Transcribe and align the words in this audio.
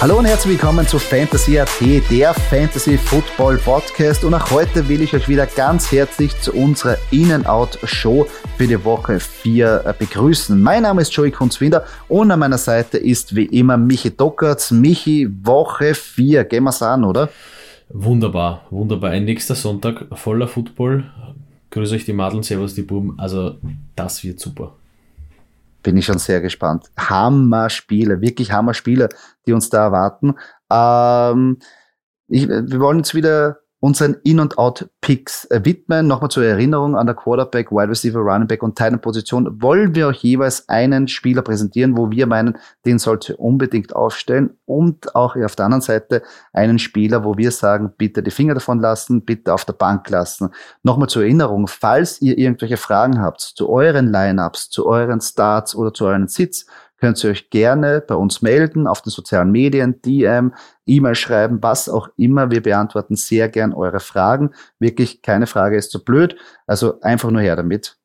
Hallo 0.00 0.16
und 0.16 0.24
herzlich 0.24 0.54
willkommen 0.54 0.86
zu 0.86 0.98
Fantasy 0.98 1.58
AT, 1.58 1.68
der 2.10 2.32
Fantasy 2.32 2.96
Football 2.96 3.58
Podcast. 3.58 4.24
Und 4.24 4.32
auch 4.32 4.50
heute 4.50 4.88
will 4.88 5.02
ich 5.02 5.12
euch 5.12 5.28
wieder 5.28 5.44
ganz 5.44 5.92
herzlich 5.92 6.40
zu 6.40 6.54
unserer 6.54 6.96
In-Out-Show 7.10 8.26
für 8.56 8.66
die 8.66 8.82
Woche 8.82 9.20
4 9.20 9.82
äh, 9.84 9.92
begrüßen. 9.92 10.58
Mein 10.58 10.84
Name 10.84 11.02
ist 11.02 11.12
Joey 11.12 11.30
Kunzwinder 11.30 11.84
und 12.08 12.30
an 12.30 12.38
meiner 12.38 12.56
Seite 12.56 12.96
ist 12.96 13.36
wie 13.36 13.44
immer 13.44 13.76
Michi 13.76 14.16
Dockertz. 14.16 14.70
Michi, 14.70 15.28
Woche 15.42 15.92
4, 15.92 16.44
gehen 16.44 16.64
wir's 16.64 16.80
an, 16.80 17.04
oder? 17.04 17.28
Wunderbar, 17.90 18.64
wunderbar. 18.70 19.10
Ein 19.10 19.26
nächster 19.26 19.54
Sonntag 19.54 20.06
voller 20.14 20.48
Football. 20.48 21.04
Grüße 21.68 21.96
euch 21.96 22.06
die 22.06 22.14
Madeln, 22.14 22.42
servus 22.42 22.74
die 22.74 22.82
Buben. 22.82 23.20
Also, 23.20 23.56
das 23.96 24.24
wird 24.24 24.40
super 24.40 24.72
bin 25.82 25.96
ich 25.96 26.06
schon 26.06 26.18
sehr 26.18 26.40
gespannt. 26.40 26.90
Hammer-Spiele, 26.96 28.20
wirklich 28.20 28.52
Hammer-Spiele, 28.52 29.08
die 29.46 29.52
uns 29.52 29.70
da 29.70 29.84
erwarten. 29.84 30.34
Ähm, 30.70 31.58
ich, 32.28 32.48
wir 32.48 32.80
wollen 32.80 32.98
jetzt 32.98 33.14
wieder 33.14 33.58
unseren 33.80 34.16
In- 34.22 34.40
und 34.40 34.58
Out-Picks 34.58 35.46
äh, 35.46 35.64
widmen. 35.64 36.06
Nochmal 36.06 36.30
zur 36.30 36.44
Erinnerung 36.44 36.96
an 36.96 37.06
der 37.06 37.16
Quarterback, 37.16 37.72
Wide 37.72 37.88
Receiver, 37.88 38.20
Running 38.20 38.46
Back 38.46 38.62
und 38.62 38.76
Titan-Position 38.76 39.60
wollen 39.62 39.94
wir 39.94 40.08
euch 40.08 40.22
jeweils 40.22 40.68
einen 40.68 41.08
Spieler 41.08 41.42
präsentieren, 41.42 41.96
wo 41.96 42.10
wir 42.10 42.26
meinen, 42.26 42.58
den 42.84 42.98
sollte 42.98 43.36
unbedingt 43.38 43.96
aufstellen 43.96 44.50
und 44.66 45.16
auch 45.16 45.34
auf 45.34 45.56
der 45.56 45.64
anderen 45.64 45.80
Seite 45.80 46.22
einen 46.52 46.78
Spieler, 46.78 47.24
wo 47.24 47.36
wir 47.38 47.50
sagen, 47.50 47.92
bitte 47.96 48.22
die 48.22 48.30
Finger 48.30 48.54
davon 48.54 48.80
lassen, 48.80 49.24
bitte 49.24 49.54
auf 49.54 49.64
der 49.64 49.72
Bank 49.72 50.08
lassen. 50.10 50.50
Nochmal 50.82 51.08
zur 51.08 51.22
Erinnerung, 51.22 51.66
falls 51.66 52.20
ihr 52.20 52.36
irgendwelche 52.36 52.76
Fragen 52.76 53.20
habt 53.20 53.40
zu 53.40 53.70
euren 53.70 54.12
Lineups, 54.12 54.68
zu 54.68 54.86
euren 54.86 55.22
Starts 55.22 55.74
oder 55.74 55.94
zu 55.94 56.04
euren 56.04 56.28
Sits, 56.28 56.66
könnt 57.00 57.22
ihr 57.24 57.30
euch 57.30 57.50
gerne 57.50 58.02
bei 58.06 58.14
uns 58.14 58.42
melden, 58.42 58.86
auf 58.86 59.02
den 59.02 59.10
sozialen 59.10 59.50
Medien, 59.50 60.00
DM, 60.02 60.52
E-Mail 60.86 61.14
schreiben, 61.14 61.58
was 61.62 61.88
auch 61.88 62.08
immer. 62.16 62.50
Wir 62.50 62.62
beantworten 62.62 63.16
sehr 63.16 63.48
gern 63.48 63.72
eure 63.72 64.00
Fragen. 64.00 64.50
Wirklich, 64.78 65.22
keine 65.22 65.46
Frage 65.46 65.76
ist 65.76 65.90
zu 65.90 66.04
blöd. 66.04 66.36
Also 66.66 67.00
einfach 67.00 67.30
nur 67.30 67.40
her 67.40 67.56
damit. 67.56 67.96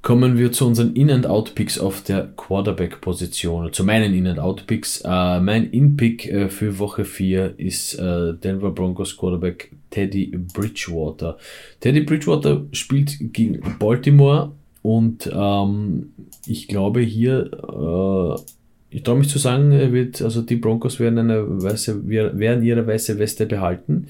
Kommen 0.00 0.38
wir 0.38 0.52
zu 0.52 0.66
unseren 0.66 0.94
In-and-Out-Picks 0.94 1.80
auf 1.80 2.02
der 2.02 2.28
Quarterback-Position. 2.28 3.72
Zu 3.72 3.84
meinen 3.84 4.14
In-and-Out-Picks. 4.14 5.02
Äh, 5.04 5.40
mein 5.40 5.70
In-Pick 5.70 6.26
äh, 6.30 6.48
für 6.48 6.78
Woche 6.78 7.04
4 7.04 7.58
ist 7.58 7.94
äh, 7.94 8.34
Denver 8.34 8.70
Broncos 8.70 9.16
Quarterback 9.16 9.72
Teddy 9.90 10.38
Bridgewater. 10.54 11.36
Teddy 11.80 12.02
Bridgewater 12.02 12.66
spielt 12.72 13.16
gegen 13.32 13.60
Baltimore 13.78 14.52
und 14.88 15.30
ähm, 15.30 16.14
ich 16.46 16.66
glaube 16.66 17.00
hier, 17.00 17.50
äh, 17.52 18.40
ich 18.88 19.02
traue 19.02 19.18
mich 19.18 19.28
zu 19.28 19.38
sagen, 19.38 19.70
wird, 19.92 20.22
also 20.22 20.40
die 20.40 20.56
Broncos 20.56 20.98
werden 20.98 21.18
eine 21.18 21.62
weiße, 21.62 22.08
werden 22.08 22.64
ihre 22.64 22.86
weiße 22.86 23.18
Weste 23.18 23.44
behalten, 23.44 24.06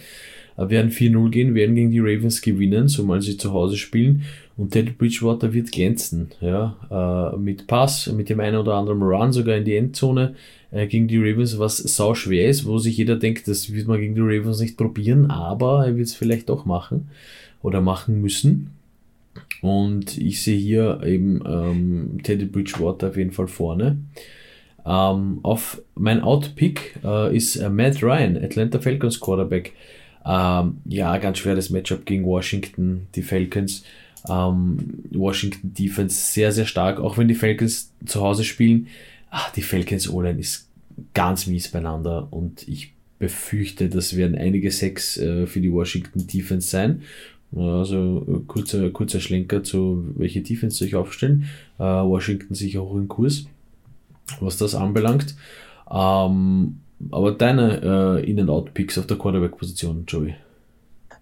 äh, 0.56 0.68
werden 0.68 0.92
4-0 0.92 1.30
gehen, 1.30 1.56
werden 1.56 1.74
gegen 1.74 1.90
die 1.90 1.98
Ravens 1.98 2.42
gewinnen, 2.42 2.86
zumal 2.86 3.20
sie 3.22 3.36
zu 3.36 3.52
Hause 3.52 3.76
spielen. 3.76 4.22
Und 4.56 4.70
Teddy 4.70 4.92
Bridgewater 4.92 5.52
wird 5.52 5.72
glänzen, 5.72 6.28
ja, 6.40 7.32
äh, 7.34 7.36
mit 7.36 7.66
Pass, 7.66 8.06
mit 8.12 8.28
dem 8.28 8.38
einen 8.38 8.58
oder 8.58 8.74
anderen 8.74 9.02
Run 9.02 9.32
sogar 9.32 9.56
in 9.56 9.64
die 9.64 9.74
Endzone 9.74 10.36
äh, 10.70 10.86
gegen 10.86 11.08
die 11.08 11.18
Ravens, 11.18 11.58
was 11.58 11.78
sau 11.78 12.14
schwer 12.14 12.48
ist, 12.48 12.66
wo 12.66 12.78
sich 12.78 12.96
jeder 12.96 13.16
denkt, 13.16 13.48
das 13.48 13.72
wird 13.72 13.88
man 13.88 13.98
gegen 13.98 14.14
die 14.14 14.20
Ravens 14.20 14.60
nicht 14.60 14.76
probieren, 14.76 15.28
aber 15.28 15.86
er 15.86 15.96
wird 15.96 16.06
es 16.06 16.14
vielleicht 16.14 16.48
doch 16.48 16.66
machen 16.66 17.08
oder 17.62 17.80
machen 17.80 18.20
müssen. 18.20 18.77
Und 19.60 20.18
ich 20.18 20.42
sehe 20.42 20.58
hier 20.58 21.00
eben 21.04 21.42
ähm, 21.46 22.18
Teddy 22.22 22.46
Bridgewater 22.46 23.08
auf 23.08 23.16
jeden 23.16 23.32
Fall 23.32 23.48
vorne. 23.48 23.98
Ähm, 24.86 25.40
auf 25.42 25.82
mein 25.94 26.22
Outpick 26.22 26.98
äh, 27.04 27.36
ist 27.36 27.56
äh, 27.56 27.68
Matt 27.68 28.02
Ryan, 28.02 28.36
Atlanta 28.42 28.80
Falcons 28.80 29.20
Quarterback. 29.20 29.74
Ähm, 30.24 30.78
ja, 30.84 31.16
ganz 31.18 31.38
schweres 31.38 31.70
Matchup 31.70 32.06
gegen 32.06 32.24
Washington, 32.24 33.06
die 33.14 33.22
Falcons. 33.22 33.84
Ähm, 34.28 35.04
Washington 35.10 35.74
Defense 35.74 36.32
sehr, 36.32 36.52
sehr 36.52 36.66
stark, 36.66 37.00
auch 37.00 37.18
wenn 37.18 37.28
die 37.28 37.34
Falcons 37.34 37.92
zu 38.04 38.20
Hause 38.20 38.44
spielen. 38.44 38.88
Ach, 39.30 39.50
die 39.52 39.62
Falcons 39.62 40.08
O-Line 40.08 40.38
ist 40.38 40.68
ganz 41.14 41.46
mies 41.46 41.68
beieinander 41.68 42.28
und 42.30 42.66
ich 42.66 42.92
befürchte, 43.18 43.88
das 43.88 44.16
werden 44.16 44.36
einige 44.36 44.70
Sex 44.70 45.16
äh, 45.16 45.46
für 45.46 45.60
die 45.60 45.72
Washington 45.72 46.26
Defense 46.26 46.68
sein. 46.68 47.02
Also 47.56 48.42
kurzer, 48.46 48.90
kurzer 48.90 49.20
Schlenker 49.20 49.62
zu, 49.62 50.04
welche 50.16 50.42
Defense 50.42 50.76
sich 50.76 50.94
aufstellen. 50.94 51.44
Äh, 51.78 51.82
Washington 51.82 52.54
sicher 52.54 52.82
hoch 52.82 52.94
im 52.94 53.08
Kurs, 53.08 53.46
was 54.40 54.58
das 54.58 54.74
anbelangt. 54.74 55.34
Ähm, 55.90 56.80
aber 57.10 57.32
deine 57.32 58.20
äh, 58.20 58.30
In-and-Out-Picks 58.30 58.98
auf 58.98 59.06
der 59.06 59.16
Quarterback-Position, 59.16 60.04
Joey? 60.06 60.34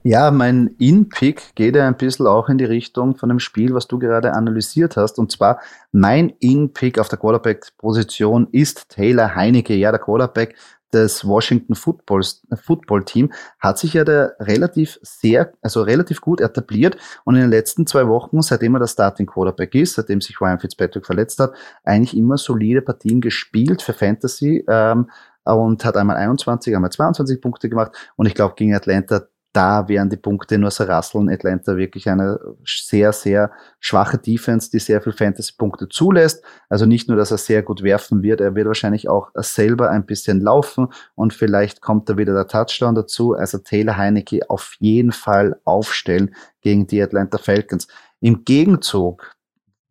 Ja, 0.02 0.30
mein 0.30 0.76
In-Pick 0.78 1.56
geht 1.56 1.74
ja 1.74 1.86
ein 1.86 1.96
bisschen 1.96 2.28
auch 2.28 2.48
in 2.48 2.58
die 2.58 2.64
Richtung 2.64 3.16
von 3.16 3.28
dem 3.28 3.40
Spiel, 3.40 3.74
was 3.74 3.88
du 3.88 3.98
gerade 3.98 4.34
analysiert 4.34 4.96
hast. 4.96 5.18
Und 5.18 5.32
zwar 5.32 5.60
mein 5.90 6.32
In-Pick 6.38 7.00
auf 7.00 7.08
der 7.08 7.18
Quarterback-Position 7.18 8.46
ist 8.52 8.88
Taylor 8.88 9.34
Heinecke. 9.34 9.74
Ja, 9.74 9.90
der 9.90 9.98
Quarterback 9.98 10.54
des 10.96 11.26
Washington 11.26 11.74
Footballs, 11.74 12.42
Football 12.62 13.04
Team 13.04 13.32
hat 13.58 13.78
sich 13.78 13.94
ja 13.94 14.04
da 14.04 14.30
relativ 14.40 14.98
sehr, 15.02 15.52
also 15.62 15.82
relativ 15.82 16.20
gut 16.20 16.40
etabliert 16.40 16.96
und 17.24 17.34
in 17.34 17.42
den 17.42 17.50
letzten 17.50 17.86
zwei 17.86 18.08
Wochen, 18.08 18.40
seitdem 18.42 18.74
er 18.74 18.80
der 18.80 18.88
Starting 18.88 19.26
Quarterback 19.26 19.74
ist, 19.74 19.94
seitdem 19.94 20.20
sich 20.20 20.40
Ryan 20.40 20.58
Fitzpatrick 20.58 21.06
verletzt 21.06 21.38
hat, 21.38 21.52
eigentlich 21.84 22.16
immer 22.16 22.38
solide 22.38 22.82
Partien 22.82 23.20
gespielt 23.20 23.82
für 23.82 23.92
Fantasy 23.92 24.64
ähm, 24.68 25.10
und 25.44 25.84
hat 25.84 25.96
einmal 25.96 26.16
21, 26.16 26.74
einmal 26.74 26.90
22 26.90 27.40
Punkte 27.40 27.68
gemacht 27.68 27.92
und 28.16 28.26
ich 28.26 28.34
glaube 28.34 28.54
gegen 28.56 28.74
Atlanta 28.74 29.28
da 29.56 29.88
wären 29.88 30.10
die 30.10 30.18
Punkte 30.18 30.58
nur 30.58 30.70
so 30.70 30.84
rasseln. 30.84 31.30
Atlanta 31.30 31.78
wirklich 31.78 32.10
eine 32.10 32.38
sehr, 32.66 33.14
sehr 33.14 33.50
schwache 33.80 34.18
Defense, 34.18 34.70
die 34.70 34.78
sehr 34.78 35.00
viel 35.00 35.14
Fantasy-Punkte 35.14 35.88
zulässt. 35.88 36.44
Also 36.68 36.84
nicht 36.84 37.08
nur, 37.08 37.16
dass 37.16 37.30
er 37.30 37.38
sehr 37.38 37.62
gut 37.62 37.82
werfen 37.82 38.22
wird, 38.22 38.42
er 38.42 38.54
wird 38.54 38.66
wahrscheinlich 38.66 39.08
auch 39.08 39.30
selber 39.34 39.90
ein 39.90 40.04
bisschen 40.04 40.42
laufen 40.42 40.88
und 41.14 41.32
vielleicht 41.32 41.80
kommt 41.80 42.10
da 42.10 42.18
wieder 42.18 42.34
der 42.34 42.48
Touchdown 42.48 42.94
dazu. 42.94 43.32
Also 43.32 43.56
Taylor 43.56 43.96
Heinecke 43.96 44.40
auf 44.50 44.76
jeden 44.78 45.12
Fall 45.12 45.58
aufstellen 45.64 46.34
gegen 46.60 46.86
die 46.86 47.02
Atlanta 47.02 47.38
Falcons. 47.38 47.88
Im 48.20 48.44
Gegenzug 48.44 49.36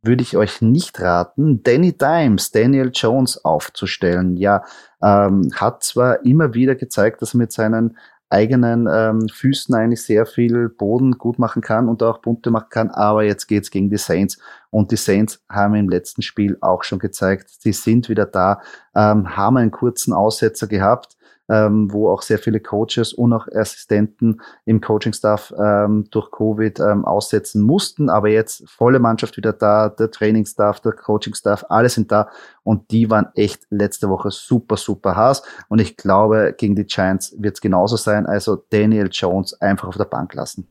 würde 0.03 0.22
ich 0.22 0.38
euch 0.38 0.62
nicht 0.62 1.02
raten, 1.02 1.64
Danny 1.64 1.97
Dimes, 1.97 2.52
Daniel 2.52 2.92
Jones 2.94 3.44
aufzustellen. 3.44 4.38
Ja, 4.38 4.64
ähm, 5.02 5.50
hat 5.56 5.84
zwar 5.84 6.24
immer 6.24 6.53
wieder 6.53 6.76
gezeigt, 6.76 7.24
dass 7.24 7.34
er 7.34 7.40
mit 7.40 7.52
seinen 7.52 7.97
eigenen 8.35 8.88
ähm, 8.91 9.29
Füßen 9.29 9.73
eigentlich 9.73 10.03
sehr 10.03 10.25
viel 10.25 10.68
Boden 10.68 11.13
gut 11.13 11.40
machen 11.40 11.62
kann 11.62 11.88
und 11.88 12.03
auch 12.03 12.22
Punkte 12.22 12.51
machen 12.51 12.68
kann. 12.69 12.91
Aber 12.91 13.23
jetzt 13.23 13.47
geht's 13.47 13.72
gegen 13.72 13.90
die 13.90 13.97
Saints. 13.97 14.38
Und 14.69 14.91
die 14.91 14.97
Saints 14.97 15.41
haben 15.50 15.75
im 15.75 15.88
letzten 15.88 16.22
Spiel 16.22 16.57
auch 16.59 16.84
schon 16.84 17.00
gezeigt, 17.00 17.50
sie 17.50 17.72
sind 17.72 18.09
wieder 18.09 18.26
da, 18.26 18.61
ähm, 18.93 19.37
haben 19.37 19.58
einen 19.58 19.72
kurzen 19.72 20.14
Aussetzer 20.14 20.67
gehabt 20.67 21.16
ähm, 21.50 21.92
wo 21.92 22.09
auch 22.09 22.22
sehr 22.22 22.40
viele 22.40 22.59
Coaches 22.59 23.14
und 23.14 23.34
auch 23.34 23.47
Assistenten 23.53 24.42
im 24.66 24.82
Coaching-Staff 24.82 25.53
ähm, 25.62 26.08
durch 26.12 26.32
Covid 26.32 26.80
ähm, 26.80 27.06
aussetzen 27.06 27.62
mussten. 27.62 28.09
Aber 28.09 28.30
jetzt 28.30 28.68
volle 28.70 29.00
Mannschaft 29.00 29.38
wieder 29.38 29.53
da, 29.53 29.90
der 29.90 30.12
Training-Staff, 30.12 30.80
der 30.80 30.94
Coaching-Staff, 30.94 31.66
alle 31.70 31.90
sind 31.90 32.12
da 32.12 32.30
und 32.64 32.92
die 32.92 33.09
waren 33.09 33.28
echt 33.36 33.64
letzte 33.70 34.09
Woche 34.09 34.32
super, 34.32 34.78
super 34.78 35.16
heiß. 35.16 35.44
Und 35.70 35.80
ich 35.80 35.97
glaube, 35.97 36.56
gegen 36.58 36.76
die 36.76 36.86
Giants 36.86 37.36
wird 37.38 37.56
es 37.56 37.62
genauso 37.62 37.96
sein. 37.96 38.26
Also 38.26 38.64
Daniel 38.70 39.09
Jones 39.12 39.59
einfach 39.62 39.88
auf 39.88 39.98
der 39.98 40.06
Bank 40.06 40.34
lassen. 40.34 40.68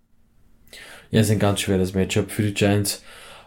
Ja, 1.11 1.20
ist 1.20 1.31
ein 1.31 1.38
ganz 1.38 1.61
schweres 1.61 1.94
Matchup 1.94 2.31
für 2.31 2.43
die 2.43 2.55
Giants. 2.55 3.03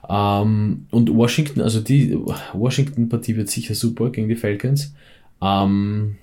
Um, 0.08 0.16
ähm, 0.16 0.88
und 0.92 1.14
Washington, 1.14 1.60
also 1.60 1.82
die 1.82 2.18
Washington-Partie 2.54 3.36
wird 3.36 3.50
sicher 3.50 3.76
super 3.76 4.10
gegen 4.10 4.30
die 4.30 4.38
Falcons. 4.38 4.94
Um, 5.40 5.48
ähm, 5.50 6.18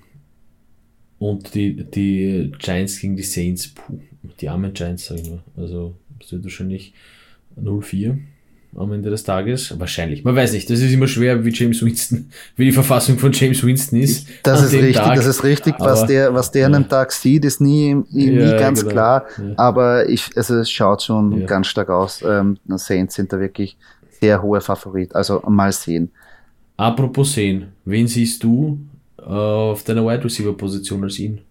und 1.29 1.55
die, 1.55 1.83
die 1.83 2.51
Giants 2.59 2.99
gegen 2.99 3.15
die 3.15 3.23
Saints, 3.23 3.69
puh, 3.69 3.99
die 4.39 4.47
armen 4.47 4.73
Giants, 4.73 5.07
sag 5.07 5.17
ich 5.17 5.29
mal. 5.29 5.43
Also, 5.57 5.95
das 6.19 6.31
wird 6.31 6.43
wahrscheinlich 6.43 6.93
0-4. 7.59 8.17
am 8.75 8.91
Ende 8.93 9.09
des 9.09 9.23
Tages. 9.23 9.73
Wahrscheinlich. 9.79 10.23
Man 10.23 10.35
weiß 10.35 10.53
nicht. 10.53 10.69
Das 10.69 10.79
ist 10.81 10.93
immer 10.93 11.07
schwer, 11.07 11.43
wie 11.43 11.49
James 11.49 11.83
Winston, 11.83 12.29
wie 12.55 12.65
die 12.65 12.71
Verfassung 12.71 13.17
von 13.17 13.31
James 13.31 13.63
Winston 13.63 13.99
ist. 13.99 14.27
Das 14.43 14.61
ist 14.61 14.73
richtig, 14.73 14.97
Tag. 14.97 15.15
das 15.15 15.25
ist 15.25 15.43
richtig. 15.43 15.73
Aber, 15.75 15.85
was 15.85 16.05
der, 16.05 16.33
was 16.33 16.51
der 16.51 16.61
ja. 16.61 16.67
an 16.67 16.75
einem 16.75 16.89
Tag 16.89 17.11
sieht, 17.11 17.43
ist 17.43 17.59
nie, 17.59 17.95
nie 18.11 18.29
ja, 18.31 18.57
ganz 18.59 18.81
genau. 18.81 18.91
klar. 18.91 19.25
Ja. 19.37 19.53
Aber 19.57 20.07
ich, 20.07 20.29
also 20.35 20.55
es 20.57 20.69
schaut 20.69 21.01
schon 21.01 21.47
ganz 21.47 21.67
stark 21.67 21.89
aus. 21.89 22.23
Ähm, 22.27 22.57
Saints 22.75 23.15
sind 23.15 23.33
da 23.33 23.39
wirklich 23.39 23.77
sehr 24.19 24.43
hohe 24.43 24.61
Favorit. 24.61 25.15
Also 25.15 25.41
mal 25.47 25.71
sehen. 25.71 26.11
Apropos 26.77 27.33
sehen, 27.33 27.69
wen 27.85 28.07
siehst 28.07 28.43
du 28.43 28.77
auf 29.25 29.83
deiner 29.83 30.05
Wide 30.05 30.23
Receiver 30.23 30.55
Position 30.55 31.03
als 31.03 31.19
ihn? 31.19 31.41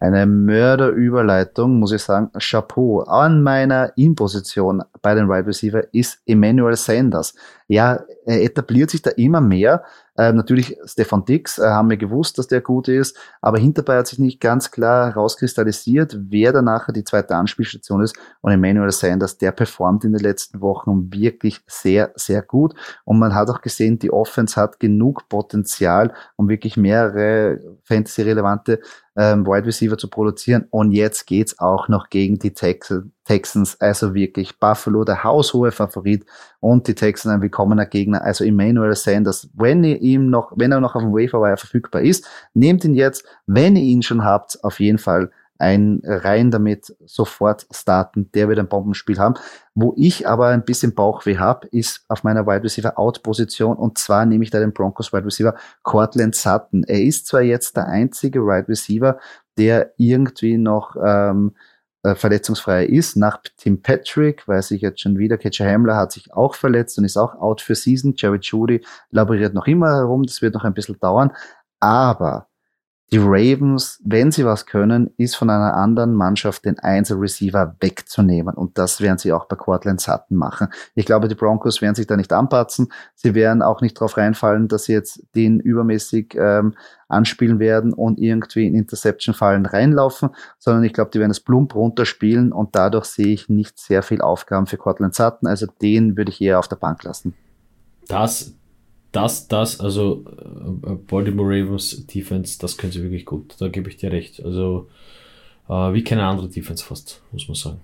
Eine 0.00 0.26
Mörderüberleitung, 0.26 1.78
muss 1.78 1.92
ich 1.92 2.02
sagen. 2.02 2.30
Chapeau. 2.38 3.00
An 3.00 3.42
meiner 3.42 3.92
In-Position 3.96 4.82
bei 5.02 5.14
den 5.14 5.28
Wide 5.28 5.46
Receiver 5.46 5.82
ist 5.92 6.20
Emmanuel 6.24 6.76
Sanders. 6.76 7.34
Ja, 7.68 8.00
er 8.24 8.42
etabliert 8.42 8.90
sich 8.90 9.02
da 9.02 9.10
immer 9.10 9.42
mehr. 9.42 9.84
Ähm, 10.16 10.36
natürlich 10.36 10.76
Stefan 10.86 11.26
Dix, 11.26 11.58
äh, 11.58 11.62
haben 11.62 11.90
wir 11.90 11.98
gewusst, 11.98 12.38
dass 12.38 12.48
der 12.48 12.62
gut 12.62 12.88
ist, 12.88 13.16
aber 13.40 13.58
hinterbei 13.58 13.98
hat 13.98 14.06
sich 14.06 14.18
nicht 14.18 14.40
ganz 14.40 14.70
klar 14.70 15.08
herauskristallisiert, 15.08 16.16
wer 16.30 16.52
da 16.52 16.62
nachher 16.62 16.92
die 16.92 17.04
zweite 17.04 17.36
Anspielstation 17.36 18.02
ist. 18.02 18.16
Und 18.40 18.52
Emmanuel 18.52 18.90
Sanders, 18.90 19.36
der 19.36 19.52
performt 19.52 20.04
in 20.04 20.12
den 20.12 20.22
letzten 20.22 20.60
Wochen 20.62 21.12
wirklich 21.12 21.60
sehr, 21.66 22.10
sehr 22.16 22.42
gut. 22.42 22.74
Und 23.04 23.18
man 23.18 23.34
hat 23.34 23.50
auch 23.50 23.60
gesehen, 23.60 23.98
die 23.98 24.12
Offense 24.12 24.60
hat 24.60 24.80
genug 24.80 25.28
Potenzial, 25.28 26.12
um 26.36 26.48
wirklich 26.48 26.76
mehrere 26.76 27.60
fantasy-relevante 27.84 28.80
ähm, 29.14 29.46
Wide 29.46 29.66
Receiver 29.66 29.98
zu 29.98 30.08
produzieren. 30.08 30.66
Und 30.70 30.92
jetzt 30.92 31.26
geht's 31.26 31.58
auch 31.58 31.88
noch 31.88 32.08
gegen 32.08 32.38
die 32.38 32.54
Texans. 32.54 33.06
Texans, 33.28 33.78
also 33.78 34.14
wirklich 34.14 34.58
Buffalo, 34.58 35.04
der 35.04 35.22
haushohe 35.22 35.70
Favorit 35.70 36.24
und 36.60 36.88
die 36.88 36.94
Texans 36.94 37.34
ein 37.34 37.42
willkommener 37.42 37.84
Gegner, 37.84 38.22
also 38.24 38.42
Emmanuel 38.42 38.94
Sanders. 38.96 39.50
Wenn 39.52 39.84
ihr 39.84 40.00
ihm 40.00 40.30
noch, 40.30 40.52
wenn 40.56 40.72
er 40.72 40.80
noch 40.80 40.94
auf 40.94 41.02
dem 41.02 41.12
Waferwire 41.12 41.58
verfügbar 41.58 42.00
ist, 42.00 42.26
nehmt 42.54 42.84
ihn 42.84 42.94
jetzt. 42.94 43.26
Wenn 43.46 43.76
ihr 43.76 43.82
ihn 43.82 44.02
schon 44.02 44.24
habt, 44.24 44.64
auf 44.64 44.80
jeden 44.80 44.96
Fall 44.96 45.30
ein 45.58 46.00
rein 46.04 46.50
damit 46.50 46.96
sofort 47.04 47.66
starten. 47.70 48.30
Der 48.32 48.48
wird 48.48 48.60
ein 48.60 48.68
Bombenspiel 48.68 49.18
haben. 49.18 49.34
Wo 49.74 49.92
ich 49.98 50.26
aber 50.26 50.46
ein 50.48 50.64
bisschen 50.64 50.94
Bauchweh 50.94 51.36
habe, 51.36 51.66
ist 51.68 52.06
auf 52.08 52.24
meiner 52.24 52.46
Wide 52.46 52.62
Receiver 52.62 52.98
Out 52.98 53.22
Position 53.22 53.76
und 53.76 53.98
zwar 53.98 54.24
nehme 54.24 54.44
ich 54.44 54.50
da 54.50 54.58
den 54.58 54.72
Broncos 54.72 55.12
Wide 55.12 55.26
Receiver 55.26 55.54
Cortland 55.82 56.34
Sutton. 56.34 56.84
Er 56.84 57.02
ist 57.02 57.26
zwar 57.26 57.42
jetzt 57.42 57.76
der 57.76 57.88
einzige 57.88 58.46
Wide 58.46 58.68
Receiver, 58.68 59.18
der 59.58 59.92
irgendwie 59.98 60.56
noch 60.56 60.96
ähm, 61.04 61.52
äh, 62.02 62.14
verletzungsfrei 62.14 62.84
ist. 62.86 63.16
Nach 63.16 63.40
Tim 63.56 63.82
Patrick 63.82 64.46
weiß 64.46 64.72
ich 64.72 64.82
jetzt 64.82 65.00
schon 65.00 65.18
wieder, 65.18 65.38
Catcher 65.38 65.70
Hamler 65.70 65.96
hat 65.96 66.12
sich 66.12 66.32
auch 66.32 66.54
verletzt 66.54 66.98
und 66.98 67.04
ist 67.04 67.16
auch 67.16 67.34
out 67.34 67.60
für 67.60 67.74
Season. 67.74 68.14
Jerry 68.16 68.38
Judy 68.40 68.84
laboriert 69.10 69.54
noch 69.54 69.66
immer 69.66 69.88
herum, 69.96 70.24
das 70.24 70.42
wird 70.42 70.54
noch 70.54 70.64
ein 70.64 70.74
bisschen 70.74 70.98
dauern. 71.00 71.32
Aber 71.80 72.47
die 73.10 73.18
Ravens, 73.18 74.00
wenn 74.04 74.30
sie 74.30 74.44
was 74.44 74.66
können, 74.66 75.10
ist 75.16 75.36
von 75.36 75.48
einer 75.48 75.74
anderen 75.74 76.14
Mannschaft 76.14 76.66
den 76.66 76.78
Einzel-Receiver 76.78 77.76
wegzunehmen. 77.80 78.54
Und 78.54 78.76
das 78.76 79.00
werden 79.00 79.16
sie 79.16 79.32
auch 79.32 79.46
bei 79.46 79.56
Cortland 79.56 80.00
Sutton 80.00 80.36
machen. 80.36 80.68
Ich 80.94 81.06
glaube, 81.06 81.28
die 81.28 81.34
Broncos 81.34 81.80
werden 81.80 81.94
sich 81.94 82.06
da 82.06 82.16
nicht 82.16 82.32
anpatzen. 82.32 82.92
Sie 83.14 83.34
werden 83.34 83.62
auch 83.62 83.80
nicht 83.80 83.96
darauf 83.96 84.18
reinfallen, 84.18 84.68
dass 84.68 84.84
sie 84.84 84.92
jetzt 84.92 85.22
den 85.34 85.58
übermäßig 85.58 86.36
ähm, 86.38 86.74
anspielen 87.08 87.58
werden 87.58 87.94
und 87.94 88.18
irgendwie 88.18 88.66
in 88.66 88.74
Interception-Fallen 88.74 89.64
reinlaufen, 89.64 90.28
sondern 90.58 90.84
ich 90.84 90.92
glaube, 90.92 91.10
die 91.10 91.18
werden 91.18 91.30
es 91.30 91.40
plump 91.40 91.74
runterspielen 91.74 92.52
und 92.52 92.76
dadurch 92.76 93.06
sehe 93.06 93.28
ich 93.28 93.48
nicht 93.48 93.78
sehr 93.78 94.02
viel 94.02 94.20
Aufgaben 94.20 94.66
für 94.66 94.76
Cortland 94.76 95.14
Sutton. 95.14 95.48
Also 95.48 95.66
den 95.80 96.18
würde 96.18 96.30
ich 96.30 96.42
eher 96.42 96.58
auf 96.58 96.68
der 96.68 96.76
Bank 96.76 97.02
lassen. 97.04 97.34
Das, 98.06 98.54
das, 99.12 99.48
das, 99.48 99.80
also 99.80 100.24
äh, 100.86 100.94
Baltimore 100.94 101.48
Ravens 101.48 102.06
Defense, 102.06 102.58
das 102.58 102.76
können 102.76 102.92
sie 102.92 103.02
wirklich 103.02 103.24
gut. 103.24 103.54
Da 103.58 103.68
gebe 103.68 103.88
ich 103.88 103.96
dir 103.96 104.12
recht. 104.12 104.44
Also 104.44 104.88
äh, 105.68 105.72
wie 105.72 106.04
keine 106.04 106.24
andere 106.24 106.48
Defense 106.48 106.84
fast, 106.84 107.22
muss 107.32 107.48
man 107.48 107.54
sagen. 107.54 107.80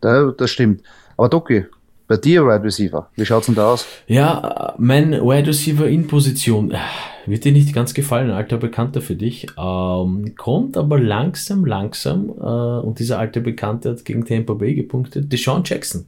Da, 0.00 0.32
das 0.36 0.50
stimmt. 0.50 0.82
Aber 1.16 1.28
Doki, 1.28 1.66
bei 2.06 2.16
dir 2.16 2.44
Wide 2.44 2.64
Receiver, 2.64 3.08
wie 3.14 3.24
schaut's 3.24 3.46
denn 3.46 3.54
da 3.54 3.72
aus? 3.72 3.86
Ja, 4.06 4.74
mein 4.78 5.12
Wide 5.12 5.46
Receiver 5.46 5.86
in 5.86 6.06
Position 6.06 6.72
äh, 6.72 6.78
wird 7.26 7.44
dir 7.44 7.52
nicht 7.52 7.72
ganz 7.72 7.94
gefallen, 7.94 8.30
alter 8.30 8.58
Bekannter 8.58 9.00
für 9.00 9.16
dich. 9.16 9.46
Ähm, 9.56 10.34
kommt 10.36 10.76
aber 10.76 10.98
langsam, 10.98 11.64
langsam 11.64 12.28
äh, 12.28 12.86
und 12.86 12.98
dieser 12.98 13.18
alte 13.18 13.40
Bekannte 13.40 13.90
hat 13.90 14.04
gegen 14.04 14.26
Tampa 14.26 14.54
Bay 14.54 14.74
gepunktet. 14.74 15.32
Deshaun 15.32 15.62
Jackson. 15.64 16.06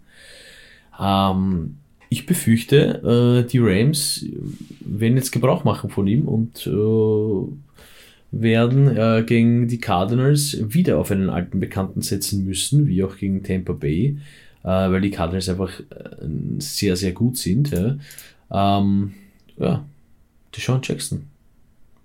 Ähm, 1.01 1.79
ich 2.09 2.27
befürchte, 2.27 3.45
äh, 3.45 3.49
die 3.49 3.59
Rams 3.59 4.25
werden 4.81 5.17
jetzt 5.17 5.33
Gebrauch 5.33 5.65
machen 5.65 5.91
von 5.91 6.07
ihm 6.07 6.29
und 6.29 6.67
äh, 6.67 7.53
werden 8.33 8.97
äh, 8.97 9.25
gegen 9.27 9.69
die 9.69 9.79
Cardinals 9.79 10.57
wieder 10.61 10.99
auf 10.99 11.11
einen 11.11 11.31
alten 11.31 11.61
Bekannten 11.61 12.03
setzen 12.03 12.45
müssen, 12.45 12.87
wie 12.87 13.03
auch 13.03 13.17
gegen 13.17 13.43
Tampa 13.43 13.73
Bay, 13.73 14.19
äh, 14.63 14.69
weil 14.69 15.01
die 15.01 15.11
Cardinals 15.11 15.49
einfach 15.49 15.81
äh, 15.81 16.27
sehr, 16.59 16.97
sehr 16.97 17.13
gut 17.13 17.37
sind. 17.37 17.71
Ja, 17.71 17.97
ähm, 18.79 19.15
ja. 19.59 19.85
Deshaun 20.55 20.81
Jackson. 20.83 21.25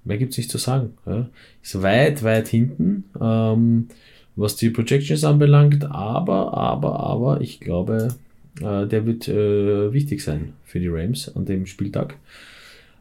Mehr 0.04 0.18
gibt 0.18 0.32
es 0.32 0.38
nicht 0.38 0.52
zu 0.52 0.58
sagen. 0.58 0.94
Ja. 1.06 1.28
Ist 1.62 1.82
weit, 1.82 2.24
weit 2.24 2.48
hinten, 2.48 3.06
ähm, 3.20 3.88
was 4.36 4.56
die 4.56 4.70
Projections 4.70 5.24
anbelangt, 5.24 5.86
aber, 5.86 6.54
aber, 6.54 7.00
aber 7.00 7.42
ich 7.42 7.60
glaube, 7.60 8.16
äh, 8.60 8.88
der 8.88 9.06
wird 9.06 9.28
äh, 9.28 9.94
wichtig 9.94 10.24
sein 10.24 10.54
für 10.64 10.80
die 10.80 10.90
Rams 10.90 11.34
an 11.36 11.46
dem 11.46 11.66
Spieltag. 11.66 12.18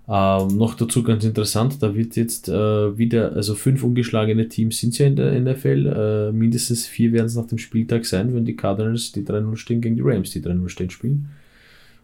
Ähm, 0.09 0.57
noch 0.57 0.75
dazu 0.75 1.05
ganz 1.05 1.25
interessant, 1.25 1.83
da 1.83 1.95
wird 1.95 2.17
jetzt 2.17 2.49
äh, 2.49 2.99
wieder, 2.99 3.33
also 3.37 3.55
fünf 3.55 3.85
ungeschlagene 3.85 4.49
Teams 4.49 4.79
sind 4.79 4.99
ja 4.99 5.07
in 5.07 5.15
der 5.15 5.39
NFL, 5.41 5.87
äh, 5.87 6.33
mindestens 6.33 6.87
vier 6.87 7.13
werden 7.13 7.27
es 7.27 7.37
nach 7.37 7.47
dem 7.47 7.59
Spieltag 7.59 8.05
sein, 8.05 8.35
wenn 8.35 8.45
die 8.45 8.57
Cardinals 8.57 9.13
die 9.13 9.23
3-0 9.23 9.57
stehen 9.57 9.81
gegen 9.81 9.95
die 9.95 10.03
Rams 10.03 10.31
die 10.31 10.43
3-0 10.43 10.69
stehen 10.69 10.91
spielen. 10.91 11.29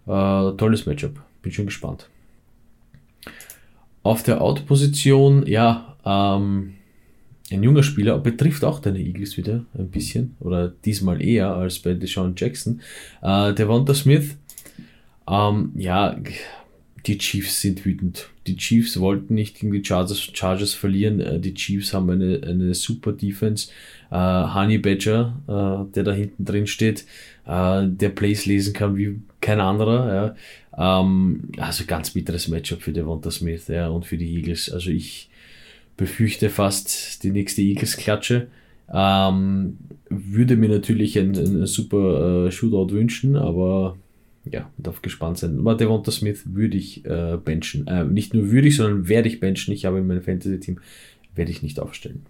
Äh, 0.07 0.53
tolles 0.57 0.87
Matchup, 0.87 1.21
bin 1.43 1.51
schon 1.51 1.67
gespannt. 1.67 2.09
Auf 4.05 4.23
der 4.23 4.41
Out-Position, 4.41 5.45
ja, 5.49 5.97
ähm, 6.05 6.75
ein 7.51 7.63
junger 7.63 7.83
Spieler, 7.83 8.19
betrifft 8.19 8.65
auch 8.65 8.81
deine 8.81 8.99
Eagles 8.99 9.37
wieder 9.37 9.65
ein 9.79 9.89
bisschen, 9.89 10.37
oder 10.41 10.73
diesmal 10.85 11.23
eher 11.23 11.55
als 11.55 11.79
bei 11.79 11.95
Deshaun 11.95 12.35
Jackson. 12.37 12.81
Äh, 13.23 13.55
Devonta 13.55 13.95
Smith, 13.95 14.37
ähm, 15.29 15.73
ja, 15.77 16.17
die 17.07 17.19
Chiefs 17.19 17.61
sind 17.61 17.85
wütend. 17.85 18.31
Die 18.47 18.57
Chiefs 18.57 18.99
wollten 18.99 19.35
nicht 19.35 19.61
gegen 19.61 19.73
die 19.73 19.85
Chargers, 19.85 20.21
Chargers 20.33 20.75
verlieren. 20.75 21.21
Äh, 21.21 21.39
die 21.39 21.55
Chiefs 21.55 21.95
haben 21.95 22.11
eine, 22.11 22.41
eine 22.45 22.75
super 22.75 23.13
Defense. 23.13 23.71
Äh, 24.11 24.17
Honey 24.17 24.79
Badger, 24.79 25.37
äh, 25.47 25.93
der 25.95 26.03
da 26.03 26.13
hinten 26.13 26.45
drin 26.45 26.67
steht, 26.67 27.05
äh, 27.47 27.87
der 27.87 28.09
Plays 28.09 28.47
lesen 28.47 28.73
kann 28.73 28.97
wie 28.97 29.21
kein 29.41 29.61
anderer. 29.61 30.37
Ja. 30.77 31.01
Ähm, 31.01 31.51
also 31.59 31.85
ganz 31.87 32.11
bitteres 32.11 32.49
Matchup 32.49 32.83
für 32.83 32.93
Devonta 32.93 33.31
Smith 33.31 33.69
ja, 33.69 33.89
und 33.89 34.05
für 34.05 34.17
die 34.17 34.35
Eagles. 34.35 34.71
Also 34.71 34.91
ich, 34.91 35.31
befürchte 35.97 36.51
fast 36.51 37.23
die 37.23 37.31
nächste 37.31 37.63
Eagles-Klatsche. 37.63 38.49
Ähm, 38.93 39.79
würde 40.09 40.57
mir 40.57 40.69
natürlich 40.69 41.19
ein, 41.19 41.35
ein 41.35 41.67
super 41.67 42.47
äh, 42.47 42.51
Shootout 42.51 42.93
wünschen, 42.95 43.37
aber 43.37 43.97
ja, 44.45 44.71
darf 44.79 45.03
gespannt 45.03 45.39
sein. 45.39 45.59
Aber 45.59 45.75
Devonta 45.75 46.13
Smith 46.13 46.43
würde 46.47 46.77
ich 46.77 47.05
äh, 47.05 47.37
benchen. 47.37 47.87
Äh, 47.89 48.05
nicht 48.05 48.33
nur 48.33 48.51
würde 48.51 48.69
ich, 48.69 48.77
sondern 48.77 49.09
werde 49.09 49.29
ich 49.29 49.41
benchen. 49.41 49.73
Ich 49.75 49.87
habe 49.87 49.99
in 49.99 50.07
meinem 50.07 50.23
Fantasy-Team, 50.23 50.79
werde 51.35 51.51
ich 51.51 51.63
nicht 51.63 51.81
aufstellen. 51.81 52.27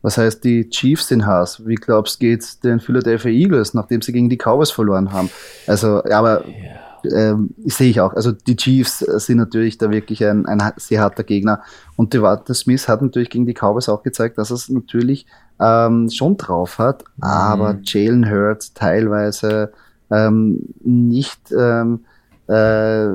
Was 0.00 0.16
heißt 0.16 0.44
die 0.44 0.70
Chiefs 0.70 1.10
in 1.10 1.26
Haas? 1.26 1.66
Wie 1.66 1.74
glaubst 1.74 2.22
du, 2.22 2.26
geht's 2.26 2.60
den 2.60 2.80
Philadelphia 2.80 3.32
Eagles, 3.32 3.74
nachdem 3.74 4.00
sie 4.00 4.12
gegen 4.12 4.30
die 4.30 4.38
Cowboys 4.38 4.70
verloren 4.70 5.12
haben? 5.12 5.28
Also, 5.66 6.04
aber 6.04 6.46
ja 6.48 6.87
ähm, 7.04 7.50
sehe 7.64 7.90
ich 7.90 8.00
auch. 8.00 8.14
Also 8.14 8.32
die 8.32 8.56
Chiefs 8.56 8.98
sind 8.98 9.38
natürlich 9.38 9.78
da 9.78 9.90
wirklich 9.90 10.24
ein, 10.24 10.46
ein 10.46 10.60
sehr 10.76 11.00
harter 11.00 11.24
Gegner. 11.24 11.62
Und 11.96 12.14
Devonta 12.14 12.54
Smith 12.54 12.88
hat 12.88 13.02
natürlich 13.02 13.30
gegen 13.30 13.46
die 13.46 13.54
Cowboys 13.54 13.88
auch 13.88 14.02
gezeigt, 14.02 14.38
dass 14.38 14.50
er 14.50 14.56
es 14.56 14.68
natürlich 14.68 15.26
ähm, 15.60 16.08
schon 16.10 16.36
drauf 16.36 16.78
hat, 16.78 17.04
mhm. 17.16 17.24
aber 17.24 17.78
Jalen 17.82 18.30
Hurts 18.30 18.74
teilweise 18.74 19.72
ähm, 20.10 20.60
nicht, 20.80 21.52
ähm, 21.52 22.04
äh, 22.48 23.08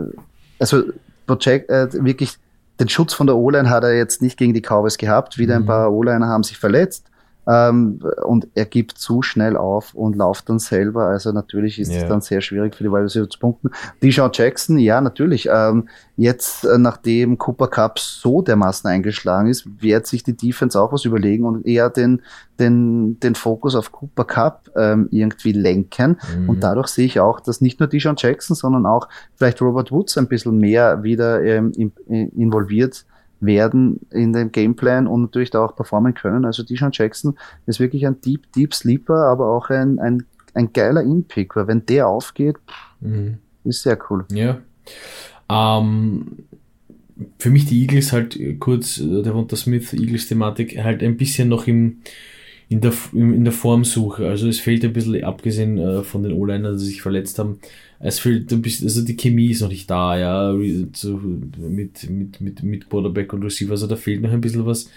also 0.59 0.83
Project, 1.25 1.69
äh, 1.69 1.87
wirklich 2.03 2.37
den 2.79 2.89
Schutz 2.89 3.13
von 3.13 3.27
der 3.27 3.37
O-Line 3.37 3.69
hat 3.69 3.83
er 3.83 3.95
jetzt 3.95 4.21
nicht 4.21 4.37
gegen 4.37 4.53
die 4.53 4.61
Cowboys 4.61 4.97
gehabt. 4.97 5.37
Wieder 5.37 5.55
mhm. 5.55 5.63
ein 5.63 5.67
paar 5.67 5.91
O-Liner 5.91 6.27
haben 6.27 6.43
sich 6.43 6.57
verletzt. 6.57 7.05
Ähm, 7.47 7.99
und 8.23 8.47
er 8.55 8.65
gibt 8.65 8.97
zu 8.97 9.21
schnell 9.21 9.57
auf 9.57 9.93
und 9.93 10.15
läuft 10.15 10.49
dann 10.49 10.59
selber. 10.59 11.07
Also 11.07 11.31
natürlich 11.31 11.79
ist 11.79 11.89
es 11.89 11.97
yeah. 11.97 12.07
dann 12.07 12.21
sehr 12.21 12.41
schwierig 12.41 12.75
für 12.75 12.83
die 12.83 12.89
Wide 12.89 13.03
Receiver 13.03 13.29
zu 13.29 13.39
punkten. 13.39 13.71
Deshaun 14.01 14.31
Jackson, 14.33 14.77
ja, 14.77 15.01
natürlich. 15.01 15.49
Ähm, 15.51 15.89
jetzt, 16.15 16.63
äh, 16.63 16.77
nachdem 16.77 17.37
Cooper 17.37 17.67
Cup 17.67 17.99
so 17.99 18.41
dermaßen 18.41 18.89
eingeschlagen 18.89 19.49
ist, 19.49 19.65
wird 19.81 20.07
sich 20.07 20.23
die 20.23 20.37
Defense 20.37 20.79
auch 20.79 20.93
was 20.93 21.05
überlegen 21.05 21.45
und 21.45 21.65
eher 21.65 21.89
den, 21.89 22.21
den, 22.59 23.19
den 23.19 23.35
Fokus 23.35 23.75
auf 23.75 23.91
Cooper 23.91 24.25
Cup 24.25 24.69
ähm, 24.77 25.09
irgendwie 25.11 25.51
lenken. 25.51 26.17
Mhm. 26.37 26.49
Und 26.49 26.63
dadurch 26.63 26.87
sehe 26.87 27.05
ich 27.05 27.19
auch, 27.19 27.41
dass 27.41 27.59
nicht 27.59 27.79
nur 27.79 27.89
Deshaun 27.89 28.15
Jackson, 28.17 28.55
sondern 28.55 28.85
auch 28.85 29.09
vielleicht 29.35 29.61
Robert 29.61 29.91
Woods 29.91 30.17
ein 30.17 30.27
bisschen 30.27 30.57
mehr 30.57 31.03
wieder 31.03 31.43
ähm, 31.43 31.73
involviert 32.07 33.05
werden 33.45 33.99
in 34.11 34.33
dem 34.33 34.51
Gameplan 34.51 35.07
und 35.07 35.21
natürlich 35.21 35.51
da 35.51 35.63
auch 35.65 35.75
performen 35.75 36.13
können. 36.13 36.45
Also 36.45 36.63
Deshaun 36.63 36.91
Jackson 36.93 37.35
ist 37.65 37.79
wirklich 37.79 38.05
ein 38.05 38.19
Deep, 38.21 38.51
Deep 38.53 38.73
Sleeper, 38.73 39.15
aber 39.15 39.49
auch 39.49 39.69
ein, 39.69 39.99
ein, 39.99 40.25
ein 40.53 40.71
geiler 40.73 41.01
In-Pick, 41.01 41.55
weil 41.55 41.67
wenn 41.67 41.85
der 41.85 42.07
aufgeht, 42.07 42.55
mhm. 43.01 43.37
ist 43.63 43.83
sehr 43.83 43.97
cool. 44.09 44.25
Ja. 44.31 44.59
Ähm, 45.49 46.45
für 47.39 47.49
mich 47.49 47.65
die 47.65 47.81
Eagles 47.81 48.11
halt 48.11 48.39
kurz, 48.59 48.99
äh, 48.99 49.21
der 49.21 49.33
Wunter 49.35 49.55
Smith 49.55 49.93
Eagles 49.93 50.27
Thematik 50.27 50.77
halt 50.83 51.03
ein 51.03 51.17
bisschen 51.17 51.49
noch 51.49 51.67
im, 51.67 51.97
in 52.69 52.81
der, 52.81 52.93
in 53.13 53.43
der 53.43 53.53
Formsuche. 53.53 54.27
Also 54.27 54.47
es 54.47 54.59
fehlt 54.59 54.83
ein 54.83 54.93
bisschen, 54.93 55.23
abgesehen 55.23 55.77
äh, 55.77 56.03
von 56.03 56.23
den 56.23 56.33
O-Linern, 56.33 56.77
die 56.77 56.85
sich 56.85 57.01
verletzt 57.01 57.39
haben, 57.39 57.59
es 58.03 58.19
fehlt 58.19 58.51
ein 58.51 58.61
bisschen, 58.61 58.87
also 58.87 59.01
die 59.01 59.15
Chemie 59.15 59.51
ist 59.51 59.61
noch 59.61 59.69
nicht 59.69 59.89
da, 59.89 60.17
ja, 60.17 60.53
so 60.93 61.17
mit, 61.17 62.09
mit, 62.09 62.41
mit, 62.41 62.61
mit 62.61 62.89
Quarterback 62.89 63.31
und 63.31 63.43
Receiver, 63.43 63.71
also 63.71 63.87
da 63.87 63.95
fehlt 63.95 64.21
noch 64.21 64.31
ein 64.31 64.41
bisschen 64.41 64.65
was. 64.65 64.89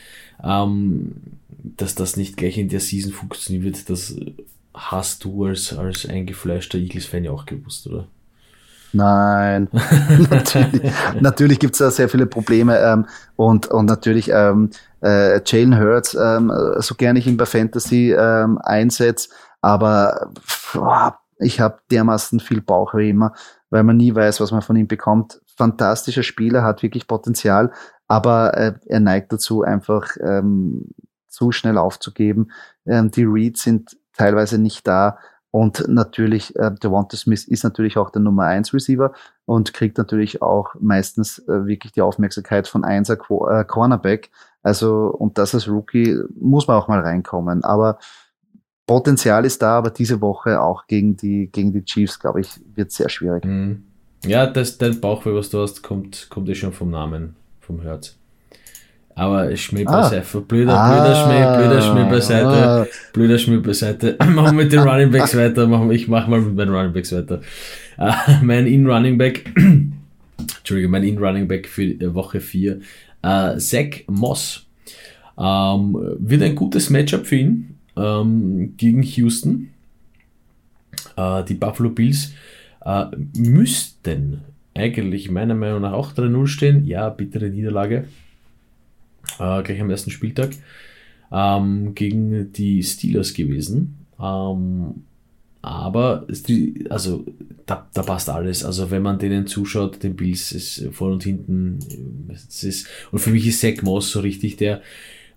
Ähm, 0.43 1.13
dass 1.49 1.95
das 1.95 2.17
nicht 2.17 2.37
gleich 2.37 2.59
in 2.59 2.69
der 2.69 2.81
Season 2.81 3.13
funktionieren 3.13 3.65
wird, 3.65 3.89
das 3.89 4.17
hast 4.75 5.25
du 5.25 5.45
als, 5.45 5.73
als 5.73 6.07
eingefleischter 6.07 6.79
Eagles-Fan 6.79 7.25
ja 7.25 7.31
auch 7.31 7.47
gewusst, 7.47 7.87
oder? 7.87 8.09
Nein, 8.93 9.69
natürlich, 10.31 10.93
natürlich 11.21 11.59
gibt 11.61 11.75
es 11.75 11.79
da 11.79 11.91
sehr 11.91 12.09
viele 12.09 12.27
Probleme 12.27 12.79
ähm, 12.79 13.07
und, 13.37 13.69
und 13.69 13.87
natürlich 13.87 14.31
ähm, 14.33 14.71
äh, 15.03 15.41
Jalen 15.45 15.79
Hurts, 15.79 16.15
ähm, 16.15 16.53
so 16.79 16.95
gerne 16.97 17.19
ich 17.21 17.27
ihn 17.27 17.37
bei 17.37 17.47
Fantasy 17.47 18.13
ähm, 18.13 18.59
einsetze, 18.59 19.29
aber 19.61 20.33
boah, 20.73 21.19
ich 21.39 21.61
habe 21.61 21.79
dermaßen 21.91 22.41
viel 22.41 22.61
Bauchweh 22.61 23.11
immer, 23.11 23.35
weil 23.71 23.83
man 23.83 23.97
nie 23.97 24.15
weiß, 24.15 24.41
was 24.41 24.53
man 24.53 24.63
von 24.63 24.77
ihm 24.77 24.87
bekommt. 24.87 25.41
Fantastischer 25.57 26.23
Spieler, 26.23 26.63
hat 26.63 26.83
wirklich 26.83 27.07
Potenzial, 27.07 27.73
aber 28.09 28.57
äh, 28.57 28.75
er 28.87 29.01
neigt 29.01 29.33
dazu, 29.33 29.63
einfach 29.63 30.17
ähm, 30.21 30.91
zu 31.29 31.53
schnell 31.53 31.79
aufzugeben. 31.79 32.51
Ähm, 32.87 33.11
die 33.11 33.25
Reads 33.25 33.63
sind 33.63 33.97
teilweise 34.13 34.59
nicht 34.59 34.87
da. 34.87 35.19
Und 35.51 35.89
natürlich, 35.89 36.55
äh, 36.57 36.71
Devonta 36.83 37.17
Smith 37.17 37.45
ist 37.45 37.65
natürlich 37.65 37.97
auch 37.97 38.11
der 38.11 38.21
Nummer 38.21 38.45
1 38.45 38.75
Receiver 38.75 39.13
und 39.47 39.73
kriegt 39.73 39.97
natürlich 39.97 40.43
auch 40.43 40.75
meistens 40.81 41.39
äh, 41.49 41.67
wirklich 41.67 41.93
die 41.93 42.03
Aufmerksamkeit 42.03 42.69
von 42.69 42.85
1er 42.85 43.17
Qu 43.17 43.49
äh, 43.49 43.65
Cornerback. 43.65 44.31
Also, 44.63 45.07
und 45.07 45.39
das 45.39 45.55
als 45.55 45.69
Rookie 45.69 46.19
muss 46.39 46.67
man 46.69 46.77
auch 46.77 46.89
mal 46.89 47.01
reinkommen. 47.01 47.65
Aber 47.65 47.99
Potenzial 48.87 49.45
ist 49.45 49.63
da, 49.63 49.79
aber 49.79 49.91
diese 49.91 50.21
Woche 50.21 50.61
auch 50.61 50.87
gegen 50.87 51.17
die, 51.17 51.49
gegen 51.51 51.73
die 51.73 51.85
Chiefs, 51.85 52.21
glaube 52.21 52.41
ich, 52.41 52.49
wird 52.75 52.93
sehr 52.93 53.09
schwierig. 53.09 53.45
Mhm. 53.45 53.83
Ja, 54.25 54.47
das, 54.47 54.79
dein 54.79 55.01
Bauchweh, 55.01 55.35
was 55.35 55.51
du 55.51 55.61
hast, 55.61 55.83
kommt, 55.83 56.29
kommt 56.31 56.49
eh 56.49 56.55
schon 56.55 56.73
vom 56.73 56.91
Namen, 56.91 57.35
vom 57.61 57.83
Herz. 57.83 58.17
Aber 59.15 59.57
Schmäh 59.57 59.85
ah. 59.87 60.03
beiseite, 60.03 60.41
blöder, 60.43 60.75
ah. 60.75 60.91
blöder 60.91 61.17
Schmäh, 61.17 61.57
blöder 61.57 61.83
Schmäh 61.83 62.11
beiseite, 62.11 62.47
ah. 62.47 62.87
blöder 63.13 63.39
Schmäh 63.39 63.59
beiseite. 63.59 64.17
machen 64.21 64.57
wir 64.57 64.65
mit 64.65 64.73
den 64.73 64.81
Running 64.81 65.11
Backs 65.11 65.37
weiter, 65.37 65.67
machen, 65.67 65.91
ich 65.91 66.07
mach 66.07 66.29
mal 66.29 66.41
mit 66.41 66.55
meinen 66.55 66.75
Running 66.75 66.93
Backs 66.93 67.13
weiter. 67.13 67.41
Uh, 67.99 68.13
mein 68.43 68.67
In-Running 68.67 69.17
Back, 69.17 69.53
Entschuldige, 70.59 70.89
mein 70.89 71.03
In-Running 71.03 71.49
Back 71.49 71.67
für 71.67 72.15
Woche 72.15 72.41
4, 72.41 72.81
uh, 73.25 73.59
Zach 73.59 74.03
Moss. 74.07 74.63
Um, 75.35 75.45
ähm, 75.45 76.17
wird 76.19 76.43
ein 76.43 76.55
gutes 76.55 76.89
Matchup 76.89 77.27
für 77.27 77.37
ihn 77.37 77.76
ähm, 77.97 78.75
gegen 78.77 79.03
Houston. 79.03 79.71
Äh, 81.17 81.45
die 81.45 81.55
Buffalo 81.55 81.91
Bills 81.91 82.33
äh, 82.85 83.07
müssten 83.37 84.43
eigentlich 84.75 85.31
meiner 85.31 85.55
Meinung 85.55 85.83
nach 85.83 85.93
auch 85.93 86.13
3-0 86.13 86.47
stehen. 86.47 86.87
Ja, 86.87 87.09
bittere 87.09 87.49
Niederlage. 87.49 88.05
Äh, 89.39 89.63
gleich 89.63 89.81
am 89.81 89.91
ersten 89.91 90.11
Spieltag. 90.11 90.51
Ähm, 91.33 91.95
gegen 91.95 92.53
die 92.53 92.83
Steelers 92.83 93.35
gewesen. 93.35 93.97
Ähm, 94.21 95.03
aber 95.63 96.27
also 96.91 97.25
da, 97.67 97.89
da, 97.93 98.03
passt 98.03 98.29
alles. 98.29 98.65
Also 98.65 98.93
wenn 98.93 99.03
man 99.03 99.19
denen 99.19 99.49
zuschaut, 99.49 100.01
den 100.03 100.15
Bills 100.15 100.53
ist 100.53 100.89
vorne 100.93 101.15
und 101.15 101.25
hinten. 101.25 101.81
Es 102.33 102.63
ist, 102.63 102.87
und 103.11 103.19
für 103.19 103.31
mich 103.31 103.47
ist 103.49 103.61
Zach 103.61 103.83
Moss 103.83 104.13
so 104.13 104.21
richtig 104.21 104.57
der 104.57 104.83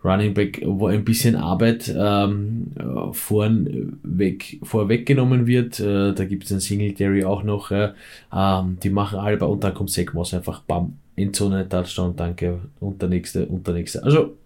Running 0.03 0.33
Back, 0.33 0.61
wo 0.65 0.87
ein 0.87 1.03
bisschen 1.03 1.35
Arbeit 1.35 1.93
ähm, 1.95 2.71
vorn 3.11 3.99
weg, 4.03 4.59
vorweggenommen 4.63 5.45
wird. 5.45 5.79
Äh, 5.79 6.13
da 6.13 6.25
gibt 6.25 6.45
es 6.45 6.51
einen 6.51 6.61
Singletary 6.61 7.25
auch 7.25 7.43
noch. 7.43 7.71
Äh, 7.71 7.91
ähm, 8.33 8.77
die 8.81 8.89
machen 8.89 9.19
alle, 9.19 9.45
und 9.45 9.63
dann 9.63 9.73
kommt 9.73 9.91
Zach 9.91 10.13
einfach 10.33 10.61
bam, 10.61 10.93
in 11.15 11.33
Zone, 11.33 11.67
Touchdown, 11.67 12.15
danke, 12.15 12.59
und 12.79 13.01
der 13.01 13.09
nächste, 13.09 13.45
und 13.45 13.67
der 13.67 13.73
nächste. 13.73 14.03
Also 14.03 14.37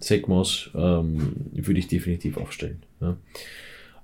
Zach 0.00 0.22
ähm, 0.74 1.32
würde 1.52 1.78
ich 1.78 1.86
definitiv 1.86 2.36
aufstellen. 2.36 2.82
Ja. 3.00 3.16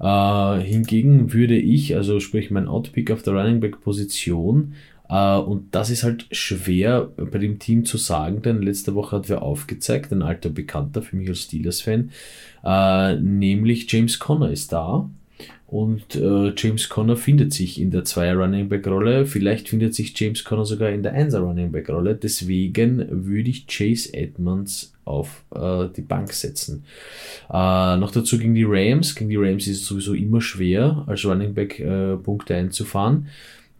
Äh, 0.00 0.62
hingegen 0.62 1.32
würde 1.32 1.56
ich, 1.56 1.96
also 1.96 2.20
sprich 2.20 2.52
mein 2.52 2.68
Outpick 2.68 3.10
auf 3.10 3.22
der 3.22 3.34
Running 3.34 3.58
Back 3.58 3.80
Position, 3.80 4.74
und 5.08 5.68
das 5.70 5.88
ist 5.88 6.02
halt 6.02 6.26
schwer 6.32 7.08
bei 7.16 7.38
dem 7.38 7.58
Team 7.58 7.86
zu 7.86 7.96
sagen, 7.96 8.42
denn 8.42 8.60
letzte 8.60 8.94
Woche 8.94 9.16
hat 9.16 9.28
wer 9.28 9.42
aufgezeigt, 9.42 10.12
ein 10.12 10.22
alter 10.22 10.50
Bekannter 10.50 11.00
für 11.00 11.16
mich 11.16 11.28
als 11.28 11.42
Steelers-Fan, 11.42 12.10
uh, 12.62 13.18
nämlich 13.20 13.90
James 13.90 14.18
Conner 14.18 14.50
ist 14.50 14.72
da. 14.72 15.08
Und 15.66 16.16
uh, 16.16 16.50
James 16.56 16.88
Conner 16.88 17.16
findet 17.16 17.52
sich 17.52 17.78
in 17.78 17.90
der 17.90 18.04
2er 18.04 18.34
Running 18.34 18.70
Back 18.70 18.86
Rolle. 18.86 19.26
Vielleicht 19.26 19.68
findet 19.68 19.94
sich 19.94 20.18
James 20.18 20.42
Conner 20.42 20.64
sogar 20.64 20.88
in 20.88 21.02
der 21.02 21.14
1er 21.14 21.40
Running 21.40 21.72
Back 21.72 21.90
Rolle. 21.90 22.14
Deswegen 22.14 23.06
würde 23.10 23.50
ich 23.50 23.66
Chase 23.66 24.12
Edmonds 24.14 24.94
auf 25.04 25.44
die 25.96 26.02
Bank 26.02 26.32
setzen. 26.32 26.84
noch 27.50 28.10
dazu 28.12 28.38
gegen 28.38 28.54
die 28.54 28.64
Rams. 28.66 29.14
Gegen 29.14 29.28
die 29.28 29.36
Rams 29.36 29.66
ist 29.66 29.82
es 29.82 29.86
sowieso 29.86 30.14
immer 30.14 30.40
schwer, 30.40 31.04
als 31.06 31.26
Running 31.26 31.52
Back 31.52 31.82
Punkte 32.22 32.54
einzufahren. 32.54 33.28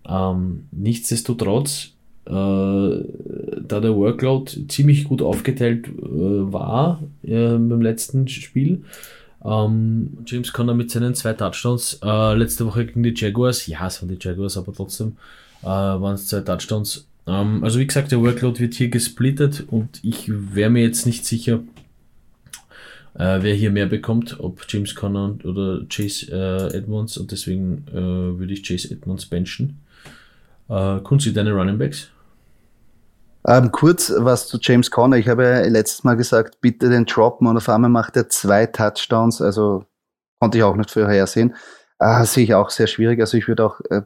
Ähm, 0.07 0.65
nichtsdestotrotz, 0.71 1.93
äh, 2.27 2.31
da 2.31 3.81
der 3.81 3.95
Workload 3.95 4.69
ziemlich 4.69 5.05
gut 5.05 5.23
aufgeteilt 5.23 5.89
äh, 5.89 5.93
war 6.03 7.03
äh, 7.23 7.53
beim 7.53 7.81
letzten 7.81 8.29
Spiel, 8.29 8.83
ähm, 9.45 10.19
James 10.27 10.53
Conner 10.53 10.75
mit 10.75 10.91
seinen 10.91 11.15
zwei 11.15 11.33
Touchdowns 11.33 12.01
äh, 12.03 12.35
letzte 12.35 12.67
Woche 12.67 12.87
gegen 12.87 13.03
die 13.03 13.15
Jaguars, 13.15 13.67
ja, 13.67 13.87
es 13.87 14.03
waren 14.03 14.09
die 14.09 14.19
Jaguars, 14.21 14.57
aber 14.57 14.73
trotzdem 14.73 15.17
äh, 15.63 15.67
waren 15.67 16.15
es 16.15 16.27
zwei 16.27 16.41
Touchdowns. 16.41 17.07
Ähm, 17.27 17.63
also 17.63 17.79
wie 17.79 17.87
gesagt, 17.87 18.11
der 18.11 18.21
Workload 18.21 18.59
wird 18.61 18.75
hier 18.75 18.89
gesplittet 18.89 19.65
und 19.69 20.01
ich 20.03 20.29
wäre 20.29 20.71
mir 20.71 20.83
jetzt 20.83 21.07
nicht 21.07 21.25
sicher, 21.25 21.61
äh, 23.15 23.39
wer 23.41 23.55
hier 23.55 23.71
mehr 23.71 23.87
bekommt, 23.87 24.41
ob 24.41 24.65
James 24.69 24.95
Conner 24.95 25.37
oder 25.45 25.85
Chase 25.89 26.33
äh, 26.33 26.77
Edmonds 26.77 27.17
und 27.17 27.31
deswegen 27.31 27.85
äh, 27.91 27.95
würde 27.95 28.53
ich 28.53 28.67
Chase 28.67 28.91
Edmonds 28.91 29.27
benchen. 29.27 29.79
Äh, 30.69 31.01
Kunzi, 31.01 31.33
deine 31.33 31.53
Running 31.53 31.79
Backs? 31.79 32.11
Ähm, 33.47 33.73
kurz 33.73 34.13
was 34.17 34.47
zu 34.49 34.59
James 34.61 34.91
Conner. 34.91 35.17
Ich 35.17 35.29
habe 35.29 35.45
ja 35.45 35.61
letztes 35.63 36.05
Mal 36.05 36.17
gesagt, 36.17 36.61
bitte 36.61 36.91
den 36.91 37.07
droppen 37.07 37.47
und 37.47 37.57
auf 37.57 37.69
einmal 37.69 37.91
macht 37.91 38.17
er 38.17 38.29
zwei 38.29 38.67
Touchdowns. 38.67 39.41
Also 39.41 39.85
konnte 40.41 40.59
ich 40.59 40.65
auch 40.65 40.77
nicht 40.77 40.91
vorhersehen. 40.91 41.55
Äh, 41.99 42.25
sehe 42.25 42.45
ich 42.45 42.55
auch 42.55 42.71
sehr 42.71 42.87
schwierig. 42.87 43.21
Also 43.21 43.37
ich 43.37 43.49
würde 43.49 43.65
auch 43.65 43.81
äh, 43.91 44.03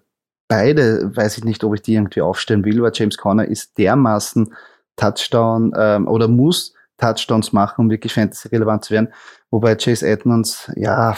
beide, 0.49 1.17
weiß 1.17 1.39
ich 1.39 1.45
nicht, 1.45 1.65
ob 1.65 1.75
ich 1.75 1.83
die 1.83 1.95
irgendwie 1.95 2.21
aufstellen 2.21 2.65
will, 2.65 2.83
weil 2.83 2.93
James 2.95 3.17
Conner 3.17 3.47
ist 3.47 3.77
dermaßen 3.79 4.55
Touchdown 4.97 5.73
ähm, 5.77 6.07
oder 6.07 6.29
muss 6.29 6.75
Touchdowns 6.99 7.53
machen, 7.53 7.87
um 7.87 7.91
wirklich 7.91 8.13
fantasy-relevant 8.13 8.85
zu 8.85 8.95
werden. 8.95 9.13
Wobei 9.51 9.75
Chase 9.75 10.07
Edmonds, 10.07 10.71
ja, 10.77 11.17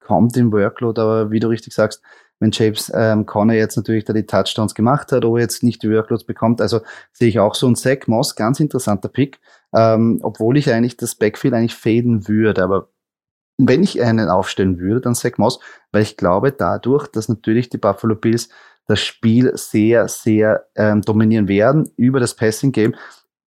kommt 0.00 0.36
im 0.36 0.52
Workload, 0.52 1.00
aber 1.00 1.30
wie 1.30 1.40
du 1.40 1.48
richtig 1.48 1.74
sagst, 1.74 2.00
wenn 2.38 2.50
James 2.52 2.92
ähm, 2.94 3.26
Conner 3.26 3.54
jetzt 3.54 3.76
natürlich 3.76 4.04
da 4.04 4.12
die 4.12 4.26
Touchdowns 4.26 4.74
gemacht 4.74 5.12
hat, 5.12 5.24
ob 5.24 5.36
er 5.36 5.42
jetzt 5.42 5.62
nicht 5.62 5.82
die 5.82 5.90
Workloads 5.90 6.24
bekommt. 6.24 6.60
Also 6.60 6.80
sehe 7.12 7.28
ich 7.28 7.38
auch 7.38 7.54
so 7.54 7.66
ein 7.66 7.76
Zach 7.76 8.06
Moss, 8.06 8.36
ganz 8.36 8.60
interessanter 8.60 9.08
Pick, 9.08 9.40
ähm, 9.74 10.20
obwohl 10.22 10.56
ich 10.56 10.70
eigentlich 10.70 10.96
das 10.96 11.14
Backfield 11.14 11.54
eigentlich 11.54 11.74
faden 11.74 12.28
würde. 12.28 12.62
Aber 12.62 12.88
wenn 13.58 13.82
ich 13.82 14.02
einen 14.02 14.28
aufstellen 14.28 14.78
würde, 14.78 15.00
dann 15.00 15.14
Zach 15.14 15.38
Moss, 15.38 15.60
weil 15.92 16.02
ich 16.02 16.16
glaube 16.16 16.52
dadurch, 16.52 17.08
dass 17.08 17.28
natürlich 17.28 17.70
die 17.70 17.78
Buffalo 17.78 18.14
Bills 18.14 18.50
das 18.86 19.00
Spiel 19.00 19.52
sehr, 19.56 20.08
sehr 20.08 20.66
ähm, 20.76 21.02
dominieren 21.02 21.48
werden 21.48 21.90
über 21.96 22.20
das 22.20 22.36
Passing 22.36 22.72
Game, 22.72 22.94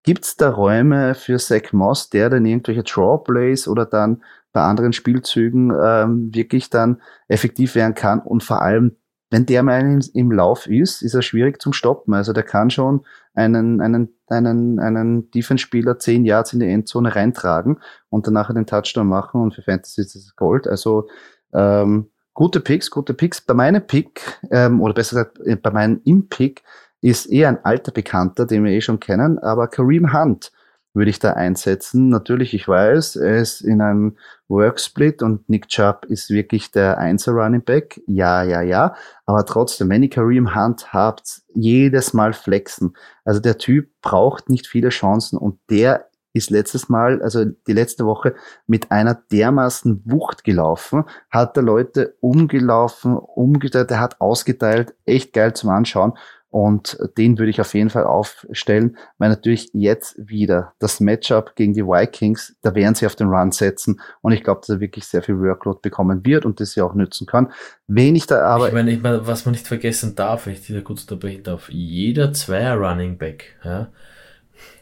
Gibt 0.03 0.25
es 0.25 0.37
da 0.37 0.49
Räume 0.49 1.13
für 1.13 1.37
Zach 1.37 1.73
Moss, 1.73 2.09
der 2.09 2.29
dann 2.29 2.45
irgendwelche 2.45 2.83
Drawplays 2.83 3.67
oder 3.67 3.85
dann 3.85 4.23
bei 4.51 4.61
anderen 4.61 4.93
Spielzügen 4.93 5.71
ähm, 5.81 6.33
wirklich 6.33 6.69
dann 6.69 7.01
effektiv 7.27 7.75
werden 7.75 7.93
kann 7.93 8.19
und 8.19 8.43
vor 8.43 8.61
allem, 8.61 8.95
wenn 9.29 9.45
der 9.45 9.61
mal 9.61 9.99
im 10.13 10.31
Lauf 10.31 10.65
ist, 10.65 11.03
ist 11.03 11.13
er 11.13 11.21
schwierig 11.21 11.61
zum 11.61 11.71
Stoppen. 11.71 12.15
Also 12.15 12.33
der 12.33 12.41
kann 12.41 12.71
schon 12.71 13.05
einen, 13.35 13.79
einen, 13.79 14.09
einen, 14.27 14.79
einen 14.79 15.29
Defense-Spieler 15.29 15.99
zehn 15.99 16.25
Yards 16.25 16.53
in 16.53 16.61
die 16.61 16.67
Endzone 16.67 17.15
reintragen 17.15 17.79
und 18.09 18.25
danach 18.25 18.51
den 18.51 18.65
Touchdown 18.65 19.07
machen 19.07 19.41
und 19.41 19.53
für 19.53 19.61
Fantasy 19.61 20.01
ist 20.01 20.15
das 20.15 20.35
Gold. 20.35 20.67
Also 20.67 21.09
ähm, 21.53 22.09
gute 22.33 22.59
Picks, 22.59 22.89
gute 22.89 23.13
Picks. 23.13 23.41
Bei 23.41 23.53
meinem 23.53 23.85
Pick, 23.85 24.39
ähm, 24.49 24.81
oder 24.81 24.93
besser 24.93 25.17
gesagt, 25.17 25.39
äh, 25.45 25.55
bei 25.55 25.71
meinem 25.71 26.01
Im-Pick 26.05 26.63
ist 27.01 27.27
eher 27.27 27.49
ein 27.49 27.63
alter 27.63 27.91
Bekannter, 27.91 28.45
den 28.45 28.63
wir 28.63 28.71
eh 28.71 28.81
schon 28.81 28.99
kennen, 28.99 29.39
aber 29.39 29.67
Kareem 29.67 30.13
Hunt 30.13 30.51
würde 30.93 31.11
ich 31.11 31.19
da 31.19 31.33
einsetzen. 31.33 32.09
Natürlich, 32.09 32.53
ich 32.53 32.67
weiß, 32.67 33.17
er 33.17 33.37
ist 33.37 33.61
in 33.61 33.81
einem 33.81 34.17
Worksplit 34.47 35.21
und 35.21 35.47
Nick 35.47 35.67
Chubb 35.67 36.05
ist 36.05 36.29
wirklich 36.29 36.71
der 36.71 36.97
Einser 36.97 37.33
Running 37.33 37.63
Back. 37.63 38.01
Ja, 38.07 38.43
ja, 38.43 38.61
ja. 38.61 38.95
Aber 39.25 39.45
trotzdem, 39.45 39.89
wenn 39.89 40.03
ihr 40.03 40.09
Kareem 40.09 40.55
Hunt 40.55 40.91
habt, 40.91 41.41
jedes 41.53 42.13
Mal 42.13 42.33
flexen. 42.33 42.95
Also 43.23 43.39
der 43.39 43.57
Typ 43.57 43.89
braucht 44.01 44.49
nicht 44.49 44.67
viele 44.67 44.89
Chancen 44.89 45.37
und 45.37 45.59
der 45.69 46.09
ist 46.33 46.49
letztes 46.51 46.89
Mal, 46.89 47.21
also 47.21 47.45
die 47.45 47.73
letzte 47.73 48.05
Woche 48.05 48.35
mit 48.67 48.91
einer 48.91 49.15
dermaßen 49.15 50.03
Wucht 50.05 50.43
gelaufen, 50.43 51.05
hat 51.31 51.55
der 51.55 51.63
Leute 51.63 52.15
umgelaufen, 52.21 53.17
umgeteilt, 53.17 53.89
der 53.89 53.99
hat 53.99 54.21
ausgeteilt, 54.21 54.93
echt 55.05 55.33
geil 55.33 55.53
zum 55.53 55.71
Anschauen. 55.71 56.13
Und 56.51 56.97
den 57.17 57.37
würde 57.37 57.51
ich 57.51 57.61
auf 57.61 57.75
jeden 57.75 57.91
Fall 57.91 58.05
aufstellen, 58.05 58.97
weil 59.19 59.29
natürlich 59.29 59.69
jetzt 59.73 60.15
wieder 60.17 60.73
das 60.79 60.99
Matchup 60.99 61.55
gegen 61.55 61.73
die 61.73 61.85
Vikings, 61.85 62.55
da 62.63 62.73
werden 62.73 62.95
sie 62.95 63.05
auf 63.05 63.15
den 63.15 63.27
Run 63.27 63.51
setzen. 63.51 64.01
Und 64.21 64.31
ich 64.31 64.43
glaube, 64.43 64.61
dass 64.61 64.69
er 64.69 64.79
wirklich 64.79 65.05
sehr 65.05 65.21
viel 65.21 65.39
Workload 65.39 65.79
bekommen 65.83 66.25
wird 66.25 66.45
und 66.45 66.59
das 66.59 66.73
ja 66.73 66.83
auch 66.83 66.95
nützen 66.95 67.27
kann. 67.27 67.51
Wen 67.87 68.15
ich 68.15 68.25
da 68.25 68.41
aber. 68.41 68.67
Ich 68.67 68.73
meine, 68.73 68.91
ich 68.91 69.01
meine 69.01 69.27
was 69.27 69.45
man 69.45 69.51
nicht 69.51 69.67
vergessen 69.67 70.15
darf, 70.15 70.47
wenn 70.47 70.53
ich 70.53 70.65
dir 70.65 70.81
kurz 70.83 71.01
unterbrechen 71.01 71.43
darf, 71.43 71.69
jeder 71.69 72.33
Zweier 72.33 72.77
Running 72.77 73.19
Back, 73.19 73.55
ja, 73.63 73.89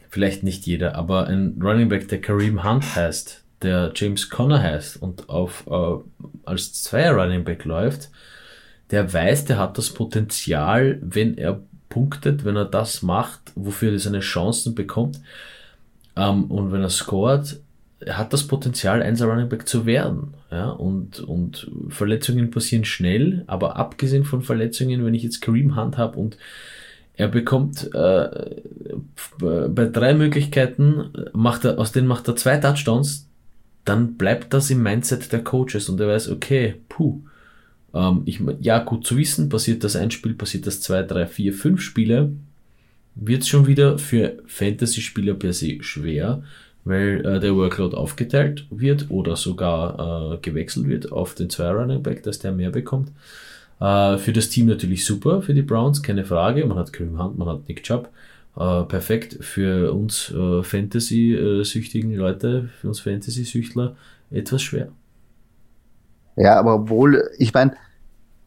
vielleicht 0.08 0.42
nicht 0.42 0.64
jeder, 0.66 0.94
aber 0.94 1.26
ein 1.26 1.60
Running 1.62 1.90
Back, 1.90 2.08
der 2.08 2.22
Kareem 2.22 2.64
Hunt 2.64 2.96
heißt, 2.96 3.44
der 3.62 3.92
James 3.94 4.30
Conner 4.30 4.62
heißt 4.62 5.02
und 5.02 5.28
auf, 5.28 5.66
äh, 5.68 5.96
als 6.44 6.82
Zweier 6.82 7.14
Running 7.14 7.44
Back 7.44 7.64
läuft, 7.64 8.10
der 8.90 9.12
weiß, 9.12 9.46
der 9.46 9.58
hat 9.58 9.78
das 9.78 9.90
Potenzial, 9.90 10.98
wenn 11.02 11.36
er 11.36 11.60
punktet, 11.88 12.44
wenn 12.44 12.56
er 12.56 12.64
das 12.64 13.02
macht, 13.02 13.52
wofür 13.54 13.92
er 13.92 13.98
seine 13.98 14.20
Chancen 14.20 14.74
bekommt, 14.74 15.20
ähm, 16.16 16.44
und 16.44 16.72
wenn 16.72 16.82
er 16.82 16.90
scoret, 16.90 17.60
er 18.00 18.18
hat 18.18 18.32
das 18.32 18.46
Potenzial, 18.46 19.02
einser 19.02 19.26
Running 19.26 19.48
Back 19.48 19.68
zu 19.68 19.86
werden. 19.86 20.34
Ja, 20.50 20.70
und, 20.70 21.20
und 21.20 21.70
Verletzungen 21.88 22.50
passieren 22.50 22.84
schnell, 22.84 23.44
aber 23.46 23.76
abgesehen 23.76 24.24
von 24.24 24.42
Verletzungen, 24.42 25.04
wenn 25.04 25.14
ich 25.14 25.22
jetzt 25.22 25.40
Kareem 25.40 25.76
Hunt 25.76 25.98
habe 25.98 26.18
und 26.18 26.38
er 27.14 27.28
bekommt 27.28 27.92
äh, 27.94 28.62
bei 29.38 29.86
drei 29.86 30.14
Möglichkeiten, 30.14 31.10
macht 31.32 31.64
er, 31.64 31.78
aus 31.78 31.90
denen 31.90 32.06
macht 32.06 32.28
er 32.28 32.36
zwei 32.36 32.58
Touchdowns, 32.58 33.28
dann 33.84 34.14
bleibt 34.14 34.54
das 34.54 34.70
im 34.70 34.82
Mindset 34.82 35.32
der 35.32 35.42
Coaches 35.42 35.88
und 35.88 36.00
er 36.00 36.08
weiß, 36.08 36.30
okay, 36.30 36.76
puh, 36.88 37.20
ähm, 37.94 38.22
ich, 38.24 38.40
ja, 38.60 38.78
gut 38.78 39.06
zu 39.06 39.16
wissen, 39.16 39.48
passiert 39.48 39.84
das 39.84 39.96
ein 39.96 40.10
Spiel, 40.10 40.34
passiert 40.34 40.66
das 40.66 40.80
zwei, 40.80 41.02
drei, 41.02 41.26
vier, 41.26 41.52
fünf 41.52 41.80
Spiele, 41.80 42.32
wird 43.14 43.42
es 43.42 43.48
schon 43.48 43.66
wieder 43.66 43.98
für 43.98 44.38
Fantasy-Spieler 44.46 45.34
per 45.34 45.52
se 45.52 45.78
schwer, 45.82 46.42
weil 46.84 47.24
äh, 47.26 47.40
der 47.40 47.54
Workload 47.54 47.96
aufgeteilt 47.96 48.66
wird 48.70 49.06
oder 49.10 49.36
sogar 49.36 50.34
äh, 50.34 50.38
gewechselt 50.38 50.88
wird 50.88 51.12
auf 51.12 51.34
den 51.34 51.50
zwei 51.50 51.70
Running 51.70 52.02
Back, 52.02 52.22
dass 52.22 52.38
der 52.38 52.52
mehr 52.52 52.70
bekommt. 52.70 53.10
Äh, 53.80 54.18
für 54.18 54.32
das 54.32 54.48
Team 54.48 54.66
natürlich 54.66 55.04
super, 55.04 55.42
für 55.42 55.54
die 55.54 55.62
Browns, 55.62 56.02
keine 56.02 56.24
Frage. 56.24 56.64
Man 56.66 56.78
hat 56.78 56.92
Kareem 56.92 57.22
Hunt, 57.22 57.38
man 57.38 57.48
hat 57.48 57.68
Nick 57.68 57.82
Chubb. 57.82 58.08
Äh, 58.56 58.82
perfekt 58.84 59.38
für 59.40 59.92
uns 59.92 60.30
äh, 60.30 60.62
Fantasy-süchtigen 60.62 62.14
Leute, 62.14 62.68
für 62.80 62.88
uns 62.88 63.00
Fantasy-Süchtler 63.00 63.96
etwas 64.30 64.62
schwer. 64.62 64.90
Ja, 66.38 66.58
aber 66.58 66.74
obwohl, 66.76 67.30
ich 67.38 67.52
meine, 67.52 67.74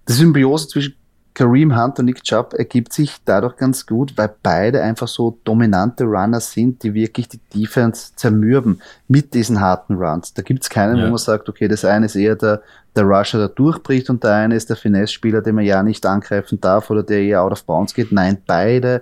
die 0.07 0.13
Symbiose 0.13 0.67
zwischen 0.67 0.95
Kareem 1.33 1.77
Hunt 1.77 1.97
und 1.97 2.05
Nick 2.05 2.23
Chubb 2.23 2.53
ergibt 2.53 2.91
sich 2.91 3.15
dadurch 3.23 3.55
ganz 3.55 3.85
gut, 3.85 4.17
weil 4.17 4.33
beide 4.43 4.81
einfach 4.81 5.07
so 5.07 5.39
dominante 5.43 6.03
Runner 6.03 6.41
sind, 6.41 6.83
die 6.83 6.93
wirklich 6.93 7.29
die 7.29 7.39
Defense 7.53 8.11
zermürben 8.15 8.81
mit 9.07 9.33
diesen 9.33 9.61
harten 9.61 9.95
Runs. 9.95 10.33
Da 10.33 10.41
gibt's 10.41 10.69
keinen, 10.69 10.97
ja. 10.97 11.05
wo 11.05 11.09
man 11.09 11.17
sagt, 11.17 11.47
okay, 11.47 11.67
das 11.69 11.85
eine 11.85 12.07
ist 12.07 12.15
eher 12.15 12.35
der, 12.35 12.61
der 12.95 13.03
Rusher, 13.03 13.39
der 13.39 13.47
durchbricht 13.47 14.09
und 14.09 14.23
der 14.23 14.33
eine 14.33 14.55
ist 14.55 14.69
der 14.69 14.75
Finesse-Spieler, 14.75 15.41
den 15.41 15.55
man 15.55 15.63
ja 15.63 15.83
nicht 15.83 16.05
angreifen 16.05 16.59
darf 16.59 16.89
oder 16.89 17.03
der 17.03 17.21
eher 17.21 17.41
out 17.41 17.53
of 17.53 17.63
bounds 17.63 17.93
geht. 17.93 18.11
Nein, 18.11 18.37
beide 18.45 19.01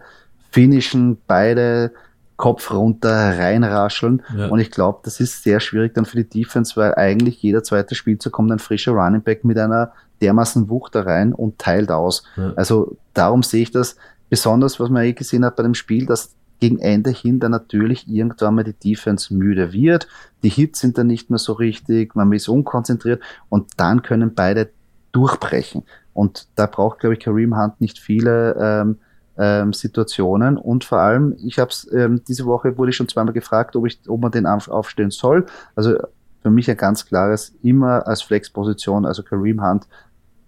finishen, 0.52 1.18
beide 1.26 1.92
Kopf 2.40 2.72
runter 2.72 3.38
reinrascheln. 3.38 4.24
Ja. 4.36 4.48
Und 4.48 4.60
ich 4.60 4.72
glaube, 4.72 5.00
das 5.04 5.20
ist 5.20 5.44
sehr 5.44 5.60
schwierig 5.60 5.94
dann 5.94 6.06
für 6.06 6.24
die 6.24 6.28
Defense, 6.28 6.76
weil 6.78 6.96
eigentlich 6.96 7.44
jeder 7.44 7.64
zweite 7.64 7.96
Spielzug 7.96 8.32
kommt 8.32 8.52
ein 8.52 8.60
frischer 8.60 8.94
Running 8.94 9.22
Back 9.22 9.44
mit 9.44 9.60
einer 9.60 9.92
dermaßen 10.22 10.70
Wucht 10.70 10.96
da 10.96 11.02
rein 11.02 11.34
und 11.34 11.60
teilt 11.60 11.92
aus. 11.92 12.24
Ja. 12.38 12.54
Also 12.56 12.98
darum 13.14 13.44
sehe 13.44 13.64
ich 13.64 13.72
das 13.72 13.98
besonders, 14.30 14.80
was 14.80 14.90
man 14.90 15.04
eh 15.04 15.12
gesehen 15.12 15.44
hat 15.44 15.58
bei 15.58 15.64
dem 15.64 15.74
Spiel, 15.74 16.06
dass 16.06 16.34
gegen 16.62 16.80
Ende 16.80 17.10
hin 17.10 17.42
dann 17.42 17.52
natürlich 17.52 18.08
irgendwann 18.08 18.56
mal 18.56 18.64
die 18.64 18.74
Defense 18.74 19.34
müde 19.34 19.74
wird. 19.74 20.08
Die 20.42 20.50
Hits 20.50 20.80
sind 20.80 20.98
dann 20.98 21.08
nicht 21.08 21.30
mehr 21.30 21.40
so 21.40 21.54
richtig, 21.54 22.16
man 22.16 22.32
ist 22.32 22.48
unkonzentriert 22.48 23.22
und 23.50 23.68
dann 23.76 24.02
können 24.02 24.34
beide 24.34 24.70
durchbrechen. 25.12 25.84
Und 26.14 26.48
da 26.56 26.68
braucht, 26.68 27.00
glaube 27.00 27.16
ich, 27.16 27.20
Kareem 27.20 27.58
Hunt 27.58 27.82
nicht 27.82 28.00
viele 28.00 28.56
ähm, 28.60 28.98
ähm, 29.40 29.74
Situationen. 29.74 30.58
Und 30.58 30.84
vor 30.84 31.00
allem, 31.00 31.36
ich 31.44 31.58
habe 31.58 31.72
es 31.72 31.92
ähm, 31.92 32.22
diese 32.28 32.46
Woche 32.46 32.78
wurde 32.78 32.92
ich 32.92 32.96
schon 32.96 33.08
zweimal 33.08 33.34
gefragt, 33.34 33.76
ob 33.76 33.88
ich, 33.88 34.00
ob 34.08 34.22
man 34.22 34.32
den 34.32 34.46
aufstellen 34.46 35.12
soll. 35.12 35.46
Also 35.76 35.98
für 36.42 36.50
mich 36.50 36.70
ein 36.70 36.78
ganz 36.78 37.06
klares, 37.06 37.54
immer 37.64 38.06
als 38.06 38.22
Flexposition, 38.22 39.06
also 39.06 39.24
Kareem 39.24 39.64
Hunt, 39.64 39.88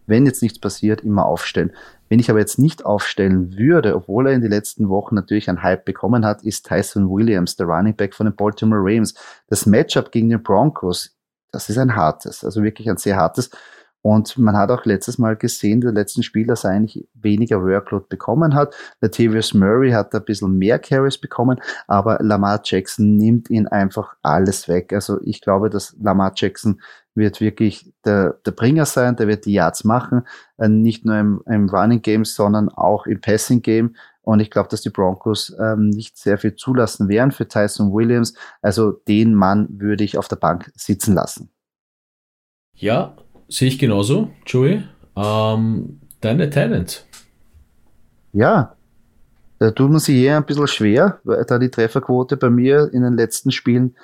wenn 0.08 0.26
jetzt 0.26 0.42
nichts 0.42 0.60
passiert, 0.60 1.02
immer 1.02 1.26
aufstellen. 1.26 1.72
Wenn 2.10 2.20
ich 2.20 2.30
aber 2.30 2.40
jetzt 2.40 2.60
nicht 2.60 2.86
aufstellen 2.86 3.58
würde, 3.58 3.96
obwohl 3.96 4.28
er 4.28 4.34
in 4.34 4.42
den 4.42 4.52
letzten 4.52 4.90
Wochen 4.90 5.16
natürlich 5.16 5.48
einen 5.48 5.64
Hype 5.64 5.86
bekommen 5.86 6.26
hat, 6.26 6.44
ist 6.44 6.68
Tyson 6.68 7.10
Williams, 7.10 7.56
der 7.56 7.68
Running 7.68 7.96
Back 7.96 8.14
von 8.14 8.26
den 8.26 8.36
Baltimore 8.36 8.82
Ravens. 8.82 9.14
Das 9.48 9.66
Matchup 9.66 10.12
gegen 10.12 10.30
den 10.30 10.44
Broncos, 10.44 11.16
das 11.52 11.70
ist 11.70 11.78
ein 11.78 11.96
hartes, 11.96 12.44
also 12.44 12.64
wirklich 12.64 12.90
ein 12.90 12.98
sehr 12.98 13.16
hartes. 13.16 13.50
Und 14.02 14.38
man 14.38 14.58
hat 14.58 14.72
auch 14.72 14.86
letztes 14.86 15.18
Mal 15.18 15.36
gesehen, 15.36 15.82
der 15.82 15.92
letzten 15.92 16.24
Spiel, 16.24 16.48
dass 16.48 16.64
er 16.64 16.72
eigentlich 16.72 17.08
weniger 17.14 17.64
Workload 17.64 18.06
bekommen 18.10 18.56
hat. 18.56 18.74
Der 19.02 19.12
Tavius 19.12 19.54
Murray 19.54 19.92
hat 19.92 20.14
ein 20.16 20.26
bisschen 20.26 20.58
mehr 20.58 20.80
Carries 20.80 21.20
bekommen, 21.20 21.60
aber 21.88 22.18
Lamar 22.22 22.62
Jackson 22.64 23.18
nimmt 23.18 23.50
ihn 23.50 23.68
einfach 23.68 24.16
alles 24.24 24.68
weg. 24.68 24.92
Also 24.94 25.20
ich 25.24 25.42
glaube, 25.42 25.70
dass 25.70 25.96
Lamar 26.00 26.34
Jackson 26.36 26.82
wird 27.14 27.42
wirklich 27.42 27.94
der, 28.06 28.40
der 28.46 28.52
Bringer 28.52 28.86
sein, 28.86 29.16
der 29.16 29.28
wird 29.28 29.46
die 29.46 29.54
Yards 29.54 29.84
machen, 29.84 30.24
äh, 30.58 30.68
nicht 30.68 31.06
nur 31.06 31.18
im, 31.18 31.42
im 31.46 31.70
Running 31.70 32.02
Game, 32.02 32.26
sondern 32.26 32.70
auch 32.70 33.06
im 33.06 33.22
Passing 33.22 33.62
Game. 33.62 33.96
Und 34.24 34.40
ich 34.40 34.52
glaube, 34.52 34.70
dass 34.70 34.82
die 34.82 34.90
Broncos 34.90 35.56
ähm, 35.60 35.90
nicht 35.90 36.18
sehr 36.18 36.38
viel 36.38 36.56
zulassen 36.56 37.10
werden 37.10 37.32
für 37.32 37.48
Tyson 37.48 37.92
Williams. 37.92 38.34
Also 38.62 38.92
den 38.92 39.34
Mann 39.34 39.68
würde 39.80 40.04
ich 40.04 40.18
auf 40.18 40.28
der 40.28 40.36
Bank 40.36 40.72
sitzen 40.76 41.16
lassen. 41.16 41.50
Ja, 42.74 43.16
Sehe 43.52 43.68
ich 43.68 43.78
genauso, 43.78 44.30
Joey. 44.46 44.82
Ähm, 45.18 46.00
deine 46.22 46.50
Talent. 46.50 47.06
Ja, 48.32 48.78
da 49.60 49.72
tut 49.72 49.92
man 49.92 50.00
sich 50.00 50.16
eher 50.16 50.38
ein 50.38 50.46
bisschen 50.46 50.68
schwer, 50.68 51.20
weil 51.26 51.44
da 51.44 51.60
die 51.60 51.70
Trefferquote 51.70 52.38
bei 52.38 52.50
mir 52.50 52.90
in 52.94 53.04
den 53.04 53.18
letzten 53.18 53.52
Spielen, 53.52 53.98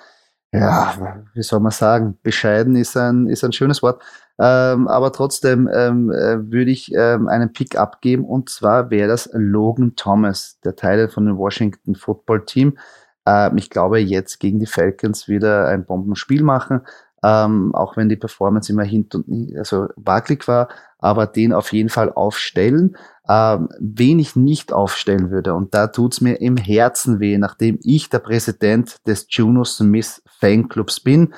ja, 0.52 1.22
wie 1.34 1.44
soll 1.44 1.62
man 1.62 1.72
sagen, 1.72 2.18
bescheiden 2.24 2.76
ist 2.76 2.98
ein, 2.98 3.28
ist 3.28 3.46
ein 3.46 3.54
schönes 3.54 3.82
Wort. 3.82 4.04
Ähm, 4.38 4.90
aber 4.90 5.14
trotzdem 5.14 5.70
ähm, 5.74 6.12
äh, 6.12 6.52
würde 6.52 6.72
ich 6.72 6.94
ähm, 6.94 7.30
einen 7.30 7.54
Pick 7.54 7.78
abgeben 7.78 8.26
und 8.26 8.50
zwar 8.50 8.90
wäre 8.90 9.08
das 9.08 9.30
Logan 9.32 9.96
Thomas, 9.96 10.60
der 10.66 10.76
Teil 10.76 11.08
von 11.08 11.26
dem 11.26 11.38
Washington 11.38 11.96
Football 11.96 12.44
Team. 12.44 12.78
Ähm, 13.26 13.58
ich 13.58 13.70
glaube, 13.70 14.00
jetzt 14.00 14.40
gegen 14.40 14.60
die 14.60 14.66
Falcons 14.66 15.30
wieder 15.30 15.68
ein 15.68 15.86
Bombenspiel 15.86 16.44
machen 16.44 16.82
ähm, 17.28 17.76
auch 17.76 17.98
wenn 17.98 18.08
die 18.08 18.16
Performance 18.16 18.72
immer 18.72 18.84
hinten 18.84 19.22
und 19.22 19.58
also 19.58 19.88
wackelig 19.98 20.48
war, 20.48 20.70
aber 20.98 21.28
den 21.28 21.52
auf 21.52 21.74
jeden 21.74 21.90
Fall 21.90 22.12
aufstellen. 22.13 22.96
Ähm, 23.28 23.68
wen 23.80 24.20
ich 24.20 24.38
nicht 24.38 24.72
aufstellen 24.72 25.30
würde, 25.30 25.54
und 25.54 25.74
da 25.74 25.88
tut's 25.88 26.22
mir 26.22 26.40
im 26.40 26.56
Herzen 26.56 27.20
weh, 27.20 27.38
nachdem 27.38 27.80
ich 27.84 28.10
der 28.10 28.20
Präsident 28.20 28.96
des 29.06 29.28
Juno 29.30 29.66
Smith 29.66 30.24
Fanclubs 30.40 31.02
bin. 31.02 31.34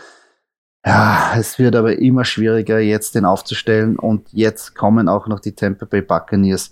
Ja, 0.86 1.34
es 1.36 1.58
wird 1.58 1.76
aber 1.76 1.98
immer 1.98 2.24
schwieriger, 2.24 2.80
jetzt 2.80 3.16
den 3.16 3.26
aufzustellen 3.26 3.98
und 3.98 4.32
jetzt 4.32 4.76
kommen 4.76 5.10
auch 5.10 5.28
noch 5.28 5.40
die 5.40 5.54
Tampa 5.54 5.86
Bay 5.86 6.02
Buccaneers. 6.02 6.72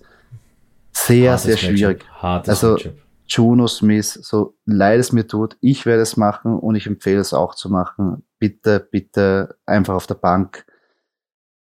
Sehr, 0.92 1.32
Hartes 1.32 1.44
sehr 1.46 1.58
schwierig. 1.58 2.06
Hartes 2.22 2.50
also, 2.50 2.78
Juno 3.28 3.68
Smith, 3.68 4.20
so 4.24 4.56
leid 4.66 5.00
es 5.00 5.12
mir 5.12 5.28
tut, 5.28 5.58
ich 5.60 5.86
werde 5.86 6.02
es 6.02 6.18
machen 6.18 6.58
und 6.58 6.76
ich 6.76 6.88
empfehle 6.88 7.20
es 7.20 7.34
auch 7.34 7.56
zu 7.56 7.70
machen. 7.70 8.24
Bitte, 8.40 8.80
bitte 8.80 9.58
einfach 9.66 9.96
auf 9.96 10.08
der 10.08 10.16
Bank 10.16 10.66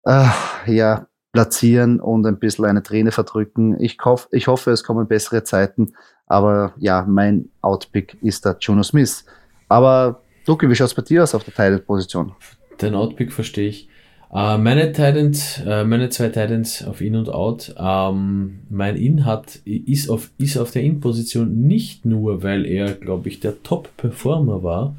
äh, 0.04 0.28
ja, 0.66 1.08
platzieren 1.34 2.00
und 2.00 2.26
ein 2.26 2.40
bisschen 2.40 2.66
eine 2.66 2.84
Träne 2.84 3.12
verdrücken. 3.12 3.80
Ich, 3.80 3.98
hoff, 4.04 4.28
ich 4.32 4.48
hoffe, 4.48 4.72
es 4.72 4.84
kommen 4.84 5.08
bessere 5.08 5.44
Zeiten, 5.44 5.94
aber 6.26 6.74
ja, 6.78 7.06
mein 7.08 7.50
Outpick 7.62 8.18
ist 8.22 8.46
der 8.46 8.58
Juno 8.60 8.84
Smith. 8.84 9.26
Aber 9.68 10.22
Duki, 10.46 10.70
wie 10.70 10.76
schaut 10.76 10.88
es 10.88 10.94
bei 10.94 11.02
dir 11.02 11.24
aus 11.24 11.36
auf 11.36 11.44
der 11.44 11.54
Titan-Position? 11.54 12.34
Den 12.82 12.96
Outpick 12.96 13.34
verstehe 13.34 13.70
ich. 13.70 13.90
Uh, 14.30 14.58
meine 14.58 14.92
Titans, 14.92 15.62
uh, 15.66 15.86
meine 15.86 16.10
zwei 16.10 16.28
Titans 16.28 16.84
auf 16.84 17.00
In 17.00 17.16
und 17.16 17.30
Out. 17.30 17.74
Um, 17.78 17.86
ähm, 17.86 18.60
mein 18.70 18.98
In 18.98 19.26
hat, 19.26 19.62
ist 19.64 20.10
auf, 20.10 20.32
ist 20.38 20.58
auf 20.58 20.72
der 20.72 20.84
In-Position 20.84 21.66
nicht 21.66 22.06
nur, 22.06 22.44
weil 22.44 22.66
er, 22.66 22.94
glaube 22.94 23.30
ich, 23.30 23.40
der 23.40 23.64
Top-Performer 23.64 24.64
war 24.64 24.96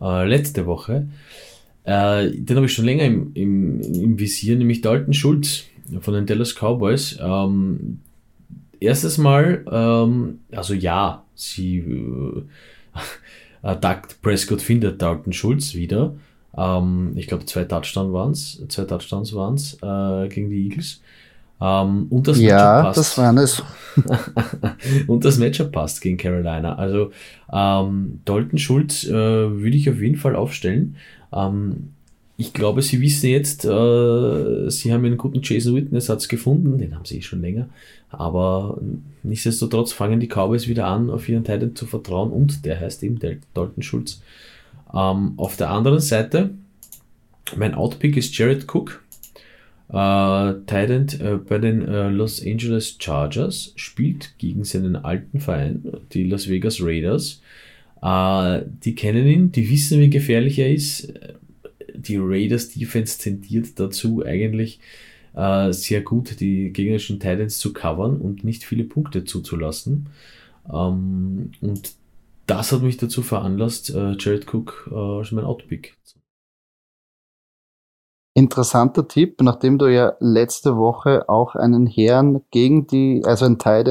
uh, 0.00 0.24
letzte 0.24 0.66
Woche. 0.66 1.06
den 1.86 2.56
habe 2.56 2.66
ich 2.66 2.72
schon 2.72 2.86
länger 2.86 3.04
im, 3.04 3.30
im, 3.34 3.80
im 3.80 4.18
Visier, 4.18 4.56
nämlich 4.56 4.80
Dalton 4.80 5.14
Schulz 5.14 5.64
von 6.00 6.14
den 6.14 6.26
Dallas 6.26 6.54
Cowboys. 6.54 7.20
Um, 7.20 7.28
ähm, 7.30 8.00
erstes 8.80 9.18
Mal, 9.18 9.62
um, 9.68 10.40
also 10.50 10.74
ja, 10.74 11.24
sie, 11.36 11.78
äh, 13.62 13.76
Prescott 14.22 14.62
findet 14.62 15.00
Dalton 15.00 15.32
Schulz 15.32 15.74
wieder. 15.74 16.14
Ähm, 16.56 17.12
ich 17.16 17.26
glaube, 17.26 17.46
zwei 17.46 17.64
Touchdowns 17.64 18.12
waren 18.12 18.32
es, 18.32 18.62
zwei 18.68 18.84
Touchdowns 18.84 19.34
waren 19.34 19.54
es 19.54 19.74
äh, 19.82 20.28
gegen 20.28 20.50
die 20.50 20.68
Eagles. 20.68 21.00
Ähm, 21.60 22.06
und 22.10 22.26
das 22.28 22.38
ja, 22.38 22.82
passt. 22.82 22.98
das 22.98 23.18
waren 23.18 23.38
es. 23.38 23.62
und 25.06 25.24
das 25.24 25.38
Matchup 25.38 25.72
passt 25.72 26.00
gegen 26.00 26.16
Carolina. 26.16 26.74
Also 26.76 27.10
ähm, 27.52 28.20
Dalton 28.24 28.58
Schulz 28.58 29.04
äh, 29.04 29.12
würde 29.12 29.76
ich 29.76 29.88
auf 29.88 30.00
jeden 30.00 30.16
Fall 30.16 30.36
aufstellen. 30.36 30.96
Ähm, 31.32 31.90
ich 32.36 32.52
glaube, 32.52 32.82
sie 32.82 33.00
wissen 33.00 33.28
jetzt, 33.28 33.64
äh, 33.64 34.70
sie 34.70 34.92
haben 34.92 35.04
einen 35.04 35.16
guten 35.16 35.40
Jason 35.42 35.76
Witten-Ersatz 35.76 36.26
gefunden, 36.26 36.78
den 36.78 36.94
haben 36.96 37.04
sie 37.04 37.18
eh 37.18 37.22
schon 37.22 37.40
länger. 37.40 37.68
Aber 38.10 38.78
nichtsdestotrotz 39.22 39.92
fangen 39.92 40.18
die 40.18 40.28
Cowboys 40.28 40.66
wieder 40.66 40.86
an, 40.86 41.10
auf 41.10 41.28
ihren 41.28 41.44
Titan 41.44 41.76
zu 41.76 41.86
vertrauen 41.86 42.30
und 42.30 42.64
der 42.64 42.80
heißt 42.80 43.02
eben 43.04 43.20
Dalton 43.54 43.82
Schulz. 43.82 44.20
Ähm, 44.94 45.34
auf 45.36 45.56
der 45.56 45.70
anderen 45.70 46.00
Seite, 46.00 46.54
mein 47.56 47.74
Outpick 47.74 48.16
ist 48.16 48.36
Jared 48.36 48.66
Cook. 48.72 49.02
Äh, 49.88 50.54
Titan 50.66 51.08
äh, 51.20 51.36
bei 51.36 51.58
den 51.58 51.86
äh, 51.86 52.08
Los 52.08 52.44
Angeles 52.44 52.96
Chargers 52.98 53.72
spielt 53.76 54.38
gegen 54.38 54.64
seinen 54.64 54.96
alten 54.96 55.40
Verein, 55.40 55.84
die 56.12 56.24
Las 56.24 56.48
Vegas 56.48 56.80
Raiders. 56.80 57.42
Äh, 58.02 58.62
die 58.84 58.94
kennen 58.94 59.26
ihn, 59.26 59.52
die 59.52 59.68
wissen, 59.68 60.00
wie 60.00 60.10
gefährlich 60.10 60.58
er 60.58 60.72
ist. 60.72 61.12
Die 61.94 62.16
Raiders 62.18 62.70
Defense 62.70 63.18
tendiert 63.18 63.78
dazu, 63.78 64.24
eigentlich 64.24 64.80
äh, 65.34 65.72
sehr 65.72 66.00
gut 66.02 66.40
die 66.40 66.72
gegnerischen 66.72 67.20
Titans 67.20 67.58
zu 67.58 67.72
covern 67.72 68.16
und 68.16 68.44
nicht 68.44 68.64
viele 68.64 68.84
Punkte 68.84 69.24
zuzulassen. 69.24 70.08
Ähm, 70.72 71.52
und 71.60 71.92
das 72.46 72.72
hat 72.72 72.82
mich 72.82 72.96
dazu 72.96 73.22
veranlasst, 73.22 73.90
äh, 73.90 74.16
Jared 74.18 74.52
Cook 74.52 74.90
äh, 74.90 74.94
als 74.94 75.32
mein 75.32 75.44
Outpick. 75.44 75.96
Interessanter 78.36 79.06
Tipp, 79.06 79.40
nachdem 79.42 79.78
du 79.78 79.86
ja 79.86 80.14
letzte 80.18 80.76
Woche 80.76 81.28
auch 81.28 81.54
einen 81.54 81.86
Herrn 81.86 82.42
gegen 82.50 82.86
die, 82.88 83.22
also 83.24 83.44
ein 83.44 83.58
Tight 83.58 83.88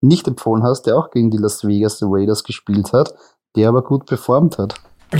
nicht 0.00 0.28
empfohlen 0.28 0.62
hast, 0.62 0.82
der 0.82 0.96
auch 0.96 1.10
gegen 1.10 1.30
die 1.30 1.38
Las 1.38 1.66
Vegas 1.66 2.00
Raiders 2.02 2.44
gespielt 2.44 2.92
hat, 2.92 3.14
der 3.56 3.68
aber 3.68 3.82
gut 3.82 4.06
performt 4.06 4.58
hat. 4.58 4.74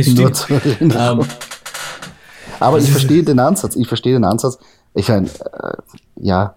Stimmt. 0.00 0.46
Um, 0.80 0.90
ähm, 0.90 1.26
aber 2.60 2.78
ich 2.78 2.90
verstehe 2.90 3.22
den 3.22 3.38
Ansatz. 3.38 3.76
Ich 3.76 3.88
verstehe 3.88 4.14
den 4.14 4.24
Ansatz. 4.24 4.58
Ich 4.94 5.08
meine, 5.08 5.28
äh, 5.28 5.76
ja, 6.16 6.56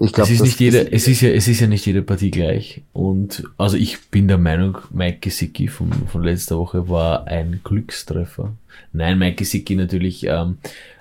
ich 0.00 0.12
glaube, 0.12 0.30
es 0.30 0.36
ist 0.36 0.42
nicht 0.42 0.60
jede, 0.60 0.92
es 0.92 1.08
ist 1.08 1.20
ja, 1.22 1.30
es 1.30 1.48
ist 1.48 1.60
ja 1.60 1.66
nicht 1.66 1.84
jede 1.84 2.02
Partie 2.02 2.30
gleich. 2.30 2.82
Und 2.92 3.44
also 3.56 3.76
ich 3.76 4.00
bin 4.10 4.28
der 4.28 4.38
Meinung, 4.38 4.78
Mike 4.90 5.18
Gesicki 5.20 5.66
von, 5.68 5.92
von 6.06 6.22
letzter 6.22 6.56
Woche 6.56 6.88
war 6.88 7.26
ein 7.26 7.60
Glückstreffer. 7.64 8.54
Nein, 8.92 9.18
Mike 9.18 9.36
Gesicki 9.36 9.74
natürlich 9.74 10.24
ähm, 10.24 10.58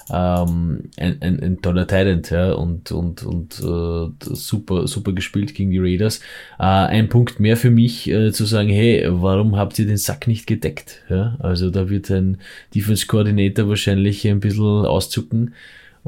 ähm, 0.09 0.89
ein, 0.97 1.17
ein, 1.21 1.43
ein 1.43 1.61
toller 1.61 1.85
Talent, 1.85 2.31
ja, 2.31 2.53
und, 2.53 2.91
und, 2.91 3.23
und 3.23 3.59
äh, 3.59 4.33
super, 4.33 4.87
super 4.87 5.11
gespielt 5.13 5.53
gegen 5.53 5.71
die 5.71 5.79
Raiders. 5.79 6.19
Äh, 6.57 6.63
ein 6.63 7.09
Punkt 7.09 7.39
mehr 7.39 7.57
für 7.57 7.69
mich, 7.69 8.09
äh, 8.09 8.31
zu 8.31 8.45
sagen, 8.45 8.69
hey, 8.69 9.05
warum 9.09 9.57
habt 9.57 9.77
ihr 9.79 9.85
den 9.85 9.97
Sack 9.97 10.27
nicht 10.27 10.47
gedeckt? 10.47 11.03
Ja, 11.09 11.35
also 11.39 11.69
da 11.69 11.89
wird 11.89 12.09
ein 12.09 12.37
Defense 12.73 13.05
Coordinator 13.05 13.67
wahrscheinlich 13.67 14.27
ein 14.27 14.39
bisschen 14.39 14.85
auszucken 14.85 15.53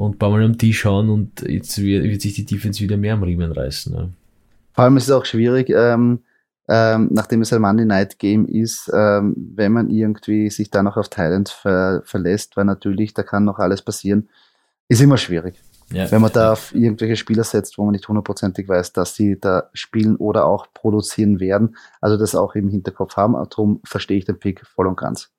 und 0.00 0.14
ein 0.14 0.18
paar 0.18 0.30
Mal 0.30 0.42
am 0.42 0.56
Tisch 0.56 0.80
schauen 0.80 1.10
und 1.10 1.42
jetzt 1.42 1.76
wird, 1.78 2.22
sich 2.22 2.32
die 2.32 2.46
Defense 2.46 2.80
wieder 2.80 2.96
mehr 2.96 3.14
am 3.14 3.22
Riemen 3.22 3.52
reißen. 3.52 3.92
Ne? 3.92 4.08
Vor 4.72 4.84
allem 4.84 4.96
ist 4.96 5.04
es 5.04 5.10
auch 5.10 5.26
schwierig, 5.26 5.68
ähm, 5.68 6.20
ähm, 6.68 7.08
nachdem 7.12 7.42
es 7.42 7.52
ein 7.52 7.60
Monday 7.60 7.84
Night 7.84 8.18
Game 8.18 8.46
ist, 8.46 8.90
ähm, 8.94 9.34
wenn 9.54 9.72
man 9.72 9.90
irgendwie 9.90 10.48
sich 10.48 10.70
da 10.70 10.82
noch 10.82 10.96
auf 10.96 11.10
Thailand 11.10 11.50
ver 11.50 12.00
verlässt, 12.06 12.56
weil 12.56 12.64
natürlich, 12.64 13.12
da 13.12 13.22
kann 13.22 13.44
noch 13.44 13.58
alles 13.58 13.82
passieren, 13.82 14.30
ist 14.88 15.02
immer 15.02 15.18
schwierig. 15.18 15.60
Ja, 15.92 16.10
wenn 16.10 16.22
man 16.22 16.32
da 16.32 16.52
auf 16.52 16.74
irgendwelche 16.74 17.16
Spieler 17.16 17.44
setzt, 17.44 17.76
wo 17.76 17.84
man 17.84 17.92
nicht 17.92 18.08
hundertprozentig 18.08 18.68
weiß, 18.68 18.92
dass 18.94 19.16
sie 19.16 19.38
da 19.38 19.68
spielen 19.74 20.16
oder 20.16 20.46
auch 20.46 20.68
produzieren 20.72 21.40
werden. 21.40 21.76
Also 22.00 22.16
das 22.16 22.36
auch 22.36 22.54
im 22.54 22.68
Hinterkopf 22.68 23.16
haben. 23.16 23.32
Darum 23.32 23.80
verstehe 23.84 24.18
ich 24.18 24.24
den 24.24 24.38
Pick 24.38 24.64
voll 24.64 24.86
und 24.86 24.96
ganz. 24.96 25.30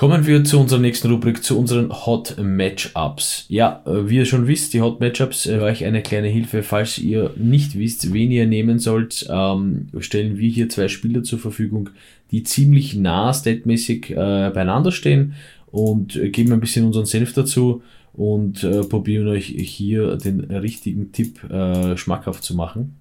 Kommen 0.00 0.26
wir 0.26 0.42
zu 0.44 0.58
unserer 0.58 0.80
nächsten 0.80 1.10
Rubrik, 1.10 1.44
zu 1.44 1.58
unseren 1.58 1.92
Hot 1.92 2.36
Matchups. 2.42 3.44
Ja, 3.50 3.82
äh, 3.84 4.08
wie 4.08 4.16
ihr 4.16 4.24
schon 4.24 4.46
wisst, 4.46 4.72
die 4.72 4.80
Hot 4.80 4.98
Matchups 4.98 5.44
äh, 5.44 5.58
euch 5.58 5.84
eine 5.84 6.00
kleine 6.00 6.28
Hilfe. 6.28 6.62
Falls 6.62 6.96
ihr 6.96 7.34
nicht 7.36 7.78
wisst, 7.78 8.10
wen 8.10 8.30
ihr 8.30 8.46
nehmen 8.46 8.78
sollt, 8.78 9.28
ähm, 9.28 9.88
stellen 9.98 10.38
wir 10.38 10.48
hier 10.48 10.70
zwei 10.70 10.88
Spieler 10.88 11.22
zur 11.22 11.38
Verfügung, 11.38 11.90
die 12.30 12.44
ziemlich 12.44 12.94
nah 12.94 13.34
statmäßig 13.34 14.12
äh, 14.12 14.14
beieinander 14.14 14.90
stehen 14.90 15.34
und 15.70 16.16
äh, 16.16 16.30
geben 16.30 16.54
ein 16.54 16.60
bisschen 16.60 16.86
unseren 16.86 17.04
Senf 17.04 17.34
dazu 17.34 17.82
und 18.14 18.64
äh, 18.64 18.80
probieren 18.84 19.28
euch 19.28 19.48
hier 19.48 20.16
den 20.16 20.40
richtigen 20.40 21.12
Tipp 21.12 21.44
äh, 21.50 21.98
schmackhaft 21.98 22.42
zu 22.42 22.56
machen. 22.56 22.96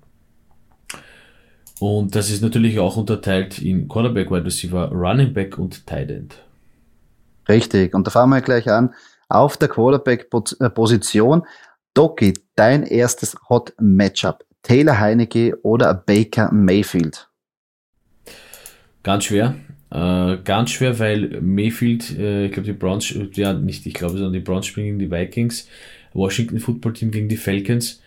Und 1.80 2.14
das 2.14 2.30
ist 2.30 2.42
natürlich 2.42 2.78
auch 2.78 2.98
unterteilt 2.98 3.60
in 3.60 3.88
Quarterback, 3.88 4.30
Wide 4.30 4.44
Receiver, 4.44 4.92
Running 4.92 5.32
Back 5.32 5.58
und 5.58 5.88
Tight 5.88 6.12
End. 6.12 6.36
Richtig. 7.50 7.94
Und 7.94 8.08
da 8.08 8.12
fangen 8.12 8.32
wir 8.32 8.42
gleich 8.42 8.70
an. 8.70 8.94
Auf 9.28 9.58
der 9.58 9.68
Quarterback-Position. 9.68 11.46
Doki, 11.94 12.34
dein 12.56 12.84
erstes 12.84 13.36
Hot 13.50 13.74
Matchup. 13.80 14.46
Taylor 14.62 15.00
Heinecke 15.00 15.58
oder 15.64 15.94
Baker 15.94 16.52
Mayfield? 16.52 17.30
Ganz 19.04 19.26
schwer. 19.26 19.56
Äh, 19.92 20.38
ganz 20.44 20.70
schwer, 20.72 21.00
weil 21.00 21.42
Mayfield, 21.42 22.18
äh, 22.18 22.46
ich 22.46 22.52
glaube, 22.52 22.68
die 22.68 22.74
Browns, 22.74 23.14
ja, 23.34 23.54
nicht, 23.54 23.86
ich 23.86 23.94
glaube, 23.94 24.16
sondern 24.16 24.34
die 24.34 24.40
Browns 24.40 24.68
spielen 24.68 24.86
gegen 24.86 25.00
die 25.00 25.12
Vikings, 25.12 25.68
Washington 26.14 26.60
Football 26.60 26.94
Team 26.94 27.10
gegen 27.10 27.28
die 27.28 27.38
Falcons. 27.38 28.02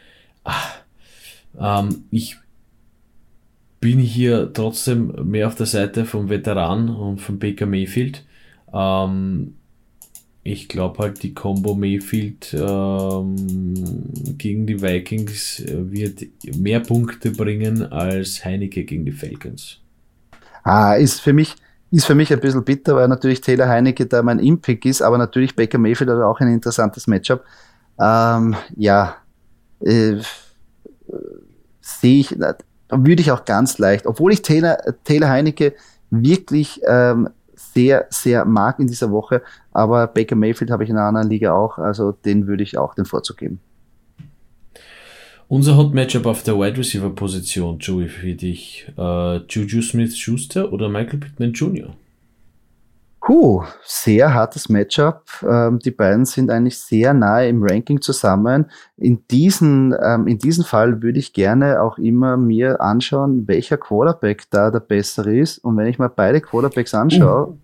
Ach, 0.45 0.79
ähm, 1.59 2.05
ich 2.11 2.37
bin 3.81 3.99
hier 3.99 4.53
trotzdem 4.53 5.13
mehr 5.29 5.49
auf 5.49 5.57
der 5.57 5.67
Seite 5.67 6.05
vom 6.05 6.29
Veteran 6.29 6.89
und 6.89 7.21
von 7.21 7.41
Baker 7.41 7.67
Mayfield. 7.67 8.25
Ähm, 8.73 9.55
ich 10.45 10.69
glaube 10.69 10.99
halt, 10.99 11.23
die 11.23 11.35
Combo 11.35 11.75
Mayfield 11.75 12.53
ähm, 12.55 13.75
gegen 14.39 14.67
die 14.67 14.83
Vikings 14.83 15.63
wird 15.67 16.23
mehr 16.57 16.81
Punkte 16.81 17.31
bringen 17.31 17.93
als 17.93 18.45
Heineke 18.45 18.85
gegen 18.85 19.05
die 19.05 19.13
Falcons. 19.13 19.79
Ah, 20.65 20.95
ist 20.95 21.21
für 21.21 21.33
mich, 21.33 21.55
ist 21.93 22.07
für 22.07 22.17
mich 22.17 22.33
ein 22.33 22.41
bisschen 22.41 22.65
bitter, 22.65 22.97
weil 22.97 23.07
natürlich 23.07 23.41
Taylor 23.41 23.69
Heineke 23.69 24.07
da 24.07 24.23
mein 24.23 24.41
Impick 24.41 24.85
ist, 24.85 25.01
aber 25.01 25.17
natürlich 25.17 25.55
Baker 25.55 25.79
Mayfield 25.79 26.11
hat 26.11 26.19
auch 26.19 26.41
ein 26.41 26.49
interessantes 26.49 27.07
Matchup. 27.07 27.45
Ähm, 28.01 28.57
ja, 28.75 29.17
äh, 29.81 30.17
sehe 31.81 32.21
ich, 32.21 32.37
würde 32.91 33.23
ich 33.23 33.31
auch 33.31 33.45
ganz 33.45 33.79
leicht, 33.79 34.07
obwohl 34.07 34.33
ich 34.33 34.43
Taylor, 34.43 34.79
Taylor 35.05 35.29
Heineke 35.29 35.75
wirklich 36.11 36.81
ähm, 36.87 37.29
sehr, 37.75 38.07
sehr 38.11 38.45
mag 38.45 38.79
in 38.79 38.87
dieser 38.87 39.11
Woche. 39.11 39.43
Aber 39.73 40.07
Baker 40.07 40.37
Mayfield 40.37 40.71
habe 40.71 40.85
ich 40.85 40.91
in 40.91 40.97
einer 40.97 41.07
anderen 41.07 41.31
Liga 41.31 41.55
auch, 41.55 41.79
also 41.79 42.13
den 42.13 42.47
würde 42.47 42.63
ich 42.63 42.79
auch 42.79 42.95
den 42.95 43.05
Vorzug 43.05 43.39
geben. 43.39 43.61
Unser 45.49 45.77
Hot 45.77 45.93
Matchup 45.93 46.25
auf 46.25 46.43
der 46.43 46.59
Wide 46.59 46.79
Receiver 46.79 47.11
Position, 47.11 47.79
Joey, 47.79 48.09
für 48.09 48.35
dich. 48.35 48.91
Uh, 48.97 49.41
Juju 49.49 49.83
Smith 49.83 50.17
Schuster 50.17 50.73
oder 50.73 50.89
Michael 50.89 51.19
Pittman 51.19 51.53
Jr.? 51.53 51.91
Puh, 53.25 53.63
sehr 53.85 54.35
hartes 54.35 54.69
Matchup. 54.69 55.23
Ähm, 55.49 55.79
die 55.79 55.93
beiden 55.93 56.25
sind 56.25 56.51
eigentlich 56.51 56.79
sehr 56.79 57.15
nahe 57.15 57.49
im 57.49 57.63
Ranking 57.63 58.01
zusammen. 58.01 58.67
In 58.97 59.25
diesen, 59.31 59.95
ähm, 60.03 60.27
in 60.27 60.39
diesem 60.39 60.65
Fall 60.65 61.03
würde 61.03 61.21
ich 61.21 61.33
gerne 61.33 61.81
auch 61.81 61.99
immer 61.99 62.37
mir 62.37 62.81
anschauen, 62.81 63.47
welcher 63.47 63.77
Quarterback 63.77 64.51
da 64.51 64.73
der 64.73 64.81
bessere 64.81 65.37
ist. 65.37 65.59
Und 65.59 65.77
wenn 65.77 65.87
ich 65.87 66.01
mal 66.01 66.09
beide 66.09 66.41
Quarterbacks 66.41 66.95
anschaue. 66.95 67.57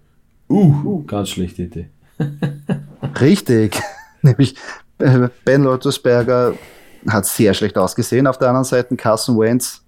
Uh, 0.48 0.74
uh 0.84 1.04
ganz 1.04 1.30
schlechte 1.30 1.62
Idee. 1.62 1.90
richtig. 3.20 3.82
Nämlich 4.22 4.54
äh, 4.98 5.28
Ben 5.44 5.64
Lottersberger 5.64 6.54
hat 7.08 7.26
sehr 7.26 7.52
schlecht 7.52 7.76
ausgesehen. 7.76 8.28
Auf 8.28 8.38
der 8.38 8.48
anderen 8.48 8.64
Seite 8.64 8.94
Carson 8.94 9.36
Wentz. 9.36 9.84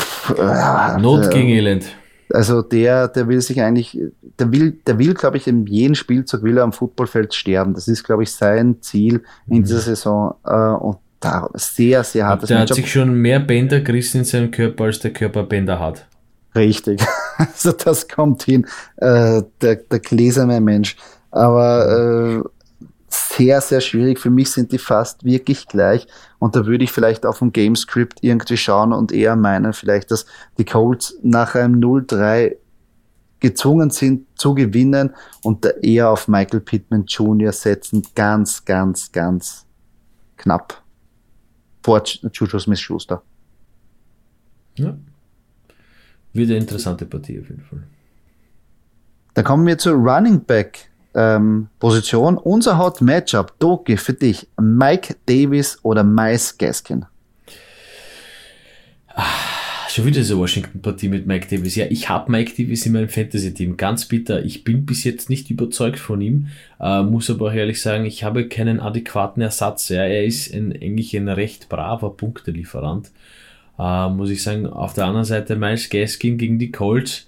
Pff, 0.00 0.38
äh, 0.38 1.00
Not 1.00 1.32
gegen 1.32 1.48
Elend. 1.48 1.86
Also 2.32 2.62
der, 2.62 3.08
der 3.08 3.28
will 3.28 3.40
sich 3.40 3.60
eigentlich, 3.60 3.98
der 4.38 4.52
will, 4.52 4.78
der 4.86 4.98
will, 4.98 5.14
glaube 5.14 5.36
ich, 5.36 5.46
in 5.46 5.66
jedem 5.66 5.94
Spielzug 5.94 6.42
will 6.42 6.58
er 6.58 6.64
am 6.64 6.72
Footballfeld 6.72 7.34
sterben. 7.34 7.74
Das 7.74 7.88
ist, 7.88 8.04
glaube 8.04 8.22
ich, 8.24 8.32
sein 8.32 8.76
Ziel 8.80 9.22
in 9.46 9.58
mhm. 9.58 9.64
dieser 9.64 9.80
Saison. 9.80 10.34
Äh, 10.44 10.54
und 10.54 10.98
da 11.20 11.48
sehr, 11.54 12.04
sehr 12.04 12.26
hartes 12.26 12.48
Der 12.48 12.60
hat 12.60 12.74
sich 12.74 12.90
schon 12.90 13.14
mehr 13.14 13.40
Bänder 13.40 13.80
gerissen 13.80 14.18
in 14.18 14.24
seinem 14.24 14.50
Körper, 14.50 14.84
als 14.84 15.00
der 15.00 15.12
Körper 15.12 15.44
Bänder 15.44 15.78
hat. 15.78 16.06
Richtig. 16.54 17.00
Also 17.38 17.72
das 17.72 18.08
kommt 18.08 18.44
hin. 18.44 18.66
Äh, 18.96 19.42
der, 19.60 19.76
der 19.76 19.98
gläserne 19.98 20.58
Mensch. 20.58 20.96
Aber 21.30 22.42
äh, 22.42 22.48
sehr, 23.16 23.60
sehr 23.60 23.80
schwierig. 23.80 24.18
Für 24.18 24.30
mich 24.30 24.50
sind 24.50 24.72
die 24.72 24.78
fast 24.78 25.24
wirklich 25.24 25.66
gleich. 25.66 26.06
Und 26.38 26.56
da 26.56 26.66
würde 26.66 26.84
ich 26.84 26.92
vielleicht 26.92 27.26
auf 27.26 27.38
dem 27.40 27.52
Gamescript 27.52 28.18
irgendwie 28.22 28.56
schauen 28.56 28.92
und 28.92 29.12
eher 29.12 29.36
meinen, 29.36 29.72
vielleicht, 29.72 30.10
dass 30.10 30.26
die 30.58 30.64
Colts 30.64 31.18
nach 31.22 31.54
einem 31.54 31.80
0-3 31.80 32.56
gezwungen 33.40 33.90
sind 33.90 34.26
zu 34.38 34.54
gewinnen 34.54 35.14
und 35.42 35.64
da 35.64 35.70
eher 35.82 36.10
auf 36.10 36.28
Michael 36.28 36.60
Pittman 36.60 37.04
Jr. 37.06 37.52
setzen. 37.52 38.02
Ganz, 38.14 38.64
ganz, 38.64 39.12
ganz 39.12 39.66
knapp. 40.36 40.82
Vor 41.82 42.02
Juju 42.04 42.58
Smith-Schuster. 42.58 43.22
Ja. 44.76 44.96
Wird 46.32 46.50
eine 46.50 46.58
interessante 46.58 47.06
Partie 47.06 47.40
auf 47.40 47.48
jeden 47.48 47.62
Fall. 47.62 47.82
Dann 49.34 49.44
kommen 49.44 49.66
wir 49.66 49.78
zu 49.78 49.92
Running 49.92 50.44
Back 50.44 50.90
ähm, 51.16 51.68
Position. 51.78 52.38
Unser 52.38 52.78
Hot 52.78 53.00
Matchup, 53.00 53.58
Doki, 53.58 53.96
für 53.96 54.12
dich, 54.12 54.46
Mike 54.60 55.16
Davis 55.26 55.78
oder 55.82 56.04
Miles 56.04 56.56
Gaskin? 56.56 57.06
Ah, 59.08 59.24
schon 59.88 60.04
wieder 60.04 60.18
diese 60.18 60.38
Washington-Partie 60.38 61.08
mit 61.08 61.26
Mike 61.26 61.46
Davis. 61.48 61.74
Ja, 61.74 61.86
ich 61.88 62.10
habe 62.10 62.30
Mike 62.30 62.52
Davis 62.56 62.84
in 62.84 62.92
meinem 62.92 63.08
Fantasy-Team. 63.08 63.78
Ganz 63.78 64.04
bitter. 64.04 64.44
Ich 64.44 64.62
bin 64.62 64.84
bis 64.84 65.04
jetzt 65.04 65.30
nicht 65.30 65.50
überzeugt 65.50 65.98
von 65.98 66.20
ihm. 66.20 66.48
Äh, 66.78 67.02
muss 67.02 67.30
aber 67.30 67.46
auch 67.46 67.54
ehrlich 67.54 67.80
sagen, 67.80 68.04
ich 68.04 68.22
habe 68.22 68.46
keinen 68.46 68.78
adäquaten 68.78 69.42
Ersatz. 69.42 69.88
Ja, 69.88 70.02
er 70.02 70.24
ist 70.24 70.54
ein, 70.54 70.72
eigentlich 70.72 71.16
ein 71.16 71.30
recht 71.30 71.70
braver 71.70 72.10
Punktelieferant. 72.10 73.10
Äh, 73.78 74.10
muss 74.10 74.28
ich 74.28 74.42
sagen. 74.42 74.66
Auf 74.66 74.92
der 74.92 75.06
anderen 75.06 75.24
Seite 75.24 75.56
Miles 75.56 75.88
Gaskin 75.88 76.36
gegen 76.36 76.58
die 76.58 76.70
Colts. 76.70 77.26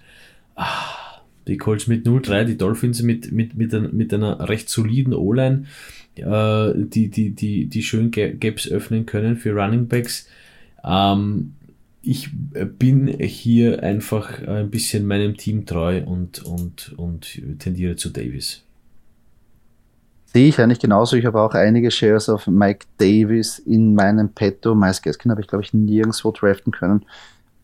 Ah, 0.55 1.08
die 1.47 1.57
Colts 1.57 1.87
mit 1.87 2.05
0-3, 2.05 2.43
die 2.43 2.57
Dolphins 2.57 3.01
mit, 3.01 3.31
mit, 3.31 3.55
mit, 3.55 3.73
ein, 3.73 3.89
mit 3.95 4.13
einer 4.13 4.47
recht 4.47 4.69
soliden 4.69 5.13
O-Line, 5.13 5.65
äh, 6.15 6.73
die, 6.75 7.09
die, 7.09 7.31
die, 7.31 7.65
die 7.67 7.83
schön 7.83 8.11
Gaps 8.11 8.69
öffnen 8.69 9.05
können 9.05 9.37
für 9.37 9.53
Running 9.53 9.87
Backs. 9.87 10.27
Ähm, 10.83 11.53
ich 12.01 12.29
bin 12.77 13.07
hier 13.07 13.83
einfach 13.83 14.41
ein 14.47 14.69
bisschen 14.69 15.05
meinem 15.05 15.35
Team 15.35 15.65
treu 15.65 16.01
und, 16.05 16.43
und, 16.43 16.93
und 16.97 17.41
tendiere 17.59 17.97
zu 17.97 18.09
Davis. 18.09 18.63
Sehe 20.31 20.47
ich 20.47 20.59
eigentlich 20.59 20.79
genauso. 20.79 21.15
Ich 21.15 21.25
habe 21.25 21.41
auch 21.41 21.55
einige 21.55 21.89
Shares 21.89 22.29
auf 22.29 22.45
Mike 22.45 22.85
Davis 22.97 23.57
in 23.59 23.95
meinem 23.95 24.29
Petto. 24.29 24.75
Miles 24.75 25.01
Gaskin 25.01 25.31
habe 25.31 25.41
ich, 25.41 25.47
glaube 25.47 25.63
ich, 25.63 25.73
nirgendwo 25.73 26.31
draften 26.31 26.71
können. 26.71 27.03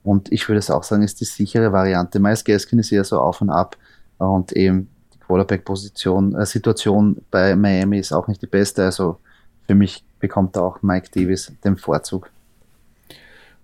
Und 0.06 0.32
ich 0.32 0.48
würde 0.48 0.60
es 0.60 0.70
auch 0.70 0.84
sagen, 0.84 1.02
ist 1.02 1.20
die 1.20 1.26
sichere 1.26 1.72
Variante. 1.74 2.20
Miles 2.20 2.46
Gaskin 2.46 2.78
ist 2.78 2.92
eher 2.92 3.04
so 3.04 3.20
auf 3.20 3.42
und 3.42 3.50
ab. 3.50 3.76
Und 4.20 4.52
eben 4.54 4.88
die 5.14 5.18
Quarterback-Position, 5.18 6.36
äh, 6.36 6.46
Situation 6.46 7.18
bei 7.32 7.56
Miami 7.56 7.98
ist 7.98 8.14
auch 8.14 8.28
nicht 8.28 8.42
die 8.42 8.48
beste. 8.48 8.86
Also 8.86 9.18
für 9.66 9.74
mich 9.74 10.04
bekommt 10.20 10.56
da 10.56 10.62
auch 10.62 10.84
Mike 10.84 11.10
Davis 11.12 11.52
den 11.64 11.76
Vorzug. 11.76 12.30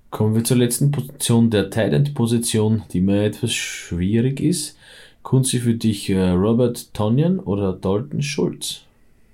Kommen 0.09 0.33
wir 0.33 0.43
zur 0.43 0.57
letzten 0.57 0.91
Position, 0.91 1.51
der 1.51 1.69
Tight-End-Position, 1.69 2.83
die 2.91 3.01
mir 3.01 3.23
etwas 3.23 3.53
schwierig 3.53 4.41
ist. 4.41 4.75
Kunzi 5.21 5.59
für 5.59 5.75
dich 5.75 6.09
äh, 6.09 6.31
Robert 6.31 6.91
Tonyan 6.95 7.39
oder 7.39 7.71
Dalton 7.71 8.23
Schulz? 8.23 8.81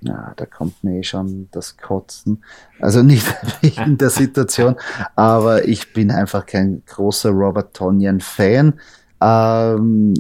Ja, 0.02 0.34
da 0.36 0.46
kommt 0.46 0.84
mir 0.84 1.00
eh 1.00 1.04
schon 1.04 1.50
das 1.52 1.76
Kotzen. 1.78 2.44
Also 2.80 3.02
nicht 3.02 3.26
in 3.86 3.98
der 3.98 4.10
Situation, 4.10 4.76
aber 5.16 5.68
ich 5.68 5.94
bin 5.94 6.12
einfach 6.12 6.46
kein 6.46 6.84
großer 6.86 7.32
Robert 7.32 7.76
Tonyan-Fan. 7.76 8.80
Ähm, 9.22 10.14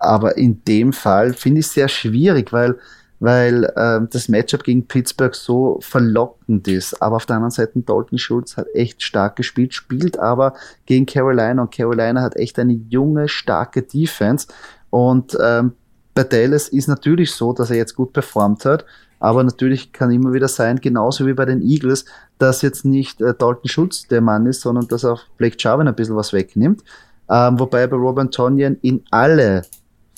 aber 0.00 0.36
in 0.36 0.64
dem 0.64 0.92
Fall 0.92 1.32
finde 1.32 1.60
ich 1.60 1.66
es 1.66 1.74
sehr 1.74 1.86
schwierig, 1.86 2.52
weil, 2.52 2.76
weil 3.20 3.72
ähm, 3.76 4.08
das 4.10 4.28
Matchup 4.28 4.64
gegen 4.64 4.88
Pittsburgh 4.88 5.34
so 5.34 5.78
verlockend 5.80 6.66
ist. 6.66 7.00
Aber 7.00 7.16
auf 7.16 7.26
der 7.26 7.36
anderen 7.36 7.52
Seite, 7.52 7.78
Dalton 7.80 8.18
Schulz 8.18 8.56
hat 8.56 8.66
echt 8.74 9.02
stark 9.02 9.36
gespielt, 9.36 9.72
spielt 9.72 10.18
aber 10.18 10.54
gegen 10.86 11.06
Carolina 11.06 11.62
und 11.62 11.72
Carolina 11.72 12.20
hat 12.22 12.34
echt 12.34 12.58
eine 12.58 12.72
junge, 12.72 13.28
starke 13.28 13.82
Defense. 13.82 14.48
Und 14.90 15.38
ähm, 15.40 15.74
bei 16.14 16.24
Dallas 16.24 16.68
ist 16.68 16.88
natürlich 16.88 17.30
so, 17.30 17.52
dass 17.52 17.70
er 17.70 17.76
jetzt 17.76 17.94
gut 17.94 18.12
performt 18.12 18.64
hat, 18.64 18.84
aber 19.22 19.44
natürlich 19.44 19.92
kann 19.92 20.10
immer 20.10 20.32
wieder 20.32 20.48
sein, 20.48 20.80
genauso 20.80 21.28
wie 21.28 21.32
bei 21.32 21.44
den 21.44 21.62
Eagles, 21.62 22.06
dass 22.38 22.60
jetzt 22.60 22.84
nicht 22.84 23.20
äh, 23.20 23.32
Dalton 23.32 23.68
Schulz 23.68 24.08
der 24.08 24.20
Mann 24.20 24.46
ist, 24.46 24.62
sondern 24.62 24.88
dass 24.88 25.04
auch 25.04 25.20
Blake 25.36 25.54
Jarvin 25.60 25.86
ein 25.86 25.94
bisschen 25.94 26.16
was 26.16 26.32
wegnimmt. 26.32 26.82
Ähm, 27.30 27.60
wobei 27.60 27.86
bei 27.86 27.96
Robert 27.96 28.34
Tonyan 28.34 28.78
in 28.82 29.04
alle 29.12 29.62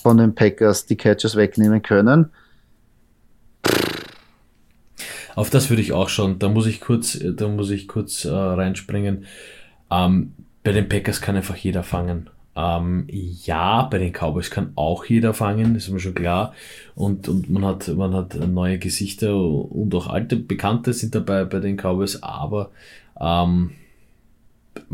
von 0.01 0.17
den 0.17 0.33
Packers 0.33 0.87
die 0.87 0.97
Catches 0.97 1.35
wegnehmen 1.35 1.83
können. 1.83 2.31
Auf 5.35 5.51
das 5.51 5.69
würde 5.69 5.83
ich 5.83 5.93
auch 5.93 6.09
schon. 6.09 6.39
Da 6.39 6.49
muss 6.49 6.65
ich 6.65 6.81
kurz, 6.81 7.19
da 7.21 7.47
muss 7.47 7.69
ich 7.69 7.87
kurz 7.87 8.25
äh, 8.25 8.31
reinspringen. 8.31 9.25
Ähm, 9.91 10.33
bei 10.63 10.71
den 10.71 10.89
Packers 10.89 11.21
kann 11.21 11.35
einfach 11.35 11.57
jeder 11.57 11.83
fangen. 11.83 12.31
Ähm, 12.55 13.05
ja, 13.09 13.83
bei 13.83 13.97
den 13.97 14.13
Cowboys 14.13 14.49
kann 14.49 14.71
auch 14.75 15.05
jeder 15.05 15.33
fangen, 15.33 15.75
ist 15.75 15.89
mir 15.89 15.99
schon 15.99 16.15
klar. 16.15 16.53
Und, 16.95 17.27
und 17.27 17.49
man 17.49 17.65
hat, 17.65 17.87
man 17.89 18.13
hat 18.13 18.35
neue 18.35 18.79
Gesichter 18.79 19.35
und 19.35 19.93
auch 19.93 20.07
alte 20.07 20.37
Bekannte 20.37 20.93
sind 20.93 21.15
dabei 21.15 21.43
bei 21.43 21.59
den 21.59 21.75
Cowboys, 21.75 22.23
aber 22.23 22.71
ähm, 23.19 23.71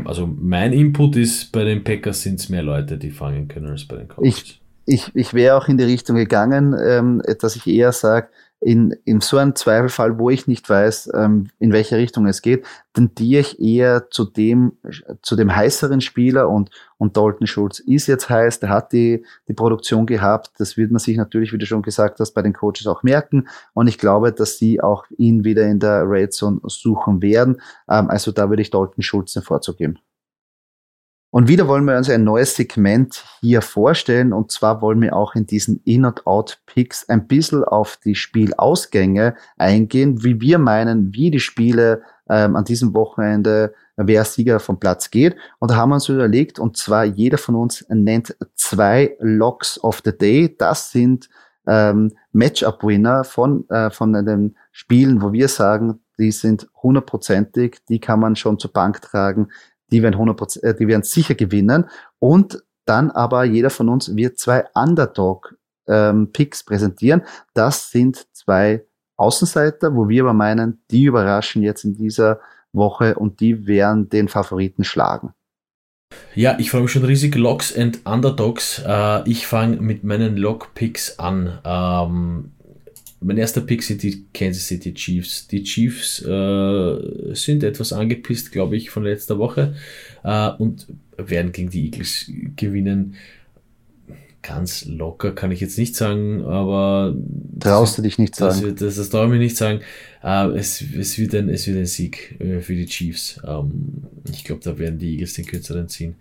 also 0.04 0.26
mein 0.26 0.72
Input 0.72 1.16
ist, 1.16 1.52
bei 1.52 1.64
den 1.64 1.84
Packers 1.84 2.22
sind 2.22 2.40
es 2.40 2.48
mehr 2.48 2.62
Leute, 2.62 2.98
die 2.98 3.10
fangen 3.10 3.46
können 3.46 3.68
als 3.68 3.84
bei 3.84 3.96
den 3.96 4.08
Cowboys. 4.08 4.28
Ich, 4.28 4.60
ich, 4.84 5.10
ich 5.14 5.34
wäre 5.34 5.56
auch 5.56 5.68
in 5.68 5.78
die 5.78 5.84
Richtung 5.84 6.16
gegangen, 6.16 6.74
ähm, 6.84 7.22
dass 7.40 7.54
ich 7.54 7.66
eher 7.68 7.92
sage, 7.92 8.28
in, 8.62 8.94
in 9.04 9.20
so 9.20 9.38
einem 9.38 9.56
Zweifelfall, 9.56 10.18
wo 10.18 10.30
ich 10.30 10.46
nicht 10.46 10.70
weiß, 10.70 11.10
ähm, 11.14 11.48
in 11.58 11.72
welche 11.72 11.96
Richtung 11.96 12.26
es 12.26 12.42
geht, 12.42 12.64
tendiere 12.94 13.40
ich 13.40 13.60
eher 13.60 14.08
zu 14.10 14.24
dem, 14.24 14.78
zu 15.20 15.34
dem 15.34 15.54
heißeren 15.54 16.00
Spieler 16.00 16.48
und, 16.48 16.70
und 16.96 17.16
Dalton 17.16 17.48
Schulz 17.48 17.80
ist 17.80 18.06
jetzt 18.06 18.30
heiß, 18.30 18.60
der 18.60 18.68
hat 18.70 18.92
die, 18.92 19.24
die 19.48 19.52
Produktion 19.52 20.06
gehabt. 20.06 20.52
Das 20.58 20.76
wird 20.76 20.92
man 20.92 21.00
sich 21.00 21.16
natürlich, 21.16 21.52
wie 21.52 21.58
du 21.58 21.66
schon 21.66 21.82
gesagt 21.82 22.20
hast, 22.20 22.32
bei 22.32 22.42
den 22.42 22.52
Coaches 22.52 22.86
auch 22.86 23.02
merken. 23.02 23.48
Und 23.74 23.88
ich 23.88 23.98
glaube, 23.98 24.32
dass 24.32 24.58
sie 24.58 24.80
auch 24.80 25.06
ihn 25.18 25.44
wieder 25.44 25.66
in 25.66 25.80
der 25.80 26.08
Red 26.08 26.32
Zone 26.32 26.60
suchen 26.64 27.20
werden. 27.20 27.60
Ähm, 27.90 28.10
also 28.10 28.30
da 28.30 28.48
würde 28.48 28.62
ich 28.62 28.70
Dalton 28.70 29.02
Schulz 29.02 29.32
den 29.32 29.42
Vorzug 29.42 29.78
geben. 29.78 29.98
Und 31.32 31.48
wieder 31.48 31.66
wollen 31.66 31.86
wir 31.86 31.96
uns 31.96 32.10
ein 32.10 32.24
neues 32.24 32.56
Segment 32.56 33.24
hier 33.40 33.62
vorstellen. 33.62 34.34
Und 34.34 34.52
zwar 34.52 34.82
wollen 34.82 35.00
wir 35.00 35.16
auch 35.16 35.34
in 35.34 35.46
diesen 35.46 35.80
In- 35.84 36.04
und 36.04 36.26
Out-Picks 36.26 37.08
ein 37.08 37.26
bisschen 37.26 37.64
auf 37.64 37.98
die 38.04 38.14
Spielausgänge 38.14 39.34
eingehen, 39.56 40.22
wie 40.22 40.42
wir 40.42 40.58
meinen, 40.58 41.14
wie 41.14 41.30
die 41.30 41.40
Spiele 41.40 42.02
ähm, 42.28 42.54
an 42.54 42.66
diesem 42.66 42.92
Wochenende, 42.92 43.72
wer 43.96 44.26
Sieger 44.26 44.60
vom 44.60 44.78
Platz 44.78 45.10
geht. 45.10 45.36
Und 45.58 45.70
da 45.70 45.76
haben 45.76 45.88
wir 45.88 45.94
uns 45.94 46.10
überlegt, 46.10 46.58
und 46.58 46.76
zwar 46.76 47.04
jeder 47.04 47.38
von 47.38 47.54
uns 47.54 47.82
nennt 47.88 48.36
zwei 48.54 49.16
Locks 49.18 49.82
of 49.82 50.02
the 50.04 50.12
Day. 50.14 50.54
Das 50.58 50.90
sind 50.90 51.30
ähm, 51.66 52.12
Matchup-Winner 52.32 53.24
von, 53.24 53.66
äh, 53.70 53.90
von 53.90 54.12
den 54.12 54.54
Spielen, 54.70 55.22
wo 55.22 55.32
wir 55.32 55.48
sagen, 55.48 56.00
die 56.18 56.30
sind 56.30 56.68
hundertprozentig, 56.82 57.78
die 57.88 58.00
kann 58.00 58.20
man 58.20 58.36
schon 58.36 58.58
zur 58.58 58.72
Bank 58.72 59.00
tragen, 59.00 59.48
die 59.92 60.02
werden 60.02 60.16
100%, 60.16 60.62
äh, 60.62 60.74
die 60.74 60.88
werden 60.88 61.04
sicher 61.04 61.34
gewinnen. 61.34 61.88
Und 62.18 62.64
dann 62.84 63.10
aber 63.10 63.44
jeder 63.44 63.70
von 63.70 63.88
uns 63.88 64.16
wird 64.16 64.38
zwei 64.38 64.64
Underdog-Picks 64.74 66.60
ähm, 66.60 66.66
präsentieren. 66.66 67.22
Das 67.54 67.90
sind 67.90 68.26
zwei 68.32 68.84
Außenseiter, 69.16 69.94
wo 69.94 70.08
wir 70.08 70.24
aber 70.24 70.32
meinen, 70.32 70.82
die 70.90 71.04
überraschen 71.04 71.62
jetzt 71.62 71.84
in 71.84 71.94
dieser 71.94 72.40
Woche 72.72 73.14
und 73.14 73.40
die 73.40 73.66
werden 73.66 74.08
den 74.08 74.28
Favoriten 74.28 74.82
schlagen. 74.82 75.34
Ja, 76.34 76.58
ich 76.58 76.70
freue 76.70 76.82
mich 76.82 76.92
schon 76.92 77.04
riesig. 77.04 77.36
Locks 77.36 77.76
and 77.76 78.04
Underdogs. 78.04 78.82
Äh, 78.86 79.28
ich 79.28 79.46
fange 79.46 79.76
mit 79.76 80.04
meinen 80.04 80.36
Lock-Picks 80.36 81.18
an. 81.18 81.60
Ähm, 81.64 82.52
mein 83.22 83.38
erster 83.38 83.60
Pick 83.60 83.82
sind 83.82 84.02
die 84.02 84.24
Kansas 84.32 84.66
City 84.66 84.94
Chiefs. 84.94 85.46
Die 85.48 85.62
Chiefs 85.62 86.22
äh, 86.22 87.34
sind 87.34 87.62
etwas 87.62 87.92
angepisst, 87.92 88.52
glaube 88.52 88.76
ich, 88.76 88.90
von 88.90 89.04
letzter 89.04 89.38
Woche 89.38 89.74
äh, 90.24 90.50
und 90.50 90.86
werden 91.16 91.52
gegen 91.52 91.70
die 91.70 91.84
Eagles 91.86 92.30
gewinnen. 92.56 93.14
Ganz 94.42 94.86
locker 94.86 95.32
kann 95.32 95.52
ich 95.52 95.60
jetzt 95.60 95.78
nicht 95.78 95.94
sagen, 95.94 96.44
aber. 96.44 97.14
Traust 97.60 97.98
du 97.98 98.02
dich 98.02 98.18
nicht 98.18 98.34
sagen? 98.34 98.60
Das, 98.62 98.74
das, 98.74 98.96
das 98.96 99.10
traue 99.10 99.26
ich 99.26 99.30
mir 99.30 99.38
nicht 99.38 99.56
sagen. 99.56 99.80
Äh, 100.22 100.48
es, 100.56 100.82
es, 100.82 101.16
wird 101.16 101.34
ein, 101.34 101.48
es 101.48 101.66
wird 101.68 101.78
ein 101.78 101.86
Sieg 101.86 102.40
äh, 102.40 102.60
für 102.60 102.74
die 102.74 102.86
Chiefs. 102.86 103.40
Ähm, 103.46 104.02
ich 104.32 104.42
glaube, 104.42 104.62
da 104.64 104.76
werden 104.78 104.98
die 104.98 105.12
Eagles 105.12 105.34
den 105.34 105.46
kürzeren 105.46 105.88
ziehen. 105.88 106.16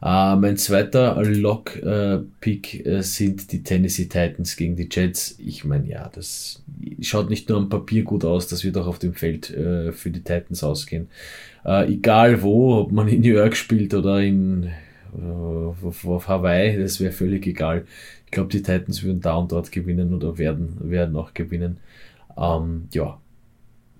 Uh, 0.00 0.36
mein 0.36 0.56
zweiter 0.56 1.20
Lock-Pick 1.24 2.84
uh, 2.86 2.90
uh, 2.90 3.02
sind 3.02 3.50
die 3.50 3.64
Tennessee 3.64 4.04
Titans 4.04 4.56
gegen 4.56 4.76
die 4.76 4.88
Jets. 4.88 5.36
Ich 5.44 5.64
meine, 5.64 5.88
ja, 5.88 6.08
das 6.14 6.62
schaut 7.00 7.28
nicht 7.30 7.48
nur 7.48 7.58
am 7.58 7.68
Papier 7.68 8.04
gut 8.04 8.24
aus, 8.24 8.46
das 8.46 8.62
wird 8.62 8.76
auch 8.76 8.86
auf 8.86 9.00
dem 9.00 9.14
Feld 9.14 9.50
äh, 9.50 9.90
für 9.90 10.10
die 10.10 10.22
Titans 10.22 10.62
ausgehen. 10.62 11.08
Äh, 11.64 11.92
egal 11.92 12.42
wo, 12.42 12.76
ob 12.76 12.92
man 12.92 13.08
in 13.08 13.22
New 13.22 13.34
York 13.34 13.56
spielt 13.56 13.92
oder 13.92 14.20
in 14.20 14.70
auf, 15.82 16.04
auf 16.04 16.28
Hawaii, 16.28 16.78
das 16.78 17.00
wäre 17.00 17.12
völlig 17.12 17.46
egal. 17.46 17.84
Ich 18.26 18.30
glaube, 18.30 18.50
die 18.50 18.62
Titans 18.62 19.02
würden 19.02 19.20
da 19.20 19.36
und 19.36 19.50
dort 19.50 19.72
gewinnen 19.72 20.14
oder 20.14 20.38
werden, 20.38 20.76
werden 20.80 21.16
auch 21.16 21.34
gewinnen. 21.34 21.78
Ähm, 22.36 22.88
ja, 22.92 23.18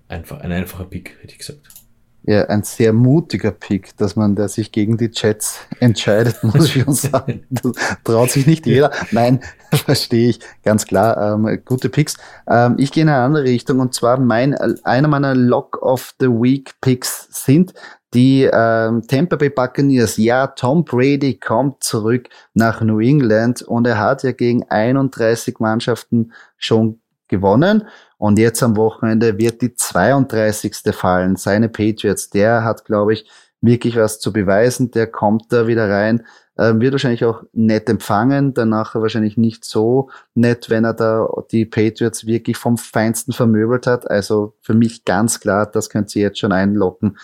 einfach 0.07 0.39
ein 0.39 0.51
einfacher 0.51 0.85
Pick, 0.85 1.17
hätte 1.21 1.33
ich 1.33 1.39
gesagt 1.39 1.88
ja, 2.23 2.45
ein 2.45 2.63
sehr 2.63 2.93
mutiger 2.93 3.51
Pick, 3.51 3.95
dass 3.97 4.15
man 4.15 4.35
der 4.35 4.49
sich 4.49 4.71
gegen 4.71 4.97
die 4.97 5.09
Jets 5.11 5.59
entscheidet, 5.79 6.43
muss 6.43 6.65
ich 6.65 6.83
schon 6.83 6.93
sagen. 6.93 7.45
Das 7.49 7.71
traut 8.03 8.31
sich 8.31 8.45
nicht 8.45 8.65
jeder. 8.65 8.91
Nein, 9.11 9.39
verstehe 9.73 10.29
ich, 10.29 10.39
ganz 10.63 10.85
klar. 10.85 11.33
Ähm, 11.33 11.61
gute 11.65 11.89
Picks. 11.89 12.17
Ähm, 12.47 12.75
ich 12.77 12.91
gehe 12.91 13.03
in 13.03 13.09
eine 13.09 13.23
andere 13.23 13.43
Richtung 13.43 13.79
und 13.79 13.93
zwar 13.93 14.19
mein, 14.19 14.55
einer 14.83 15.07
meiner 15.07 15.35
Lock 15.35 15.81
of 15.81 16.13
the 16.19 16.27
Week 16.27 16.73
Picks 16.81 17.27
sind 17.31 17.73
die 18.13 18.49
ähm, 18.51 19.03
Tampa 19.07 19.35
Bay 19.35 19.49
Buccaneers. 19.49 20.17
Ja, 20.17 20.47
Tom 20.47 20.83
Brady 20.83 21.35
kommt 21.35 21.83
zurück 21.83 22.29
nach 22.53 22.81
New 22.81 22.99
England 22.99 23.61
und 23.61 23.85
er 23.85 23.99
hat 23.99 24.23
ja 24.23 24.31
gegen 24.31 24.63
31 24.69 25.59
Mannschaften 25.59 26.31
schon 26.57 26.99
gewonnen. 27.27 27.87
Und 28.19 28.37
jetzt 28.37 28.61
am 28.61 28.75
Wochenende 28.75 29.37
wird 29.37 29.61
die 29.61 29.73
32. 29.73 30.75
fallen. 30.91 31.37
Seine 31.37 31.69
Patriots, 31.69 32.29
der 32.29 32.65
hat, 32.65 32.83
glaube 32.83 33.13
ich, 33.13 33.25
wirklich 33.61 33.95
was 33.95 34.19
zu 34.19 34.33
beweisen. 34.33 34.91
Der 34.91 35.07
kommt 35.07 35.53
da 35.53 35.67
wieder 35.67 35.89
rein, 35.89 36.25
äh, 36.57 36.73
wird 36.75 36.91
wahrscheinlich 36.91 37.23
auch 37.23 37.43
nett 37.53 37.87
empfangen, 37.89 38.53
danach 38.53 38.93
wahrscheinlich 38.95 39.37
nicht 39.37 39.63
so 39.63 40.09
nett, 40.35 40.69
wenn 40.69 40.83
er 40.83 40.93
da 40.93 41.29
die 41.49 41.65
Patriots 41.65 42.25
wirklich 42.25 42.57
vom 42.57 42.77
Feinsten 42.77 43.31
vermöbelt 43.31 43.87
hat. 43.87 44.09
Also 44.11 44.53
für 44.61 44.73
mich 44.73 45.05
ganz 45.05 45.39
klar, 45.39 45.65
das 45.65 45.89
könnt 45.89 46.13
ihr 46.13 46.23
jetzt 46.23 46.39
schon 46.39 46.51
einlocken. 46.51 47.17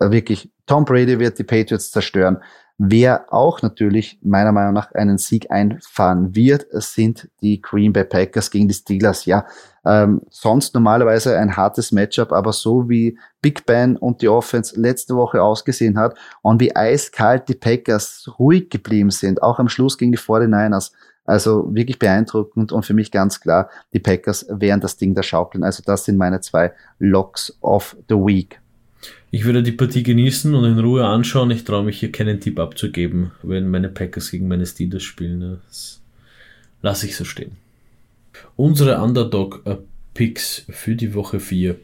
Äh, 0.00 0.10
wirklich, 0.10 0.50
Tom 0.66 0.84
Brady 0.84 1.20
wird 1.20 1.38
die 1.38 1.44
Patriots 1.44 1.92
zerstören. 1.92 2.42
Wer 2.76 3.32
auch 3.32 3.62
natürlich 3.62 4.18
meiner 4.20 4.50
Meinung 4.50 4.74
nach 4.74 4.90
einen 4.92 5.16
Sieg 5.16 5.48
einfahren 5.48 6.34
wird, 6.34 6.66
sind 6.72 7.28
die 7.40 7.62
Green 7.62 7.92
Bay 7.92 8.02
Packers 8.02 8.50
gegen 8.50 8.66
die 8.66 8.74
Steelers. 8.74 9.26
Ja, 9.26 9.46
ähm, 9.84 10.22
sonst 10.28 10.74
normalerweise 10.74 11.38
ein 11.38 11.56
hartes 11.56 11.92
Matchup, 11.92 12.32
aber 12.32 12.52
so 12.52 12.88
wie 12.88 13.16
Big 13.40 13.64
Ben 13.64 13.96
und 13.96 14.22
die 14.22 14.28
Offense 14.28 14.80
letzte 14.80 15.14
Woche 15.14 15.40
ausgesehen 15.40 15.96
hat 15.96 16.18
und 16.42 16.60
wie 16.60 16.74
eiskalt 16.74 17.48
die 17.48 17.54
Packers 17.54 18.28
ruhig 18.40 18.70
geblieben 18.70 19.10
sind, 19.10 19.40
auch 19.40 19.60
am 19.60 19.68
Schluss 19.68 19.96
gegen 19.96 20.10
die 20.10 20.18
49ers. 20.18 20.90
Also 21.26 21.72
wirklich 21.72 22.00
beeindruckend 22.00 22.72
und 22.72 22.84
für 22.84 22.92
mich 22.92 23.12
ganz 23.12 23.40
klar, 23.40 23.70
die 23.92 24.00
Packers 24.00 24.46
werden 24.50 24.80
das 24.80 24.96
Ding 24.96 25.14
da 25.14 25.22
schaukeln. 25.22 25.62
Also 25.62 25.82
das 25.86 26.04
sind 26.04 26.18
meine 26.18 26.40
zwei 26.40 26.72
Locks 26.98 27.56
of 27.62 27.96
the 28.08 28.16
Week. 28.16 28.60
Ich 29.34 29.44
würde 29.44 29.64
die 29.64 29.72
Partie 29.72 30.04
genießen 30.04 30.54
und 30.54 30.64
in 30.64 30.78
Ruhe 30.78 31.04
anschauen. 31.04 31.50
Ich 31.50 31.64
traue 31.64 31.82
mich 31.82 31.98
hier 31.98 32.12
keinen 32.12 32.38
Tipp 32.38 32.60
abzugeben, 32.60 33.32
wenn 33.42 33.68
meine 33.68 33.88
Packers 33.88 34.30
gegen 34.30 34.46
meine 34.46 34.64
Steelers 34.64 35.02
spielen. 35.02 35.58
Das 35.66 36.00
lasse 36.82 37.06
ich 37.06 37.16
so 37.16 37.24
stehen. 37.24 37.50
Unsere 38.54 39.02
Underdog-Picks 39.02 40.66
für 40.68 40.94
die 40.94 41.14
Woche 41.14 41.40
4. 41.40 41.74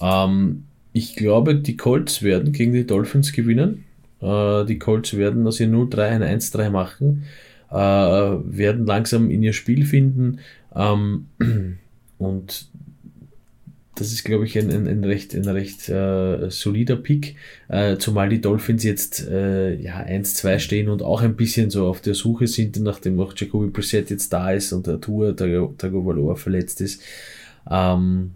Ähm, 0.00 0.62
ich 0.92 1.16
glaube, 1.16 1.56
die 1.56 1.76
Colts 1.76 2.22
werden 2.22 2.52
gegen 2.52 2.72
die 2.72 2.86
Dolphins 2.86 3.32
gewinnen. 3.32 3.82
Äh, 4.20 4.64
die 4.64 4.78
Colts 4.78 5.16
werden 5.16 5.44
aus 5.44 5.58
ihr 5.58 5.66
0-3 5.66 6.02
ein 6.02 6.22
1-3 6.22 6.70
machen, 6.70 7.24
äh, 7.68 7.74
werden 7.74 8.86
langsam 8.86 9.28
in 9.28 9.42
ihr 9.42 9.54
Spiel 9.54 9.86
finden. 9.86 10.38
Ähm, 10.72 11.26
und 12.18 12.68
das 14.02 14.12
ist, 14.12 14.24
glaube 14.24 14.44
ich, 14.44 14.58
ein, 14.58 14.70
ein, 14.70 14.88
ein 14.88 15.04
recht, 15.04 15.32
ein 15.34 15.48
recht 15.48 15.88
äh, 15.88 16.50
solider 16.50 16.96
Pick, 16.96 17.36
äh, 17.68 17.96
zumal 17.98 18.28
die 18.28 18.40
Dolphins 18.40 18.82
jetzt 18.82 19.28
äh, 19.28 19.74
ja, 19.76 20.04
1-2 20.04 20.58
stehen 20.58 20.88
und 20.88 21.02
auch 21.02 21.22
ein 21.22 21.36
bisschen 21.36 21.70
so 21.70 21.86
auf 21.86 22.00
der 22.00 22.14
Suche 22.14 22.48
sind, 22.48 22.80
nachdem 22.80 23.20
auch 23.20 23.32
Jacoby 23.36 23.68
Brissett 23.68 24.10
jetzt 24.10 24.32
da 24.32 24.50
ist 24.50 24.72
und 24.72 24.88
der 24.88 25.00
Tour, 25.00 25.32
der 25.32 25.68
Tagovailoa 25.78 26.34
verletzt 26.34 26.80
ist. 26.80 27.00
Ähm, 27.70 28.32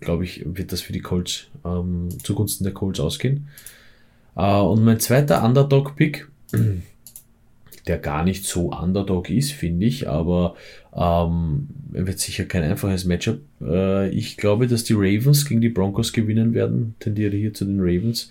glaube 0.00 0.24
ich, 0.24 0.44
wird 0.44 0.72
das 0.72 0.80
für 0.80 0.92
die 0.92 1.00
Colts 1.00 1.46
ähm, 1.64 2.08
zugunsten 2.24 2.64
der 2.64 2.74
Colts 2.74 2.98
ausgehen. 2.98 3.46
Äh, 4.34 4.60
und 4.60 4.84
mein 4.84 4.98
zweiter 4.98 5.44
Underdog-Pick 5.44 6.26
der 7.86 7.98
gar 7.98 8.24
nicht 8.24 8.44
so 8.44 8.72
Underdog 8.72 9.30
ist, 9.30 9.52
finde 9.52 9.86
ich, 9.86 10.08
aber 10.08 10.56
ähm, 10.94 11.68
wird 11.90 12.18
sicher 12.18 12.44
kein 12.44 12.62
einfaches 12.62 13.04
Matchup. 13.04 13.40
Äh, 13.60 14.10
ich 14.10 14.36
glaube, 14.36 14.66
dass 14.66 14.84
die 14.84 14.94
Ravens 14.94 15.46
gegen 15.46 15.60
die 15.60 15.68
Broncos 15.68 16.12
gewinnen 16.12 16.54
werden, 16.54 16.94
tendiere 16.98 17.36
hier 17.36 17.54
zu 17.54 17.64
den 17.64 17.80
Ravens. 17.80 18.30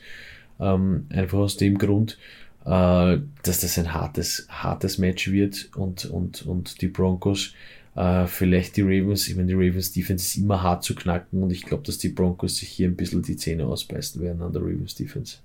Ähm, 0.59 1.05
einfach 1.09 1.39
aus 1.39 1.57
dem 1.57 1.77
Grund, 1.77 2.17
äh, 2.65 3.17
dass 3.43 3.59
das 3.61 3.77
ein 3.77 3.93
hartes, 3.93 4.47
hartes 4.49 4.97
Match 4.97 5.31
wird 5.31 5.69
und, 5.75 6.05
und, 6.05 6.45
und 6.45 6.81
die 6.81 6.87
Broncos 6.87 7.53
äh, 7.95 8.27
vielleicht 8.27 8.75
die 8.77 8.81
Ravens, 8.81 9.27
ich 9.27 9.35
meine, 9.35 9.47
die 9.47 9.53
Ravens 9.53 9.93
Defense 9.93 10.25
ist 10.25 10.37
immer 10.37 10.61
hart 10.61 10.83
zu 10.83 10.95
knacken 10.95 11.41
und 11.41 11.51
ich 11.51 11.63
glaube, 11.63 11.83
dass 11.83 11.97
die 11.97 12.09
Broncos 12.09 12.57
sich 12.57 12.69
hier 12.69 12.89
ein 12.89 12.95
bisschen 12.95 13.21
die 13.21 13.37
Zähne 13.37 13.65
ausbeißen 13.65 14.21
werden 14.21 14.41
an 14.41 14.51
der 14.51 14.61
Ravens 14.61 14.95
Defense. 14.95 15.37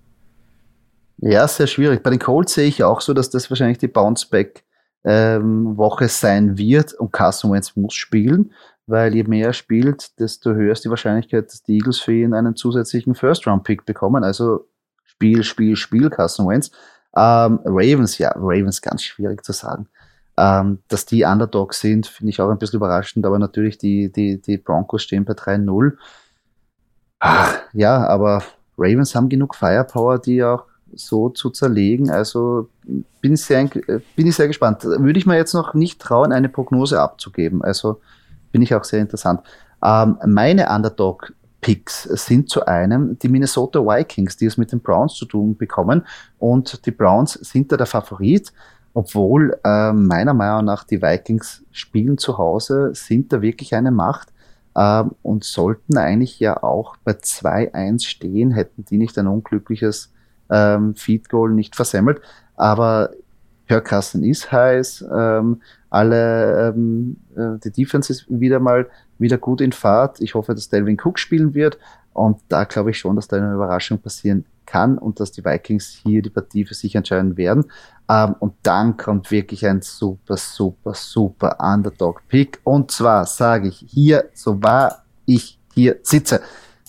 Ja, 1.22 1.46
sehr 1.46 1.66
schwierig. 1.66 2.02
Bei 2.02 2.08
den 2.10 2.18
Colts 2.18 2.54
sehe 2.54 2.66
ich 2.66 2.82
auch 2.82 3.02
so, 3.02 3.12
dass 3.12 3.28
das 3.28 3.50
wahrscheinlich 3.50 3.76
die 3.76 3.88
Bounceback-Woche 3.88 6.04
ähm, 6.04 6.08
sein 6.08 6.56
wird 6.56 6.94
und 6.94 7.12
Carson 7.12 7.52
Wentz 7.52 7.76
muss 7.76 7.92
spielen, 7.92 8.52
weil 8.86 9.14
je 9.14 9.24
mehr 9.24 9.48
er 9.48 9.52
spielt, 9.52 10.18
desto 10.18 10.52
höher 10.52 10.72
ist 10.72 10.82
die 10.84 10.90
Wahrscheinlichkeit, 10.90 11.48
dass 11.48 11.62
die 11.62 11.74
Eagles 11.74 11.98
für 11.98 12.14
ihn 12.14 12.32
einen 12.32 12.56
zusätzlichen 12.56 13.14
First-Round-Pick 13.14 13.84
bekommen. 13.84 14.24
Also 14.24 14.66
Spiel, 15.04 15.44
Spiel, 15.44 15.76
Spiel, 15.76 16.08
Carson 16.08 16.48
Wentz. 16.48 16.70
Ähm, 17.14 17.60
Ravens, 17.64 18.16
ja, 18.16 18.32
Ravens 18.34 18.80
ganz 18.80 19.02
schwierig 19.02 19.44
zu 19.44 19.52
sagen. 19.52 19.88
Ähm, 20.38 20.78
dass 20.88 21.04
die 21.04 21.24
Underdogs 21.24 21.80
sind, 21.80 22.06
finde 22.06 22.30
ich 22.30 22.40
auch 22.40 22.48
ein 22.48 22.56
bisschen 22.56 22.78
überraschend, 22.78 23.26
aber 23.26 23.38
natürlich 23.38 23.76
die, 23.76 24.10
die, 24.10 24.40
die 24.40 24.56
Broncos 24.56 25.02
stehen 25.02 25.26
bei 25.26 25.34
3-0. 25.34 25.98
Ja, 27.74 28.06
aber 28.06 28.42
Ravens 28.78 29.14
haben 29.14 29.28
genug 29.28 29.54
Firepower, 29.54 30.18
die 30.18 30.42
auch 30.42 30.69
so 30.94 31.28
zu 31.28 31.50
zerlegen. 31.50 32.10
Also 32.10 32.68
bin 33.20 33.34
ich 33.34 33.42
sehr, 33.42 33.64
bin 33.64 34.26
ich 34.26 34.36
sehr 34.36 34.48
gespannt. 34.48 34.84
Würde 34.84 35.18
ich 35.18 35.26
mir 35.26 35.36
jetzt 35.36 35.54
noch 35.54 35.74
nicht 35.74 36.00
trauen, 36.00 36.32
eine 36.32 36.48
Prognose 36.48 37.00
abzugeben. 37.00 37.62
Also 37.62 38.00
bin 38.52 38.62
ich 38.62 38.74
auch 38.74 38.84
sehr 38.84 39.00
interessant. 39.00 39.40
Ähm, 39.82 40.18
meine 40.26 40.68
Underdog-Picks 40.68 42.04
sind 42.04 42.50
zu 42.50 42.66
einem 42.66 43.18
die 43.18 43.28
Minnesota 43.28 43.80
Vikings, 43.80 44.36
die 44.36 44.46
es 44.46 44.56
mit 44.56 44.72
den 44.72 44.80
Browns 44.80 45.14
zu 45.14 45.24
tun 45.24 45.56
bekommen. 45.56 46.06
Und 46.38 46.84
die 46.86 46.90
Browns 46.90 47.34
sind 47.34 47.72
da 47.72 47.76
der 47.76 47.86
Favorit, 47.86 48.52
obwohl 48.92 49.58
äh, 49.64 49.92
meiner 49.92 50.34
Meinung 50.34 50.64
nach 50.64 50.84
die 50.84 51.00
Vikings 51.00 51.64
spielen 51.70 52.18
zu 52.18 52.38
Hause, 52.38 52.90
sind 52.94 53.32
da 53.32 53.40
wirklich 53.40 53.74
eine 53.74 53.90
Macht 53.90 54.28
ähm, 54.76 55.12
und 55.22 55.44
sollten 55.44 55.96
eigentlich 55.96 56.40
ja 56.40 56.62
auch 56.62 56.96
bei 57.04 57.12
2-1 57.12 58.04
stehen, 58.04 58.50
hätten 58.50 58.84
die 58.84 58.98
nicht 58.98 59.16
ein 59.18 59.26
unglückliches 59.26 60.12
ähm, 60.50 60.94
Feed 60.94 61.28
Goal 61.28 61.50
nicht 61.50 61.76
versemmelt. 61.76 62.20
Aber 62.56 63.10
Hörkassen 63.66 64.24
ist 64.24 64.50
heiß, 64.50 65.04
ähm, 65.14 65.62
alle, 65.88 66.68
ähm, 66.68 67.16
äh, 67.36 67.58
die 67.64 67.70
Defense 67.70 68.12
ist 68.12 68.26
wieder 68.28 68.60
mal 68.60 68.88
wieder 69.18 69.38
gut 69.38 69.60
in 69.60 69.72
Fahrt. 69.72 70.20
Ich 70.20 70.34
hoffe, 70.34 70.54
dass 70.54 70.68
Delvin 70.68 70.98
Cook 71.02 71.18
spielen 71.18 71.54
wird. 71.54 71.78
Und 72.12 72.40
da 72.48 72.64
glaube 72.64 72.90
ich 72.90 72.98
schon, 72.98 73.16
dass 73.16 73.28
da 73.28 73.36
eine 73.36 73.54
Überraschung 73.54 73.98
passieren 73.98 74.44
kann 74.66 74.98
und 74.98 75.20
dass 75.20 75.32
die 75.32 75.44
Vikings 75.44 76.00
hier 76.02 76.22
die 76.22 76.30
Partie 76.30 76.64
für 76.64 76.74
sich 76.74 76.94
entscheiden 76.94 77.36
werden. 77.36 77.66
Ähm, 78.08 78.34
und 78.38 78.54
dann 78.62 78.96
kommt 78.96 79.30
wirklich 79.30 79.66
ein 79.66 79.82
super, 79.82 80.36
super, 80.36 80.94
super 80.94 81.56
Underdog-Pick. 81.60 82.60
Und 82.64 82.90
zwar 82.90 83.26
sage 83.26 83.68
ich 83.68 83.84
hier, 83.88 84.28
so 84.34 84.62
wahr 84.62 85.04
ich 85.26 85.58
hier 85.74 85.98
sitze. 86.02 86.40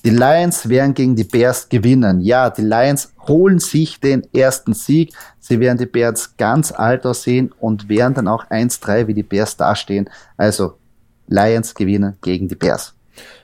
Die 0.03 0.09
Lions 0.09 0.67
werden 0.67 0.93
gegen 0.93 1.15
die 1.15 1.23
Bears 1.23 1.69
gewinnen. 1.69 2.21
Ja, 2.21 2.49
die 2.49 2.63
Lions 2.63 3.13
holen 3.27 3.59
sich 3.59 3.99
den 3.99 4.23
ersten 4.33 4.73
Sieg. 4.73 5.13
Sie 5.39 5.59
werden 5.59 5.77
die 5.77 5.85
Bears 5.85 6.35
ganz 6.37 6.71
alt 6.71 7.05
aussehen 7.05 7.51
und 7.59 7.87
werden 7.87 8.15
dann 8.15 8.27
auch 8.27 8.45
1-3 8.49 9.07
wie 9.07 9.13
die 9.13 9.23
Bears 9.23 9.57
dastehen. 9.57 10.09
Also 10.37 10.77
Lions 11.27 11.75
gewinnen 11.75 12.17
gegen 12.21 12.47
die 12.47 12.55
Bears. 12.55 12.95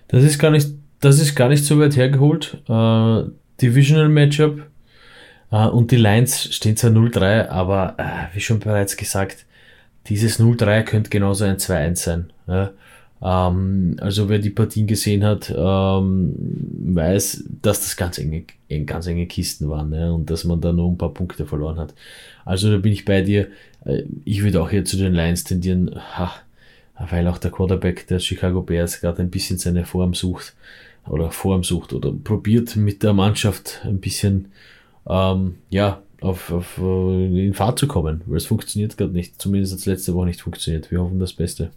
Das 0.08 0.24
ist 0.24 0.39
gar 0.39 0.51
nicht, 0.51 0.70
das 0.99 1.20
ist 1.20 1.36
gar 1.36 1.49
nicht 1.49 1.64
so 1.64 1.80
weit 1.80 1.95
hergeholt. 1.95 2.62
Äh, 2.68 3.24
Divisional 3.62 4.10
Matchup 4.10 4.62
äh, 5.51 5.68
und 5.68 5.91
die 5.91 5.97
Lions 5.97 6.43
stehen 6.53 6.76
zwar 6.76 6.91
0-3, 6.91 7.49
aber 7.49 7.95
äh, 7.97 8.36
wie 8.36 8.41
schon 8.41 8.60
bereits 8.60 8.97
gesagt, 8.97 9.45
dieses 10.08 10.39
0-3 10.39 10.84
könnte 10.84 11.10
genauso 11.10 11.45
ein 11.45 11.58
2-1 11.58 11.95
sein. 11.95 12.34
Ja? 12.47 12.72
Ähm, 13.22 13.95
also 13.99 14.30
wer 14.30 14.39
die 14.39 14.49
Partien 14.49 14.88
gesehen 14.88 15.24
hat, 15.24 15.53
ähm, 15.55 16.34
weiß, 16.93 17.45
dass 17.61 17.82
das 17.82 17.97
ganz 17.97 18.18
enge, 18.18 18.43
ganz 18.86 19.07
enge 19.07 19.26
Kisten 19.26 19.70
waren 19.70 19.89
ne? 19.89 20.13
und 20.13 20.30
dass 20.30 20.43
man 20.43 20.61
da 20.61 20.72
nur 20.72 20.91
ein 20.91 20.97
paar 20.97 21.13
Punkte 21.13 21.45
verloren 21.45 21.80
hat. 21.80 21.93
Also 22.45 22.72
da 22.72 22.78
bin 22.78 22.93
ich 22.93 23.05
bei 23.05 23.22
dir. 23.22 23.47
Äh, 23.86 24.03
ich 24.24 24.43
würde 24.43 24.61
auch 24.61 24.70
hier 24.70 24.86
zu 24.86 24.97
den 24.97 25.13
Lions 25.13 25.43
tendieren, 25.43 25.95
ha, 25.95 26.32
weil 27.09 27.28
auch 27.28 27.38
der 27.38 27.51
Quarterback 27.51 28.07
der 28.07 28.20
Chicago 28.20 28.61
Bears 28.61 29.01
gerade 29.01 29.22
ein 29.22 29.30
bisschen 29.30 29.57
seine 29.57 29.86
Form 29.86 30.13
sucht 30.13 30.55
oder 31.07 31.32
Form 31.32 31.63
sucht 31.63 31.93
oder 31.93 32.11
probiert 32.11 32.76
mit 32.76 33.03
der 33.03 33.13
Mannschaft 33.13 33.82
ein 33.84 33.99
bisschen 33.99 34.51
ähm, 35.07 35.55
ja 35.70 36.01
auf, 36.22 36.51
auf 36.51 36.78
äh, 36.80 37.47
in 37.47 37.53
Fahrt 37.53 37.80
zu 37.80 37.88
kommen, 37.88 38.22
weil 38.26 38.38
es 38.38 38.45
funktioniert 38.45 38.97
gerade 38.97 39.13
nicht. 39.13 39.41
Zumindest 39.41 39.74
hat 39.74 39.80
es 39.80 39.86
letzte 39.86 40.13
Woche 40.13 40.28
nicht 40.28 40.41
funktioniert. 40.41 40.91
Wir 40.91 41.01
hoffen 41.01 41.20
das 41.20 41.34
Beste. 41.34 41.72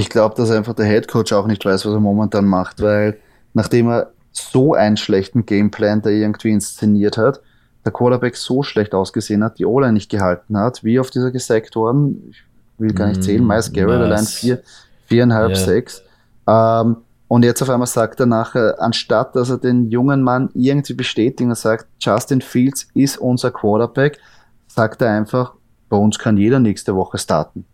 Ich 0.00 0.08
glaube, 0.08 0.34
dass 0.34 0.50
einfach 0.50 0.74
der 0.74 0.86
Head 0.86 1.08
Coach 1.08 1.32
auch 1.32 1.46
nicht 1.46 1.64
weiß, 1.64 1.84
was 1.84 1.92
er 1.92 2.00
momentan 2.00 2.46
macht, 2.46 2.80
weil 2.80 3.18
nachdem 3.52 3.88
er 3.88 4.12
so 4.32 4.74
einen 4.74 4.96
schlechten 4.96 5.44
Gameplan 5.44 6.00
da 6.00 6.08
irgendwie 6.08 6.50
inszeniert 6.50 7.18
hat, 7.18 7.40
der 7.84 7.92
Quarterback 7.92 8.36
so 8.36 8.62
schlecht 8.62 8.94
ausgesehen 8.94 9.44
hat, 9.44 9.58
die 9.58 9.66
O-Line 9.66 9.92
nicht 9.92 10.10
gehalten 10.10 10.56
hat, 10.56 10.82
wie 10.84 10.98
auf 10.98 11.10
dieser 11.10 11.30
gesackt 11.30 11.76
worden, 11.76 12.30
ich 12.30 12.42
will 12.78 12.94
gar 12.94 13.08
nicht 13.08 13.22
zählen, 13.22 13.46
Miles 13.46 13.72
Garrett 13.72 14.00
allein 14.00 14.24
vier, 14.24 14.62
viereinhalb, 15.06 15.50
yeah. 15.50 15.58
sechs. 15.58 16.02
Ähm, 16.46 16.96
und 17.28 17.44
jetzt 17.44 17.60
auf 17.60 17.68
einmal 17.68 17.86
sagt 17.86 18.20
er 18.20 18.26
nachher, 18.26 18.76
anstatt 18.80 19.36
dass 19.36 19.50
er 19.50 19.58
den 19.58 19.90
jungen 19.90 20.22
Mann 20.22 20.48
irgendwie 20.54 20.94
bestätigt 20.94 21.46
und 21.46 21.56
sagt, 21.56 21.86
Justin 22.00 22.40
Fields 22.40 22.88
ist 22.94 23.18
unser 23.18 23.50
Quarterback, 23.50 24.18
sagt 24.66 25.02
er 25.02 25.10
einfach, 25.10 25.54
bei 25.90 25.96
uns 25.96 26.18
kann 26.18 26.38
jeder 26.38 26.58
nächste 26.58 26.96
Woche 26.96 27.18
starten. 27.18 27.66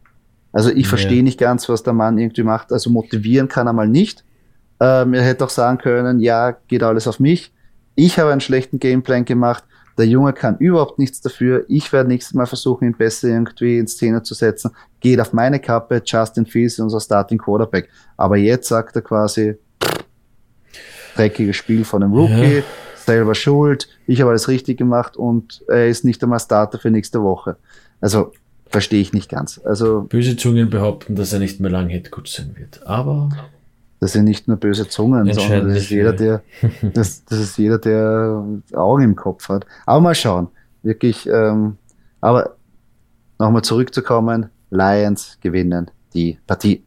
Also 0.57 0.70
ich 0.70 0.84
ja. 0.84 0.88
verstehe 0.88 1.22
nicht 1.22 1.38
ganz, 1.38 1.68
was 1.68 1.82
der 1.82 1.92
Mann 1.92 2.16
irgendwie 2.16 2.42
macht. 2.42 2.72
Also 2.72 2.88
motivieren 2.88 3.46
kann 3.46 3.66
er 3.66 3.74
mal 3.74 3.86
nicht. 3.86 4.24
Ähm, 4.80 5.12
er 5.12 5.22
hätte 5.22 5.44
auch 5.44 5.50
sagen 5.50 5.76
können, 5.76 6.18
ja, 6.18 6.52
geht 6.66 6.82
alles 6.82 7.07
auf 7.07 7.20
mich. 7.20 7.52
Ich 7.94 8.18
habe 8.18 8.32
einen 8.32 8.40
schlechten 8.40 8.78
Gameplan 8.78 9.26
gemacht. 9.26 9.64
Der 9.98 10.07
Junge 10.07 10.32
kann 10.32 10.57
überhaupt 10.57 10.98
nichts 10.98 11.20
dafür. 11.20 11.66
Ich 11.68 11.92
werde 11.92 12.09
nächstes 12.09 12.32
Mal 12.32 12.46
versuchen, 12.46 12.86
ihn 12.86 12.96
besser 12.96 13.28
irgendwie 13.28 13.76
in 13.76 13.86
Szene 13.86 14.22
zu 14.22 14.32
setzen. 14.32 14.70
Geht 15.00 15.20
auf 15.20 15.34
meine 15.34 15.61
Kappe. 15.61 16.00
Justin 16.02 16.46
Fields 16.46 16.74
ist 16.74 16.80
unser 16.80 17.00
Starting 17.00 17.36
Quarterback. 17.36 17.90
Aber 18.16 18.38
jetzt 18.38 18.68
sagt 18.68 18.96
er 18.96 19.02
quasi, 19.02 19.57
dreckiges 21.16 21.57
Spiel 21.57 21.84
von 21.84 22.02
einem 22.02 22.14
Rookie, 22.14 22.57
ja. 22.57 22.62
selber 22.96 23.34
schuld. 23.34 23.88
Ich 24.07 24.22
habe 24.22 24.30
alles 24.30 24.48
richtig 24.48 24.78
gemacht 24.78 25.18
und 25.18 25.62
er 25.68 25.88
ist 25.88 26.07
nicht 26.07 26.22
einmal 26.22 26.40
Starter 26.40 26.78
für 26.78 26.90
nächste 26.90 27.22
Woche. 27.22 27.57
Also 28.00 28.32
verstehe 28.68 29.00
ich 29.00 29.12
nicht 29.12 29.30
ganz. 29.30 29.60
Also 29.64 30.02
böse 30.02 30.36
Zungen 30.36 30.70
behaupten, 30.70 31.14
dass 31.14 31.32
er 31.32 31.38
nicht 31.38 31.60
mehr 31.60 31.70
lang 31.70 31.88
Headcoach 31.88 32.26
sein 32.28 32.56
wird. 32.56 32.86
Aber 32.86 33.30
das 34.00 34.12
sind 34.12 34.24
nicht 34.24 34.48
nur 34.48 34.56
böse 34.56 34.88
Zungen, 34.88 35.32
sondern 35.32 35.68
das 35.68 35.78
ist 35.78 35.90
jeder, 35.90 36.12
der, 36.12 36.42
das, 36.94 37.24
das 37.24 37.40
ist 37.40 37.58
jeder, 37.58 37.78
der 37.78 38.44
Augen 38.72 39.02
im 39.02 39.16
Kopf 39.16 39.48
hat. 39.48 39.66
Aber 39.86 40.00
mal 40.00 40.14
schauen. 40.14 40.48
Wirklich, 40.82 41.26
ähm, 41.26 41.76
aber 42.20 42.56
nochmal 43.38 43.62
zurückzukommen, 43.62 44.50
Lions 44.70 45.38
gewinnen 45.40 45.90
die 46.14 46.38
Partie. 46.46 46.82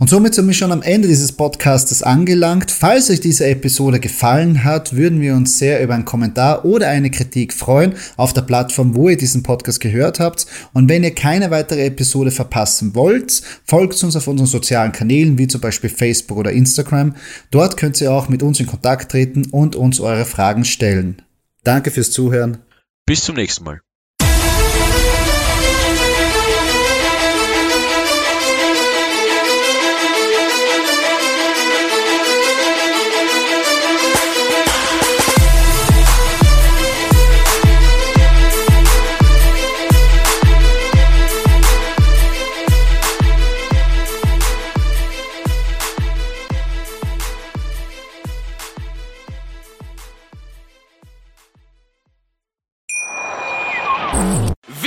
Und 0.00 0.10
somit 0.10 0.34
sind 0.34 0.48
wir 0.48 0.54
schon 0.54 0.72
am 0.72 0.82
Ende 0.82 1.06
dieses 1.06 1.30
Podcastes 1.30 2.02
angelangt. 2.02 2.72
Falls 2.72 3.10
euch 3.10 3.20
diese 3.20 3.46
Episode 3.46 4.00
gefallen 4.00 4.64
hat, 4.64 4.96
würden 4.96 5.20
wir 5.20 5.34
uns 5.34 5.58
sehr 5.58 5.80
über 5.84 5.94
einen 5.94 6.04
Kommentar 6.04 6.64
oder 6.64 6.88
eine 6.88 7.12
Kritik 7.12 7.52
freuen 7.52 7.94
auf 8.16 8.32
der 8.32 8.42
Plattform, 8.42 8.96
wo 8.96 9.08
ihr 9.08 9.16
diesen 9.16 9.44
Podcast 9.44 9.80
gehört 9.80 10.18
habt. 10.18 10.46
Und 10.72 10.88
wenn 10.88 11.04
ihr 11.04 11.14
keine 11.14 11.52
weitere 11.52 11.86
Episode 11.86 12.32
verpassen 12.32 12.96
wollt, 12.96 13.40
folgt 13.64 14.02
uns 14.02 14.16
auf 14.16 14.26
unseren 14.26 14.48
sozialen 14.48 14.90
Kanälen, 14.90 15.38
wie 15.38 15.46
zum 15.46 15.60
Beispiel 15.60 15.90
Facebook 15.90 16.38
oder 16.38 16.50
Instagram. 16.50 17.14
Dort 17.52 17.76
könnt 17.76 18.00
ihr 18.00 18.12
auch 18.12 18.28
mit 18.28 18.42
uns 18.42 18.58
in 18.58 18.66
Kontakt 18.66 19.12
treten 19.12 19.46
und 19.52 19.76
uns 19.76 20.00
eure 20.00 20.24
Fragen 20.24 20.64
stellen. 20.64 21.22
Danke 21.62 21.92
fürs 21.92 22.10
Zuhören. 22.10 22.58
Bis 23.06 23.22
zum 23.22 23.36
nächsten 23.36 23.62
Mal. 23.62 23.83